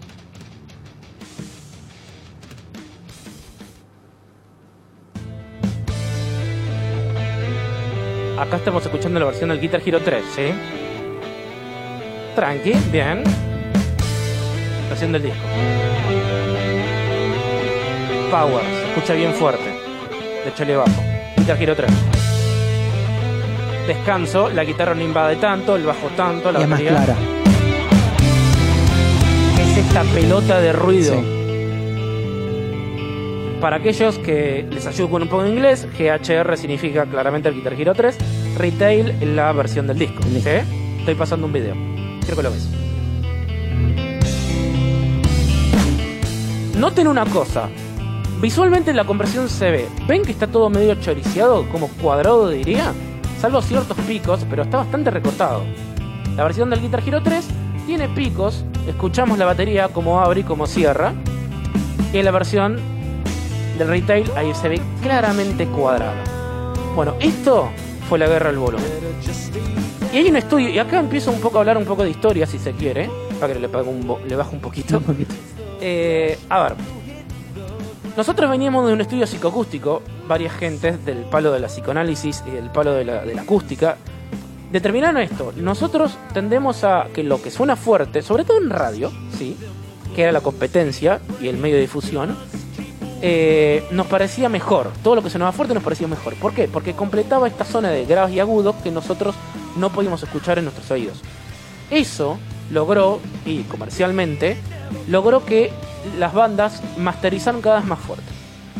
[8.38, 10.42] Acá estamos escuchando la versión del Guitar Hero 3, ¿sí?
[12.36, 13.24] Tranqui, bien.
[14.88, 15.38] Versión del disco.
[18.30, 19.64] Power, se escucha bien fuerte.
[20.44, 21.02] De chole bajo.
[21.36, 21.90] Guitar Hero 3.
[23.86, 27.04] Descanso, la guitarra no invade tanto, el bajo tanto, la y es más batería.
[27.04, 27.18] clara.
[29.56, 31.14] ¿Qué es esta pelota de ruido?
[31.14, 31.38] Sí.
[33.60, 37.74] Para aquellos que les ayudo con un poco de inglés, GHR significa claramente el Guitar
[37.74, 38.16] Hero 3,
[38.56, 40.22] Retail la versión del disco.
[40.22, 40.40] ¿sí?
[40.98, 41.74] Estoy pasando un video.
[42.20, 42.68] Quiero que lo ves.
[46.82, 47.68] Noten una cosa.
[48.40, 49.88] Visualmente en la conversión se ve.
[50.09, 51.64] ¿Ven que está todo medio choriceado?
[51.68, 52.92] Como cuadrado diría.
[53.40, 55.62] Salvo ciertos picos, pero está bastante recortado.
[56.34, 57.46] La versión del Guitar Hero 3
[57.86, 58.64] tiene picos.
[58.88, 61.14] Escuchamos la batería como abre y como cierra.
[62.12, 62.80] Y en la versión
[63.78, 66.16] del retail ahí se ve claramente cuadrado.
[66.96, 67.70] Bueno, esto
[68.09, 68.90] fue la guerra del volumen.
[70.12, 72.44] Y hay un estudio, y acá empiezo un poco a hablar un poco de historia
[72.44, 74.50] si se quiere, para que le, pague un le bajo.
[74.50, 75.00] Un poquito.
[75.84, 76.74] Eh, a ver,
[78.16, 82.70] nosotros veníamos de un estudio psicoacústico, varias gentes del palo de la psicoanálisis y del
[82.70, 83.96] palo de la, de la acústica,
[84.70, 85.52] determinaron esto.
[85.56, 89.56] Nosotros tendemos a que lo que suena fuerte, sobre todo en radio, sí,
[90.14, 92.36] que era la competencia y el medio de difusión,
[93.20, 94.92] eh, nos parecía mejor.
[95.02, 96.34] Todo lo que sonaba fuerte nos parecía mejor.
[96.34, 96.68] ¿Por qué?
[96.68, 99.34] Porque completaba esta zona de graves y agudos que nosotros
[99.76, 101.20] no podíamos escuchar en nuestros oídos.
[101.90, 102.38] Eso
[102.70, 104.56] logró, y comercialmente,
[105.09, 105.70] logró que
[106.19, 108.24] las bandas masterizaran cada vez más fuerte.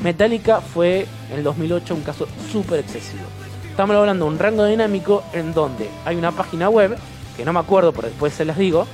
[0.02, 3.24] Metallica fue en el 2008 un caso súper excesivo.
[3.70, 6.97] Estamos hablando de un rango dinámico en donde hay una página web,
[7.36, 8.86] que no me acuerdo, pero después se las digo.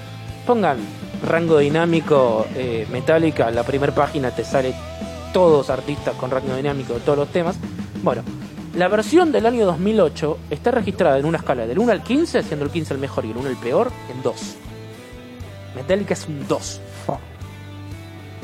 [0.46, 0.78] Pongan
[1.26, 4.74] rango dinámico eh, Metallica, la primera página te sale
[5.32, 7.56] todos artistas con rango dinámico de todos los temas.
[8.02, 8.22] Bueno,
[8.74, 12.64] la versión del año 2008 está registrada en una escala del 1 al 15, siendo
[12.64, 14.56] el 15 el mejor y el 1 el peor, en 2.
[15.74, 16.80] Metallica es un 2.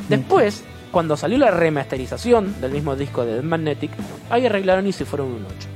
[0.09, 3.91] Después, cuando salió la remasterización del mismo disco de The Magnetic,
[4.31, 5.69] ahí arreglaron y se fueron un 8.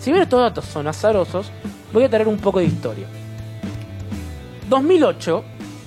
[0.00, 1.50] Si bien estos datos son azarosos,
[1.92, 3.06] voy a traer un poco de historia.
[4.68, 5.44] 2008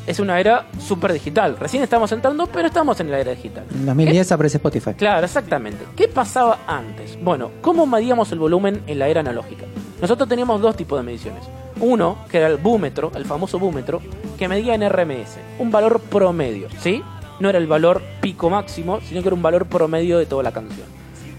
[0.08, 1.58] es una era súper digital.
[1.60, 3.66] Recién estamos entrando, pero estamos en la era digital.
[3.74, 4.94] En 2010 aparece Spotify.
[4.94, 5.86] Claro, exactamente.
[5.96, 7.18] ¿Qué pasaba antes?
[7.22, 9.66] Bueno, ¿cómo medíamos el volumen en la era analógica?
[10.02, 11.44] Nosotros teníamos dos tipos de mediciones.
[11.80, 14.02] Uno, que era el búmetro, el famoso búmetro,
[14.38, 17.04] que medía en RMS, un valor promedio, ¿sí?
[17.42, 20.52] No era el valor pico máximo, sino que era un valor promedio de toda la
[20.52, 20.86] canción.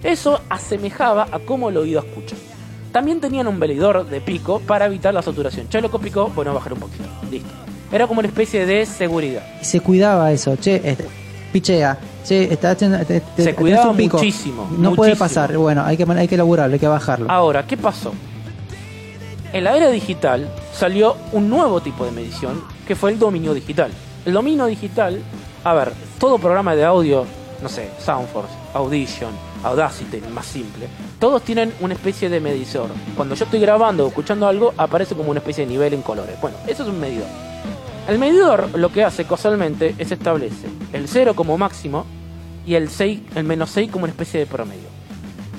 [0.03, 2.35] Eso asemejaba a cómo el oído escucha.
[2.91, 5.69] También tenían un medidor de pico para evitar la saturación.
[5.71, 7.05] Ya lo picó, bueno, bajar un poquito.
[7.31, 7.49] Listo.
[7.93, 9.43] Era como una especie de seguridad.
[9.61, 11.07] Y se cuidaba eso, che, este,
[11.53, 14.17] pichea, che, está haciendo, te- te- Se cuidaba un pico.
[14.19, 17.31] muchísimo, No puede pasar, bueno, hay que, hay que laburarlo, hay que bajarlo.
[17.31, 18.13] Ahora, ¿qué pasó?
[19.53, 23.91] En la era digital salió un nuevo tipo de medición que fue el dominio digital.
[24.25, 25.21] El dominio digital,
[25.65, 27.25] a ver, todo programa de audio,
[27.63, 29.31] no sé, Soundforce, Audition,
[29.63, 30.89] Audacity, más simple,
[31.21, 32.89] todos tienen una especie de medidor.
[33.17, 36.41] Cuando yo estoy grabando o escuchando algo, aparece como una especie de nivel en colores.
[36.41, 37.29] Bueno, eso es un medidor.
[38.09, 42.05] El medidor lo que hace casualmente es establece el 0 como máximo
[42.67, 44.89] y el 6, el menos 6 como una especie de promedio.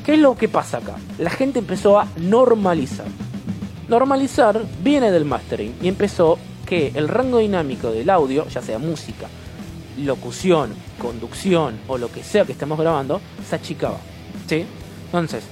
[0.05, 0.95] ¿Qué es lo que pasa acá?
[1.17, 3.05] La gente empezó a normalizar.
[3.87, 9.27] Normalizar viene del mastering y empezó que el rango dinámico del audio, ya sea música,
[9.97, 13.97] locución, conducción o lo que sea que estemos grabando, se achicaba.
[14.47, 14.65] ¿Sí?
[15.05, 15.43] Entonces,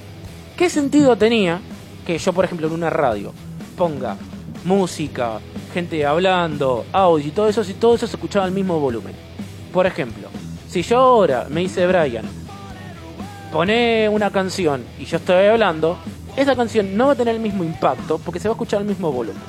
[0.56, 1.60] ¿qué sentido tenía
[2.06, 3.32] que yo, por ejemplo, en una radio
[3.76, 4.16] ponga
[4.64, 5.40] música,
[5.72, 9.14] gente hablando, audio y todo eso, si todo eso se escuchaba al mismo volumen?
[9.72, 10.28] Por ejemplo,
[10.68, 12.24] si yo ahora me dice Brian,
[13.52, 15.98] pone una canción y yo estoy hablando,
[16.36, 18.86] esa canción no va a tener el mismo impacto porque se va a escuchar al
[18.86, 19.42] mismo volumen.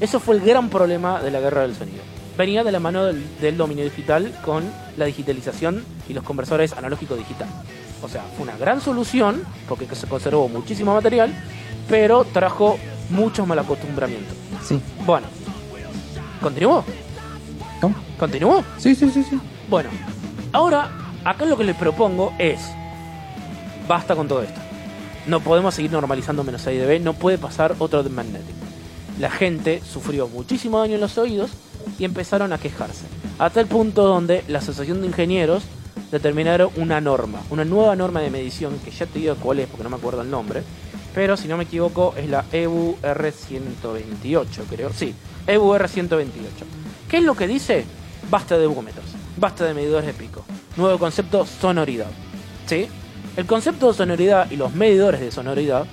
[0.00, 2.02] Eso fue el gran problema de la guerra del sonido.
[2.38, 4.64] Venía de la mano del, del dominio digital con
[4.96, 7.48] la digitalización y los conversores analógico digital.
[8.00, 11.34] O sea, fue una gran solución porque se conservó muchísimo material,
[11.88, 12.78] pero trajo
[13.10, 14.36] muchos malacostumbramientos.
[14.62, 14.80] Sí.
[15.04, 15.26] Bueno,
[16.40, 16.84] ¿continuó?
[17.80, 17.96] ¿Cómo?
[18.18, 18.64] ¿Continuó?
[18.78, 19.40] Sí, sí, sí, sí.
[19.68, 19.90] Bueno,
[20.52, 20.90] ahora
[21.24, 22.60] acá lo que les propongo es,
[23.88, 24.60] basta con todo esto.
[25.26, 28.54] no podemos seguir normalizando menos 6 dB, no puede pasar otro de Magnetic.
[29.18, 31.50] La gente sufrió muchísimo daño en los oídos
[31.98, 33.04] y empezaron a quejarse.
[33.38, 35.64] Hasta el punto donde la Asociación de Ingenieros
[36.12, 39.82] determinaron una norma, una nueva norma de medición, que ya te digo cuál es porque
[39.82, 40.62] no me acuerdo el nombre,
[41.14, 44.92] pero si no me equivoco es la E EBU R128, creo.
[44.92, 45.12] Sí,
[45.48, 46.28] E EBU R128.
[47.10, 47.84] ¿Qué es lo que dice?
[48.30, 50.44] Basta de búmetros, basta de medidores de pico.
[50.76, 52.10] Nuevo concepto, sonoridad.
[52.66, 52.86] ¿Sí?
[53.36, 55.86] El concepto de sonoridad y los medidores de sonoridad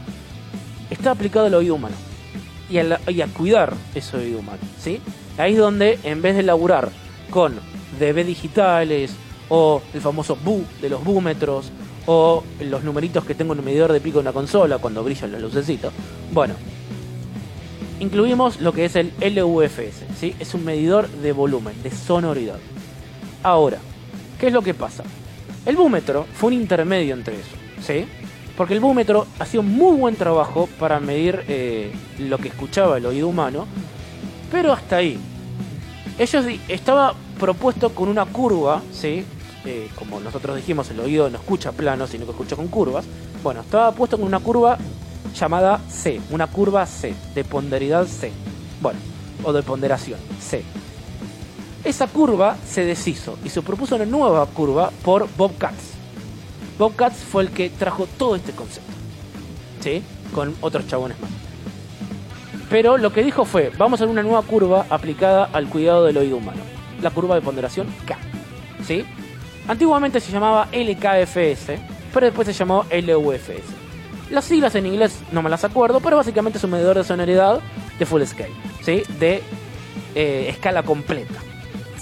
[0.91, 1.95] está aplicado al oído humano
[2.69, 4.59] y a, cuidar ese oído humano.
[4.79, 4.99] ¿sí?
[5.37, 6.89] Ahí es donde, en vez de laburar
[7.29, 7.55] con
[7.99, 9.15] DB digitales
[9.49, 11.71] o el famoso BU de los búmetros
[12.05, 15.31] o los numeritos que tengo en un medidor de pico en la consola cuando brillan
[15.31, 15.93] los lucecitos,
[16.31, 16.55] bueno,
[17.99, 20.03] incluimos lo que es el LUFS.
[20.19, 20.35] ¿sí?
[20.39, 22.59] Es un medidor de volumen, de sonoridad.
[23.43, 23.77] Ahora,
[24.39, 25.03] ¿qué es lo que pasa?
[25.65, 28.05] El búmetro fue un intermedio entre eso, ¿sí?
[28.57, 33.05] Porque el búmetro hacía un muy buen trabajo para medir eh, lo que escuchaba el
[33.05, 33.67] oído humano,
[34.51, 35.19] pero hasta ahí.
[36.17, 39.25] Ellos estaba propuesto con una curva, ¿sí?
[39.65, 43.05] Eh, como nosotros dijimos, el oído no escucha plano, sino que escucha con curvas.
[43.43, 44.77] Bueno, estaba puesto con una curva
[45.37, 48.31] llamada C, una curva C, de ponderidad C.
[48.81, 48.99] Bueno,
[49.43, 50.63] o de ponderación C.
[51.83, 55.94] Esa curva se deshizo y se propuso una nueva curva por Bob Katz.
[56.77, 58.91] Bob Katz fue el que trajo todo este concepto.
[59.81, 60.03] ¿Sí?
[60.33, 61.29] Con otros chabones más.
[62.69, 66.17] Pero lo que dijo fue, vamos a hacer una nueva curva aplicada al cuidado del
[66.17, 66.61] oído humano.
[67.01, 68.17] La curva de ponderación K.
[68.85, 69.05] ¿Sí?
[69.67, 71.79] Antiguamente se llamaba LKFS,
[72.13, 73.63] pero después se llamó LUFS.
[74.29, 77.59] Las siglas en inglés no me las acuerdo, pero básicamente es un medidor de sonoridad
[77.97, 78.53] de full scale.
[78.81, 79.03] ¿Sí?
[79.19, 79.41] De
[80.15, 81.35] eh, escala completa.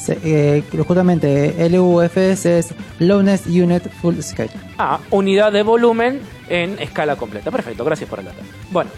[0.09, 4.51] Eh, justamente LUFS es Lowness Unit Full Scale.
[4.77, 7.51] Ah, unidad de volumen en escala completa.
[7.51, 8.41] Perfecto, gracias por el dato.
[8.71, 8.89] Bueno,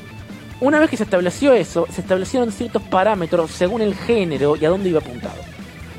[0.62, 4.70] una vez que se estableció eso, se establecieron ciertos parámetros según el género y a
[4.70, 5.42] dónde iba apuntado.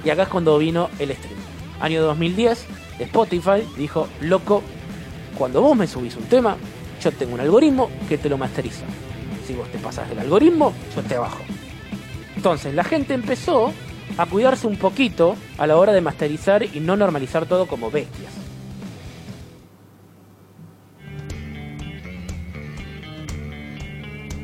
[0.04, 1.36] Y acá es cuando vino el stream.
[1.80, 2.64] Año 2010,
[3.00, 4.62] Spotify dijo, loco,
[5.36, 6.56] cuando vos me subís un tema,
[7.02, 8.84] yo tengo un algoritmo que te lo masteriza.
[9.46, 11.42] Si vos te pasas del algoritmo, yo te bajo.
[12.34, 13.72] Entonces la gente empezó
[14.18, 18.32] a cuidarse un poquito a la hora de masterizar y no normalizar todo como bestias.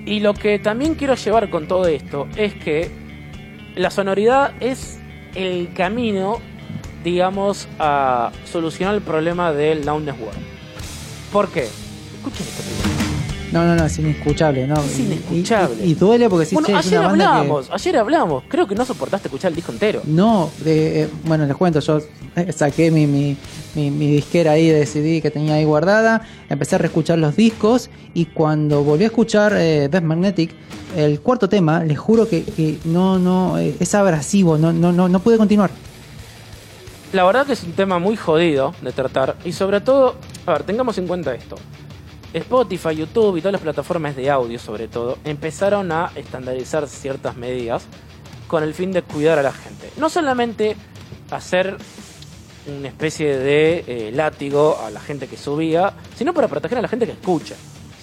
[0.04, 2.90] Y lo que también quiero llevar con todo esto es que
[3.76, 4.98] la sonoridad es
[5.34, 6.40] el camino,
[7.04, 10.34] digamos, a solucionar el problema del loudness war.
[11.32, 11.62] ¿Por qué?
[11.62, 13.01] Escuchen esto primero.
[13.52, 14.76] No, no, no, es inescuchable, ¿no?
[14.76, 15.84] Es inescuchable.
[15.84, 18.44] Y, y duele porque si bueno, che, es ayer una banda que- hablamos, ayer hablamos.
[18.48, 20.00] Creo que no soportaste escuchar el disco entero.
[20.04, 22.00] No, eh, bueno, les cuento, yo
[22.34, 23.36] eh, saqué mi, mi,
[23.74, 27.90] mi- mi disquera ahí de CD que tenía ahí guardada, empecé a reescuchar los discos
[28.14, 30.54] y cuando volví a escuchar eh, Death Magnetic,
[30.96, 35.10] el cuarto tema, les juro que, que no, no, eh, es abrasivo, no, no, no,
[35.10, 35.70] no pude continuar.
[37.12, 40.16] La verdad que es un tema muy jodido de tratar y sobre todo,
[40.46, 41.56] a ver, tengamos en cuenta esto.
[42.34, 47.84] Spotify, YouTube y todas las plataformas de audio sobre todo empezaron a estandarizar ciertas medidas
[48.48, 49.90] con el fin de cuidar a la gente.
[49.96, 50.76] No solamente
[51.30, 51.76] hacer
[52.66, 56.88] una especie de eh, látigo a la gente que subía, sino para proteger a la
[56.88, 57.54] gente que escucha.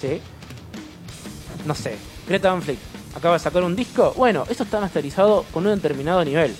[0.02, 0.20] ¿sí?
[1.66, 1.98] No sé,
[2.28, 2.62] Greta Van
[3.16, 4.14] acaba de sacar un disco.
[4.18, 6.56] Bueno, eso está masterizado con un determinado nivel.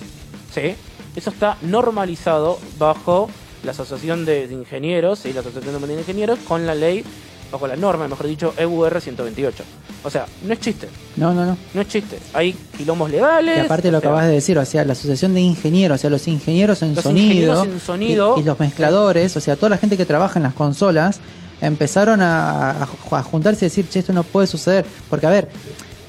[0.54, 0.74] ¿sí?
[1.14, 3.28] Eso está normalizado bajo
[3.62, 7.04] la Asociación de, de Ingenieros y la Asociación de Ingenieros con la ley,
[7.52, 9.64] o con la norma, mejor dicho, EUR 128.
[10.04, 11.56] O sea, no es chiste, No, no, no.
[11.74, 12.18] no es chiste.
[12.32, 13.58] Hay quilombos legales.
[13.58, 16.00] Y aparte lo o sea, acabas de decir, o sea, la asociación de ingenieros, o
[16.00, 18.34] sea, los ingenieros en Los sonido, ingenieros en sonido.
[18.36, 21.20] Y, y los mezcladores, o sea, toda la gente que trabaja en las consolas,
[21.60, 24.84] empezaron a, a- a juntarse y decir, che, esto no puede suceder.
[25.10, 25.48] Porque, a ver,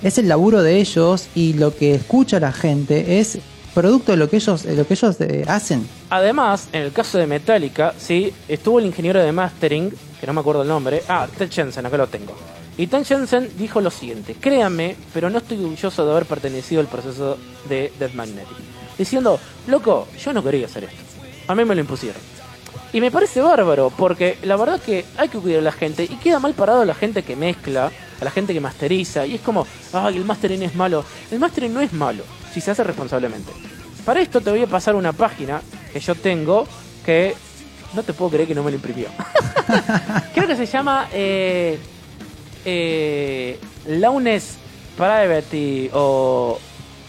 [0.04, 3.40] es el laburo de ellos y lo que escucha la gente es
[3.74, 5.88] producto de lo que ellos, lo que ellos eh, hacen.
[6.10, 10.40] Además, en el caso de Metallica, sí, estuvo el ingeniero de mastering, que no me
[10.40, 11.02] acuerdo el nombre.
[11.10, 12.34] Ah, Ted Jensen, acá lo tengo.
[12.78, 16.88] Y Ted Jensen dijo lo siguiente: Créame, pero no estoy orgulloso de haber pertenecido al
[16.88, 17.38] proceso
[17.68, 18.56] de Death Magnetic.
[18.98, 21.02] Diciendo, loco, yo no quería hacer esto.
[21.48, 22.22] A mí me lo impusieron.
[22.94, 26.16] Y me parece bárbaro, porque la verdad que hay que cuidar a la gente y
[26.18, 29.26] queda mal parado a la gente que mezcla, a la gente que masteriza.
[29.26, 31.04] Y es como, ay, el mastering es malo.
[31.32, 32.24] El mastering no es malo,
[32.54, 33.52] si se hace responsablemente.
[34.06, 35.62] Para esto te voy a pasar una página
[35.92, 36.68] que yo tengo
[37.06, 37.34] que
[37.94, 39.08] no te puedo creer que no me lo imprimió.
[40.34, 41.78] Creo que se llama eh,
[42.66, 44.56] eh, Lowness
[44.98, 46.60] Privacy o,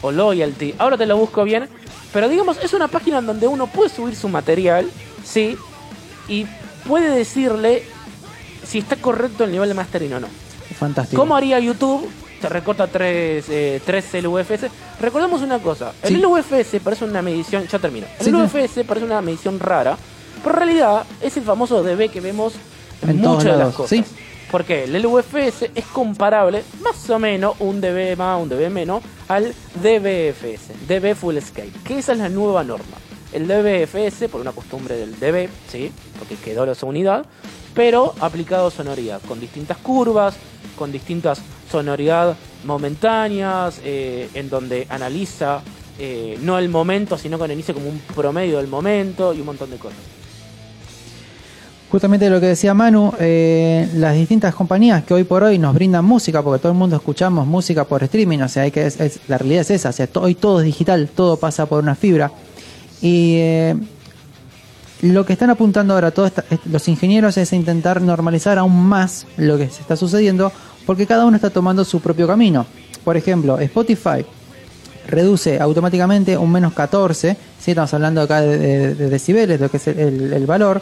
[0.00, 0.74] o Loyalty.
[0.78, 1.68] Ahora te lo busco bien.
[2.12, 4.86] Pero digamos, es una página en donde uno puede subir su material,
[5.24, 5.56] ¿sí?
[6.28, 6.46] Y
[6.86, 7.84] puede decirle
[8.66, 10.28] si está correcto el nivel de mastering o no.
[10.78, 11.20] Fantástico.
[11.22, 12.06] ¿Cómo haría YouTube?
[12.40, 14.66] Te recorta tres, eh, tres LUFS.
[15.00, 15.92] Recordemos una cosa.
[16.02, 16.20] El Sí.
[16.20, 17.66] LUFS parece una medición...
[17.66, 18.06] Ya termino.
[18.18, 18.30] El Sí, sí.
[18.30, 19.96] LUFS parece una medición rara.
[20.42, 22.54] Pero en realidad es el famoso DB que vemos
[23.06, 23.90] en, muchas de las cosas.
[23.90, 24.04] sí.
[24.50, 29.54] Porque el LUFS es comparable, más o menos, un dB más, un dB menos, al
[29.76, 32.98] DBFS, DB Full Scale, que esa es la nueva norma.
[33.32, 35.90] El DBFS, por una costumbre del DB, ¿sí?
[36.18, 37.24] porque quedó esa unidad,
[37.72, 40.36] pero aplicado a sonoridad, con distintas curvas,
[40.76, 41.40] con distintas
[41.70, 45.62] sonoridad momentáneas, eh, en donde analiza
[45.98, 49.70] eh, no el momento, sino que analiza como un promedio del momento y un montón
[49.70, 49.98] de cosas.
[51.92, 56.02] Justamente lo que decía Manu, eh, las distintas compañías que hoy por hoy nos brindan
[56.06, 59.36] música, porque todo el mundo escuchamos música por streaming, o sea, hay que es- la
[59.36, 62.32] realidad es esa, o sea, hoy todo es digital, todo pasa por una fibra.
[63.02, 63.76] Y eh,
[65.02, 66.32] lo que están apuntando ahora todos
[66.64, 70.50] los ingenieros es intentar normalizar aún más lo que se está sucediendo,
[70.86, 72.64] porque cada uno está tomando su propio camino.
[73.04, 74.24] Por ejemplo, Spotify
[75.08, 79.76] reduce automáticamente un menos 14, si estamos hablando acá de, de- de decibeles, lo que
[79.76, 80.80] es el valor,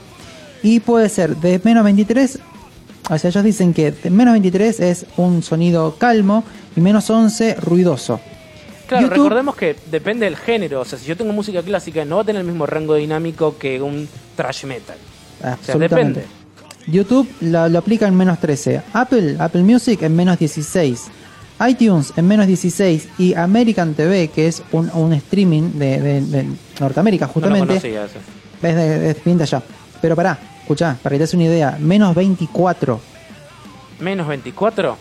[0.63, 2.39] y puede ser de menos 23,
[3.11, 6.45] o sea, ellos dicen que de menos 23 es un sonido calmo
[6.77, 8.21] y menos 11 ruidoso.
[8.87, 10.81] Claro, YouTube- recordemos que depende del género.
[10.81, 13.57] O sea, si yo tengo música clásica, no va a tener el mismo rango dinámico
[13.57, 14.97] que un thrash metal.
[15.41, 16.25] O sea, depende.
[16.87, 18.83] YouTube lo, lo aplica en menos 13.
[18.93, 21.05] Apple, Apple Music en menos 16.
[21.69, 23.09] iTunes en menos 16.
[23.19, 26.47] Y American TV, que es un, un streaming de, de- de
[26.81, 29.63] Norteamérica, No lo justamente, conocía es de, de allá.
[30.03, 30.39] Pero pará,
[30.71, 33.01] escuchá, para que te des una idea, menos 24.
[33.99, 34.97] Menos 24.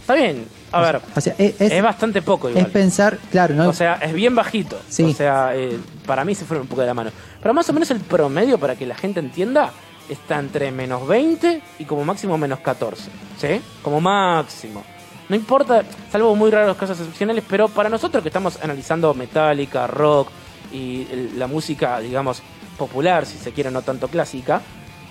[0.00, 0.46] Está bien.
[0.70, 2.66] A ver, O sea, es, es, bastante poco igual.
[2.66, 3.68] es pensar, claro, ¿no?
[3.68, 4.80] O sea, es bien bajito.
[4.88, 5.04] Sí.
[5.04, 7.10] O sea, eh, para mí se fueron un poco de la mano.
[7.40, 9.72] Pero más o menos el promedio, para que la gente entienda,
[10.08, 13.04] está entre menos 20 y como máximo menos 14.
[13.40, 13.60] ¿Sí?
[13.82, 14.84] Como máximo.
[15.28, 20.28] No importa, salvo muy raros casos excepcionales, pero para nosotros que estamos analizando Metallica, rock
[20.72, 21.06] y
[21.36, 22.42] la música, digamos,
[22.76, 24.60] popular, si se quiere, no tanto clásica,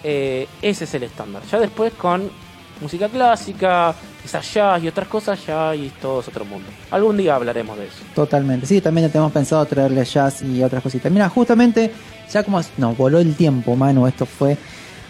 [0.03, 1.41] eh, ese es el estándar.
[1.51, 2.29] Ya después con
[2.81, 6.67] música clásica, quizás jazz y otras cosas, ya y todo es otro mundo.
[6.91, 7.97] Algún día hablaremos de eso.
[8.13, 11.11] Totalmente, sí, también tenemos pensado traerle jazz y otras cositas.
[11.11, 11.91] Mira, justamente,
[12.31, 14.57] ya como nos voló el tiempo, mano, esto fue...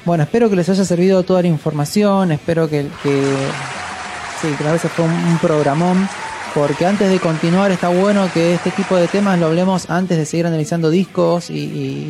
[0.06, 2.84] Bueno, espero que les haya servido toda la información, espero que...
[2.84, 6.08] sí, que a veces fue un programón,
[6.54, 10.26] porque antes de continuar está bueno que este tipo de temas lo hablemos antes de
[10.26, 11.56] seguir analizando discos y,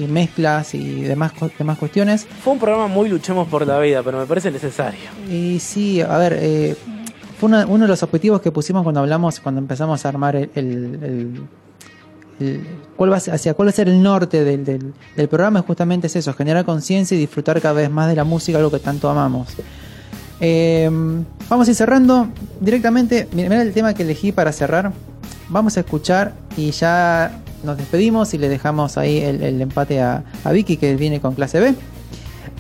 [0.03, 2.27] y- mezclas y demás, demás cuestiones.
[2.43, 4.99] Fue un programa muy luchemos por la vida, pero me parece necesario.
[5.29, 6.75] Y sí, a ver, eh,
[7.39, 10.49] fue una- uno de los objetivos que pusimos cuando hablamos, cuando empezamos a armar el,
[10.55, 11.41] el- el-
[12.39, 12.67] el-
[12.97, 16.15] cuál va hacia cuál va a ser el norte del, del- del programa, justamente es
[16.17, 19.47] eso, generar conciencia y disfrutar cada vez más de la música, algo que tanto amamos.
[20.45, 20.89] Eh,
[21.49, 22.27] vamos a ir cerrando
[22.59, 23.29] directamente.
[23.31, 24.91] Mira el tema que elegí para cerrar.
[25.47, 30.75] Vamos a escuchar y ya nos despedimos y le dejamos ahí el, empate a, Vicky
[30.75, 31.75] que viene con clase B.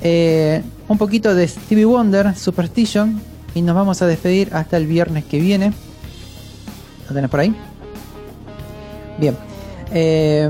[0.01, 3.19] Eh, un poquito de Stevie Wonder, Superstition,
[3.53, 5.73] y nos vamos a despedir hasta el viernes que viene.
[7.09, 7.53] ¿Lo tenés por ahí?
[9.19, 9.35] Bien.
[9.91, 10.49] Eh,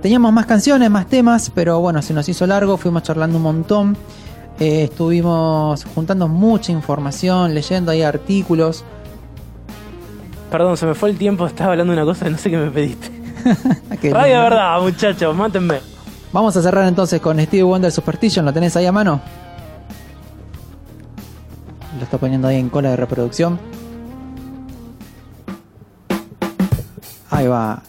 [0.00, 3.98] teníamos más canciones, más temas, pero bueno, se nos hizo largo, fuimos charlando un montón.
[4.60, 8.84] Eh, estuvimos juntando mucha información, leyendo ahí artículos.
[10.50, 12.56] Perdón, se me fue el tiempo, estaba hablando de una cosa y no sé qué
[12.58, 13.10] me pediste.
[14.00, 15.80] Que- Radio de verdad, muchachos, mátenme.
[16.32, 18.44] Vamos a cerrar entonces con Stevie Wonder Superstition.
[18.44, 19.20] ¿Lo tenés ahí a mano?
[21.98, 23.58] Lo está poniendo ahí en cola de reproducción.
[27.30, 27.82] Ahí va.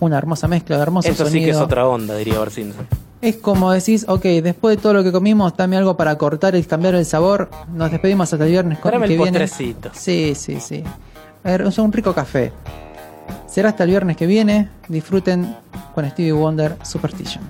[0.00, 2.86] Una hermosa mezcla de hermoso Eso sí que es otra onda, diría Bart Simpson.
[3.26, 6.62] Es como decís, ok, después de todo lo que comimos, dame algo para cortar y
[6.62, 7.50] cambiar el sabor.
[7.74, 9.40] Nos despedimos hasta el viernes con que el viene.
[9.40, 9.90] postrecito.
[9.94, 10.84] Sí, sí, sí.
[11.42, 12.52] A ver, es un rico café.
[13.48, 14.68] Será hasta el viernes que viene.
[14.86, 15.56] Disfruten
[15.92, 17.42] con Stevie Wonder Superstition.